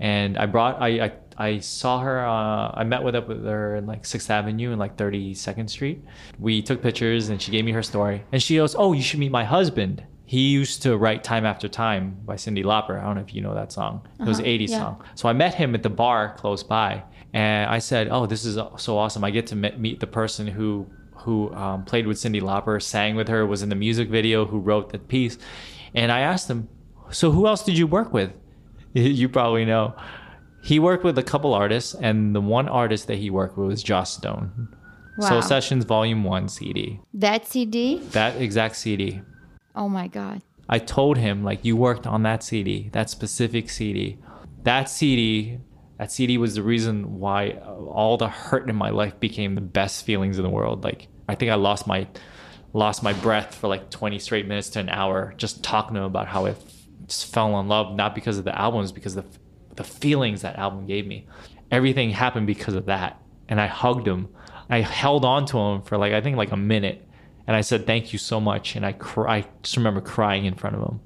and 0.01 0.37
I 0.39 0.47
brought 0.47 0.81
I 0.81 1.05
I, 1.05 1.13
I 1.37 1.59
saw 1.59 2.01
her. 2.01 2.25
Uh, 2.27 2.73
I 2.75 2.85
met 2.85 3.03
with 3.03 3.15
up 3.15 3.29
with 3.29 3.45
her 3.45 3.77
in 3.77 3.87
like 3.87 4.05
Sixth 4.05 4.31
Avenue 4.31 4.71
and 4.71 4.79
like 4.79 4.97
32nd 4.97 5.69
Street. 5.69 6.03
We 6.39 6.63
took 6.63 6.83
pictures, 6.83 7.29
and 7.29 7.41
she 7.41 7.51
gave 7.51 7.65
me 7.65 7.73
her 7.73 7.83
story, 7.83 8.25
and 8.33 8.43
she 8.43 8.57
goes, 8.57 8.75
"Oh, 8.77 8.93
you 8.93 9.03
should 9.03 9.21
meet 9.21 9.33
my 9.33 9.45
husband." 9.45 10.05
he 10.27 10.49
used 10.49 10.83
to 10.83 10.97
write 10.97 11.23
Time 11.23 11.45
After 11.45 11.69
Time 11.69 12.17
by 12.25 12.35
Cyndi 12.35 12.65
Lauper. 12.65 12.99
I 12.99 13.05
don't 13.05 13.17
know 13.17 13.21
if 13.21 13.35
you 13.35 13.43
know 13.43 13.55
that 13.55 13.71
song. 13.71 14.01
It 14.05 14.23
uh-huh, 14.23 14.29
was 14.31 14.39
an 14.39 14.47
80s 14.47 14.71
yeah. 14.71 14.79
song. 14.79 15.05
So 15.15 15.29
I 15.29 15.35
met 15.35 15.55
him 15.55 15.75
at 15.75 15.83
the 15.83 15.91
bar 15.91 16.35
close 16.39 16.63
by 16.63 17.03
and 17.35 17.69
I 17.69 17.81
said, 17.81 18.09
"Oh, 18.11 18.27
this 18.27 18.45
is 18.45 18.59
so 18.77 18.97
awesome. 18.97 19.25
I 19.25 19.31
get 19.31 19.49
to 19.49 19.57
meet 19.57 20.01
the 20.01 20.07
person 20.07 20.47
who 20.47 20.87
who 21.17 21.53
um, 21.55 21.85
played 21.85 22.07
with 22.07 22.17
Cyndi 22.17 22.41
Lauper, 22.41 22.81
sang 22.81 23.17
with 23.17 23.29
her, 23.29 23.45
was 23.45 23.63
in 23.63 23.69
the 23.69 23.75
music 23.75 24.09
video, 24.09 24.47
who 24.47 24.59
wrote 24.59 24.91
the 24.91 24.99
piece." 24.99 25.37
And 25.95 26.13
I 26.13 26.21
asked 26.21 26.49
him, 26.49 26.69
"So 27.11 27.33
who 27.33 27.47
else 27.47 27.65
did 27.65 27.77
you 27.77 27.89
work 27.89 28.13
with?" 28.13 28.33
you 28.95 29.29
probably 29.29 29.65
know. 29.65 29.95
He 30.65 30.79
worked 30.79 31.05
with 31.05 31.19
a 31.19 31.23
couple 31.23 31.53
artists, 31.53 31.95
and 31.95 32.35
the 32.35 32.41
one 32.41 32.69
artist 32.69 33.07
that 33.09 33.19
he 33.19 33.29
worked 33.29 33.59
with 33.59 33.69
was 33.69 33.83
Joss 33.83 34.15
Stone. 34.15 34.75
Wow. 35.19 35.29
Soul 35.29 35.43
Sessions 35.43 35.85
Volume 35.85 36.25
1 36.25 36.49
CD. 36.49 37.01
That 37.13 37.47
CD? 37.47 37.99
That 38.13 38.41
exact 38.41 38.77
CD. 38.77 39.21
Oh 39.77 39.91
my 39.91 40.09
God. 40.09 40.41
I 40.69 40.79
told 40.79 41.19
him, 41.19 41.45
like, 41.45 41.65
you 41.67 41.77
worked 41.77 42.07
on 42.07 42.23
that 42.23 42.43
CD, 42.43 42.89
that 42.93 43.11
specific 43.11 43.69
CD. 43.69 44.19
That 44.63 44.89
CD, 44.89 45.59
that 45.99 46.11
CD 46.11 46.39
was 46.39 46.55
the 46.55 46.63
reason 46.63 47.19
why 47.19 47.51
all 47.51 48.17
the 48.17 48.29
hurt 48.29 48.69
in 48.69 48.75
my 48.75 48.89
life 48.89 49.21
became 49.21 49.57
the 49.57 49.61
best 49.61 50.07
feelings 50.07 50.39
in 50.39 50.45
the 50.45 50.51
world. 50.51 50.83
Like, 50.83 51.09
I 51.29 51.35
think 51.35 51.53
I 51.53 51.57
lost 51.57 51.87
my 51.87 52.07
lost 52.73 53.03
my 53.03 53.13
breath 53.13 53.55
for 53.55 53.69
like 53.69 53.89
20 53.91 54.19
straight 54.19 54.49
minutes 54.49 54.69
to 54.71 54.81
an 54.81 54.89
hour 54.89 55.33
just 55.37 55.63
talking 55.63 55.95
to 55.95 56.01
him 56.01 56.07
about 56.07 56.27
how 56.27 56.47
I 56.47 56.57
just 57.07 57.33
fell 57.33 57.61
in 57.61 57.69
love, 57.69 57.95
not 57.95 58.15
because 58.15 58.39
of 58.39 58.45
the 58.45 58.59
albums, 58.59 58.91
because 58.91 59.17
of 59.17 59.31
the, 59.31 59.39
the 59.77 59.85
feelings 59.85 60.43
that 60.43 60.57
album 60.57 60.87
gave 60.87 61.07
me. 61.07 61.27
Everything 61.71 62.11
happened 62.11 62.47
because 62.47 62.75
of 62.75 62.87
that. 62.87 63.21
And 63.49 63.61
I 63.61 63.67
hugged 63.67 64.07
him. 64.07 64.29
I 64.71 64.81
held 64.81 65.25
on 65.25 65.47
to 65.47 65.59
him 65.59 65.83
for 65.83 65.99
like, 65.99 66.13
I 66.13 66.21
think 66.21 66.37
like 66.37 66.53
a 66.53 66.57
minute 66.57 67.07
and 67.47 67.57
I 67.57 67.61
said 67.61 67.87
thank 67.87 68.13
you 68.13 68.19
so 68.19 68.41
much, 68.41 68.77
and 68.77 68.87
I 68.87 68.93
cry. 68.93 69.37
I 69.37 69.47
just 69.63 69.77
remember 69.77 70.01
crying 70.01 70.47
in 70.47 70.55
front 70.55 70.77
of 70.77 70.83
him. 70.83 71.01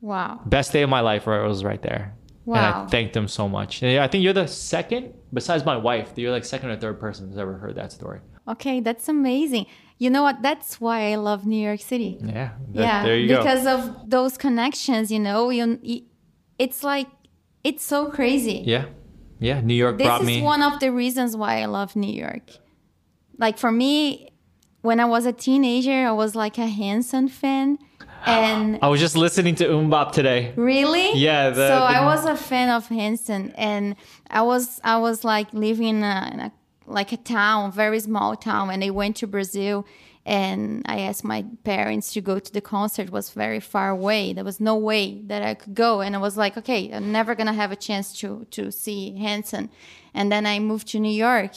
Wow. 0.00 0.40
Best 0.46 0.72
day 0.72 0.82
of 0.82 0.90
my 0.90 1.00
life, 1.00 1.26
where 1.26 1.42
I 1.42 1.46
was 1.46 1.64
right 1.64 1.82
there. 1.82 2.14
Wow. 2.44 2.56
And 2.56 2.64
I 2.64 2.86
thanked 2.86 3.16
him 3.16 3.28
so 3.28 3.48
much. 3.48 3.82
And 3.82 4.00
I 4.00 4.08
think 4.08 4.22
you're 4.22 4.34
the 4.34 4.46
second, 4.46 5.14
besides 5.32 5.64
my 5.64 5.76
wife, 5.76 6.12
you're 6.16 6.30
like 6.30 6.44
second 6.44 6.70
or 6.70 6.76
third 6.76 7.00
person 7.00 7.28
who's 7.28 7.38
ever 7.38 7.54
heard 7.54 7.74
that 7.76 7.92
story. 7.92 8.20
Okay, 8.46 8.80
that's 8.80 9.08
amazing. 9.08 9.66
You 9.98 10.10
know 10.10 10.22
what? 10.22 10.42
That's 10.42 10.80
why 10.80 11.12
I 11.12 11.14
love 11.14 11.46
New 11.46 11.62
York 11.62 11.80
City. 11.80 12.18
Yeah. 12.20 12.50
That, 12.72 12.80
yeah. 12.80 13.02
There 13.02 13.16
you 13.16 13.28
because 13.28 13.64
go. 13.64 13.76
of 13.76 14.10
those 14.10 14.36
connections, 14.36 15.10
you 15.10 15.20
know, 15.20 15.48
you, 15.48 15.78
it's 16.58 16.82
like 16.82 17.08
it's 17.64 17.84
so 17.84 18.10
crazy. 18.10 18.62
Yeah. 18.64 18.84
Yeah. 19.40 19.60
New 19.60 19.74
York 19.74 19.98
this 19.98 20.06
brought 20.06 20.20
me. 20.22 20.26
This 20.26 20.36
is 20.36 20.42
one 20.42 20.62
of 20.62 20.78
the 20.80 20.92
reasons 20.92 21.36
why 21.36 21.62
I 21.62 21.64
love 21.64 21.96
New 21.96 22.12
York. 22.12 22.42
Like 23.38 23.58
for 23.58 23.72
me, 23.72 24.30
when 24.82 25.00
I 25.00 25.06
was 25.06 25.24
a 25.24 25.32
teenager, 25.32 26.06
I 26.06 26.12
was 26.12 26.36
like 26.36 26.58
a 26.58 26.66
Hanson 26.66 27.28
fan. 27.28 27.78
And 28.26 28.78
I 28.82 28.88
was 28.88 29.00
just 29.00 29.16
listening 29.16 29.54
to 29.56 29.66
MMMBop 29.66 30.12
today. 30.12 30.52
Really? 30.56 31.14
Yeah. 31.14 31.50
The, 31.50 31.68
so 31.68 31.76
the... 31.76 31.82
I 31.82 32.04
was 32.04 32.26
a 32.26 32.36
fan 32.36 32.68
of 32.68 32.88
Hanson, 32.88 33.52
and 33.56 33.96
I 34.28 34.42
was 34.42 34.80
I 34.84 34.98
was 34.98 35.24
like 35.24 35.52
living 35.52 35.88
in 35.88 36.02
a, 36.02 36.30
in 36.32 36.40
a 36.40 36.52
like 36.86 37.12
a 37.12 37.16
town, 37.16 37.72
very 37.72 37.98
small 37.98 38.36
town, 38.36 38.70
and 38.70 38.84
I 38.84 38.90
went 38.90 39.16
to 39.16 39.26
Brazil, 39.26 39.86
and 40.26 40.82
I 40.86 41.00
asked 41.00 41.24
my 41.24 41.44
parents 41.64 42.12
to 42.14 42.20
go 42.20 42.38
to 42.38 42.52
the 42.52 42.60
concert. 42.60 43.08
It 43.08 43.12
was 43.12 43.30
very 43.30 43.60
far 43.60 43.90
away. 43.90 44.32
There 44.32 44.44
was 44.44 44.58
no 44.58 44.76
way 44.76 45.20
that 45.26 45.42
I 45.42 45.54
could 45.54 45.74
go, 45.74 46.00
and 46.00 46.14
I 46.16 46.18
was 46.18 46.36
like, 46.36 46.56
okay, 46.56 46.90
I'm 46.92 47.12
never 47.12 47.34
gonna 47.34 47.52
have 47.52 47.72
a 47.72 47.76
chance 47.76 48.18
to 48.20 48.46
to 48.52 48.70
see 48.72 49.16
Hanson. 49.18 49.70
And 50.14 50.30
then 50.32 50.46
I 50.46 50.58
moved 50.60 50.88
to 50.88 50.98
New 50.98 51.12
York, 51.12 51.52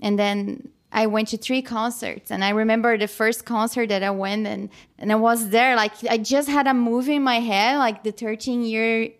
and 0.00 0.18
then 0.18 0.70
I 0.90 1.06
went 1.06 1.28
to 1.28 1.36
three 1.36 1.60
concerts 1.60 2.30
and 2.30 2.42
I 2.42 2.50
remember 2.50 2.96
the 2.96 3.08
first 3.08 3.44
concert 3.44 3.90
that 3.90 4.02
I 4.02 4.10
went 4.10 4.46
and, 4.46 4.70
and 4.98 5.12
I 5.12 5.16
was 5.16 5.50
there 5.50 5.76
like 5.76 5.92
I 6.08 6.16
just 6.16 6.48
had 6.48 6.66
a 6.66 6.72
movie 6.72 7.16
in 7.16 7.22
my 7.22 7.40
head 7.40 7.76
like 7.76 8.04
the 8.04 8.12
13 8.12 8.62
year 8.62 9.10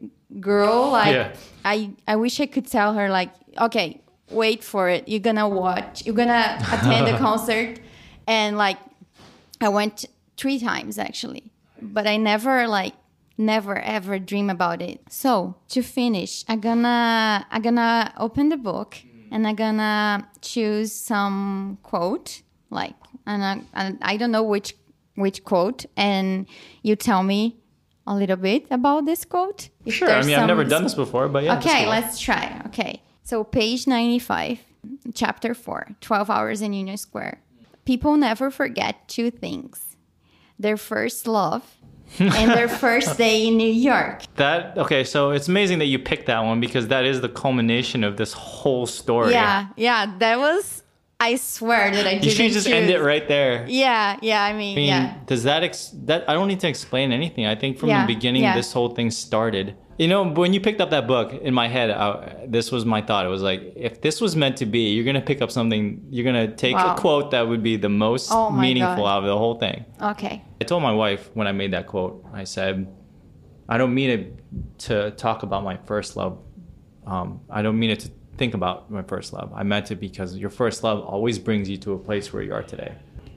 girl 0.41 0.91
like 0.93 1.15
yeah. 1.15 1.37
I 1.65 1.91
I 2.07 2.17
wish 2.17 2.41
I 2.41 2.47
could 2.47 2.67
tell 2.67 2.95
her 2.95 3.11
like 3.11 3.31
okay 3.59 4.01
wait 4.31 4.65
for 4.65 4.89
it 4.89 5.09
you're 5.09 5.21
gonna 5.21 5.49
watch 5.49 6.07
you're 6.07 6.15
gonna 6.15 6.59
attend 6.73 7.07
the 7.07 7.19
concert 7.19 7.81
and 8.27 8.57
like 8.57 8.79
I 9.61 9.69
went 9.69 10.07
three 10.37 10.59
times 10.59 10.99
actually 10.99 11.53
but 11.81 12.07
I 12.07 12.17
never 12.17 12.67
like 12.67 12.95
never 13.37 13.79
ever 13.79 14.19
dream 14.19 14.51
about 14.51 14.83
it 14.83 15.01
so 15.09 15.57
to 15.69 15.83
finish 15.83 16.45
I'm 16.49 16.61
gonna 16.61 17.47
I'm 17.51 17.63
gonna 17.63 18.13
open 18.19 18.49
the 18.49 18.57
book 18.57 18.97
mm. 18.97 19.29
and 19.31 19.47
I'm 19.47 19.55
gonna 19.55 20.29
choose 20.41 20.93
some 20.93 21.79
quote, 21.83 22.43
like, 22.71 22.95
and 23.27 23.45
I, 23.45 23.61
and 23.75 23.99
I 24.03 24.17
don't 24.17 24.31
know 24.31 24.43
which 24.43 24.75
which 25.15 25.45
quote, 25.45 25.85
and 25.97 26.47
you 26.83 26.97
tell 26.97 27.23
me 27.23 27.57
a 28.07 28.15
little 28.15 28.37
bit 28.37 28.67
about 28.71 29.05
this 29.05 29.25
quote. 29.25 29.69
Sure. 29.87 30.11
I 30.11 30.23
mean, 30.23 30.37
I've 30.37 30.47
never 30.47 30.65
done 30.65 30.85
this 30.85 30.95
before, 30.95 31.29
but 31.29 31.45
yeah. 31.45 31.59
Okay, 31.59 31.87
let's 31.89 32.19
try. 32.19 32.63
Okay. 32.67 33.03
So, 33.25 33.45
page 33.45 33.87
95, 33.87 34.61
chapter 35.13 35.53
4, 35.53 35.97
12 36.01 36.31
hours 36.31 36.63
in 36.63 36.73
Union 36.73 36.97
Square. 36.97 37.43
People 37.89 38.19
never 38.19 38.51
forget 38.51 39.09
two 39.09 39.31
things 39.31 39.97
their 40.59 40.77
first 40.77 41.27
love 41.27 41.65
and 42.19 42.51
their 42.51 42.69
first 42.85 43.17
day 43.17 43.47
in 43.47 43.57
New 43.57 43.73
York. 43.73 44.25
That 44.37 44.77
okay, 44.77 45.05
so 45.05 45.31
it's 45.31 45.49
amazing 45.49 45.79
that 45.79 45.87
you 45.87 45.99
picked 45.99 46.27
that 46.27 46.41
one 46.41 46.61
because 46.61 46.89
that 46.89 47.07
is 47.07 47.23
the 47.23 47.31
culmination 47.31 48.05
of 48.05 48.19
this 48.19 48.35
whole 48.35 48.85
story. 48.85 49.33
Yeah, 49.33 49.69
yeah, 49.79 50.19
that 50.19 50.39
was. 50.39 50.83
I 51.21 51.35
swear 51.35 51.91
that 51.91 52.07
I 52.07 52.11
didn't. 52.13 52.25
You 52.25 52.31
should 52.31 52.53
just 52.53 52.67
choose. 52.67 52.75
end 52.75 52.91
it 52.91 53.01
right 53.01 53.27
there. 53.27 53.67
Yeah, 53.69 54.19
yeah. 54.23 54.43
I 54.43 54.53
mean, 54.53 54.77
I 54.79 54.81
mean 54.81 54.89
yeah. 54.89 55.19
Does 55.27 55.43
that 55.43 55.65
ex- 55.65 55.93
that 56.05 56.29
I 56.31 56.35
don't 56.35 56.47
need 56.47 56.61
to 56.61 56.69
explain 56.69 57.11
anything. 57.11 57.45
I 57.45 57.57
think 57.57 57.79
from 57.79 57.89
yeah, 57.89 58.07
the 58.07 58.15
beginning, 58.15 58.43
yeah. 58.43 58.55
this 58.55 58.73
whole 58.73 58.91
thing 58.91 59.11
started. 59.11 59.77
You 59.99 60.07
know, 60.07 60.23
when 60.23 60.55
you 60.55 60.61
picked 60.61 60.81
up 60.81 60.91
that 60.91 61.09
book, 61.09 61.33
in 61.33 61.53
my 61.53 61.67
head, 61.67 61.91
I, 61.91 62.47
this 62.47 62.71
was 62.71 62.85
my 62.85 63.03
thought. 63.03 63.27
It 63.27 63.31
was 63.31 63.43
like, 63.43 63.73
if 63.75 64.01
this 64.01 64.21
was 64.21 64.37
meant 64.37 64.59
to 64.59 64.67
be, 64.67 64.93
you're 64.93 65.05
gonna 65.05 65.21
pick 65.21 65.43
up 65.43 65.51
something. 65.51 66.07
You're 66.09 66.25
gonna 66.25 66.55
take 66.55 66.77
wow. 66.77 66.95
a 66.95 67.01
quote 67.01 67.33
that 67.33 67.49
would 67.49 67.65
be 67.65 67.77
the 67.77 67.89
most 67.89 68.31
oh 68.31 68.51
meaningful 68.51 69.03
God. 69.03 69.17
out 69.17 69.19
of 69.19 69.25
the 69.25 69.37
whole 69.37 69.57
thing. 69.57 69.85
Okay. 70.01 70.45
I 70.61 70.65
told 70.65 70.85
my 70.85 70.93
wife 70.93 71.31
when 71.35 71.49
I 71.49 71.53
made 71.53 71.73
that 71.73 71.89
quote. 71.89 72.25
I 72.33 72.45
said, 72.45 72.87
I 73.69 73.77
don't 73.77 73.93
mean 73.93 74.11
it 74.11 74.79
to 74.83 75.11
talk 75.13 75.43
about 75.43 75.65
my 75.65 75.79
first 75.79 76.17
love. 76.17 76.39
Um, 77.05 77.41
I 77.51 77.63
don't 77.63 77.79
mean 77.79 77.91
it 77.91 78.01
to 78.01 78.11
think 78.39 78.55
about 78.55 78.91
my 78.91 79.03
first 79.03 79.33
love. 79.33 79.53
I 79.55 79.65
meant 79.65 79.91
it 79.91 79.97
because 79.97 80.37
your 80.37 80.51
first 80.51 80.85
love 80.85 81.05
always 81.05 81.39
brings 81.39 81.69
you 81.69 81.77
to 81.79 81.93
a 81.93 81.99
place 81.99 82.33
where 82.33 82.43
you 82.43 82.55
are 82.55 82.63
today. 82.63 82.95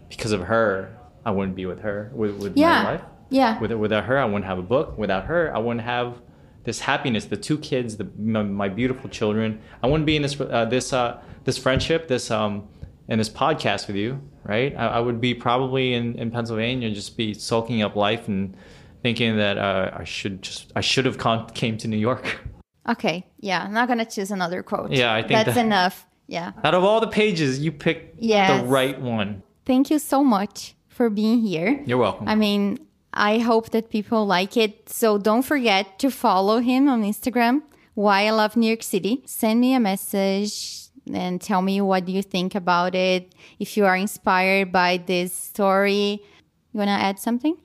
Because 0.10 0.32
of 0.32 0.42
her, 0.42 0.96
I 1.26 1.32
wouldn't 1.32 1.56
be 1.56 1.66
with 1.66 1.80
her, 1.80 2.12
with, 2.14 2.38
with 2.38 2.58
yeah. 2.58 2.84
my 2.84 2.92
life. 2.92 3.02
Yeah. 3.30 3.60
With, 3.60 3.72
without 3.72 4.06
her, 4.06 4.18
I 4.18 4.26
wouldn't 4.26 4.46
have 4.46 4.60
a 4.60 4.64
book. 4.64 4.98
Without 4.98 5.26
her, 5.26 5.54
I 5.56 5.60
wouldn't 5.60 5.86
have 5.86 6.22
this 6.64 6.80
happiness, 6.80 7.26
the 7.26 7.38
two 7.38 7.58
kids, 7.58 7.98
the, 7.98 8.08
my, 8.18 8.44
my 8.44 8.70
beautiful 8.70 9.10
children. 9.10 9.60
I 9.82 9.88
wouldn't 9.88 10.06
be 10.06 10.16
in 10.16 10.22
this 10.22 10.40
uh, 10.40 10.66
this 10.66 10.94
uh, 10.94 11.22
this 11.44 11.58
friendship, 11.58 12.08
this 12.08 12.30
um, 12.30 12.68
and 13.08 13.20
this 13.20 13.30
podcast 13.30 13.88
with 13.88 13.96
you, 13.96 14.22
right? 14.44 14.76
I, 14.78 14.88
I, 14.88 15.00
would 15.00 15.20
be 15.20 15.34
probably 15.34 15.94
in, 15.94 16.16
in 16.16 16.30
Pennsylvania, 16.30 16.88
and 16.88 16.96
just 16.96 17.18
be 17.18 17.34
soaking 17.34 17.82
up 17.82 17.96
life 17.96 18.28
and 18.28 18.56
thinking 19.02 19.38
that 19.38 19.58
uh, 19.58 19.92
I 19.94 20.04
should 20.04 20.42
just 20.44 20.72
I 20.76 20.82
should 20.82 21.06
have 21.06 21.18
con- 21.18 21.50
came 21.50 21.78
to 21.80 21.88
New 21.88 21.98
York. 21.98 22.42
Okay, 22.88 23.26
yeah, 23.40 23.64
I'm 23.64 23.74
not 23.74 23.88
gonna 23.88 24.06
choose 24.06 24.32
another 24.32 24.64
quote. 24.64 24.92
Yeah, 24.92 25.14
I 25.14 25.22
think 25.22 25.32
that's 25.32 25.56
that, 25.56 25.66
enough. 25.66 26.08
Yeah. 26.28 26.54
Out 26.64 26.74
of 26.74 26.84
all 26.84 27.00
the 27.00 27.08
pages, 27.08 27.60
you 27.60 27.72
picked 27.72 28.22
yes. 28.22 28.62
the 28.62 28.68
right 28.68 29.00
one. 29.00 29.44
Thank 29.66 29.90
you 29.92 30.00
so 30.00 30.24
much 30.24 30.76
for 30.88 31.10
being 31.10 31.42
here. 31.42 31.84
You're 31.86 31.98
welcome. 31.98 32.28
I 32.28 32.36
mean, 32.36 32.80
I 33.14 33.40
hope 33.40 33.72
that 33.72 33.90
people 33.90 34.26
like 34.26 34.56
it. 34.56 34.90
So 34.90 35.18
don't 35.18 35.44
forget 35.44 36.00
to 36.00 36.10
follow 36.10 36.60
him 36.60 36.88
on 36.88 37.04
Instagram. 37.04 37.64
Why 37.94 38.28
I 38.28 38.32
love 38.32 38.56
New 38.56 38.68
York 38.68 38.84
City. 38.84 39.22
Send 39.26 39.60
me 39.60 39.74
a 39.74 39.80
message 39.80 40.88
and 41.14 41.42
tell 41.42 41.62
me 41.62 41.82
what 41.82 42.08
you 42.08 42.22
think 42.22 42.56
about 42.56 42.96
it. 42.96 43.36
If 43.60 43.76
you 43.76 43.86
are 43.86 43.96
inspired 43.96 44.72
by 44.72 44.98
this 44.98 45.34
story, 45.34 46.24
you 46.72 46.78
wanna 46.78 46.92
add 46.92 47.20
something? 47.20 47.58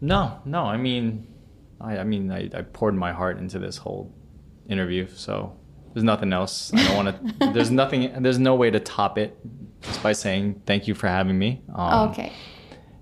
No, 0.00 0.40
no. 0.44 0.62
I 0.64 0.78
mean, 0.78 1.26
I, 1.80 1.98
I 1.98 2.04
mean, 2.04 2.30
I, 2.30 2.48
I 2.54 2.62
poured 2.62 2.94
my 2.94 3.12
heart 3.12 3.38
into 3.38 3.58
this 3.58 3.76
whole 3.76 4.14
interview, 4.68 5.06
so 5.08 5.56
there's 5.94 6.04
nothing 6.04 6.32
else. 6.32 6.72
I 6.74 6.86
don't 6.88 7.04
want 7.04 7.40
to. 7.40 7.46
there's 7.52 7.70
nothing. 7.70 8.22
There's 8.22 8.38
no 8.38 8.54
way 8.54 8.70
to 8.70 8.80
top 8.80 9.18
it 9.18 9.38
just 9.80 10.02
by 10.02 10.12
saying 10.12 10.62
thank 10.66 10.86
you 10.86 10.94
for 10.94 11.08
having 11.08 11.38
me. 11.38 11.62
Um, 11.74 12.10
okay. 12.10 12.32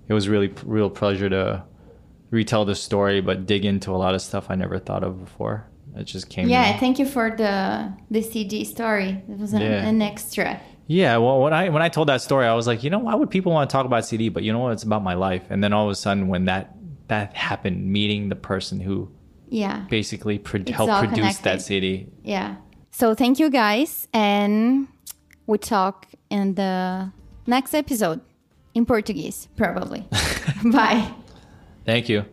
It 0.07 0.13
was 0.13 0.29
really 0.29 0.53
real 0.63 0.89
pleasure 0.89 1.29
to 1.29 1.63
retell 2.29 2.65
the 2.65 2.75
story, 2.75 3.21
but 3.21 3.45
dig 3.45 3.65
into 3.65 3.91
a 3.91 3.97
lot 3.97 4.13
of 4.15 4.21
stuff 4.21 4.47
I 4.49 4.55
never 4.55 4.79
thought 4.79 5.03
of 5.03 5.23
before. 5.23 5.67
It 5.95 6.03
just 6.03 6.29
came. 6.29 6.49
Yeah, 6.49 6.77
thank 6.77 6.99
you 6.99 7.05
for 7.05 7.35
the 7.35 7.93
the 8.11 8.21
CD 8.21 8.63
story. 8.63 9.23
It 9.29 9.37
was 9.37 9.53
an, 9.53 9.61
yeah. 9.61 9.87
an 9.87 10.01
extra. 10.01 10.61
Yeah, 10.87 11.17
well, 11.17 11.41
when 11.41 11.53
I 11.53 11.69
when 11.69 11.81
I 11.81 11.89
told 11.89 12.09
that 12.09 12.21
story, 12.21 12.45
I 12.45 12.53
was 12.53 12.67
like, 12.67 12.83
you 12.83 12.89
know, 12.89 12.99
why 12.99 13.15
would 13.15 13.29
people 13.29 13.51
want 13.51 13.69
to 13.69 13.73
talk 13.73 13.85
about 13.85 14.05
CD? 14.05 14.29
But 14.29 14.43
you 14.43 14.53
know 14.53 14.59
what? 14.59 14.73
It's 14.73 14.83
about 14.83 15.03
my 15.03 15.15
life. 15.15 15.43
And 15.49 15.63
then 15.63 15.73
all 15.73 15.85
of 15.85 15.91
a 15.91 15.95
sudden, 15.95 16.27
when 16.27 16.45
that 16.45 16.75
that 17.07 17.33
happened, 17.35 17.91
meeting 17.91 18.29
the 18.29 18.35
person 18.35 18.79
who 18.79 19.11
yeah 19.49 19.85
basically 19.89 20.37
pro- 20.39 20.63
helped 20.71 20.93
produce 20.99 21.15
connected. 21.15 21.43
that 21.43 21.61
CD 21.61 22.07
Yeah. 22.23 22.55
So 22.91 23.13
thank 23.13 23.39
you 23.39 23.49
guys, 23.49 24.07
and 24.13 24.87
we 25.47 25.57
talk 25.57 26.07
in 26.29 26.55
the 26.55 27.11
next 27.45 27.73
episode 27.73 28.21
in 28.73 28.85
Portuguese, 28.85 29.49
probably. 29.57 30.07
Bye. 30.63 31.11
Thank 31.85 32.07
you. 32.07 32.25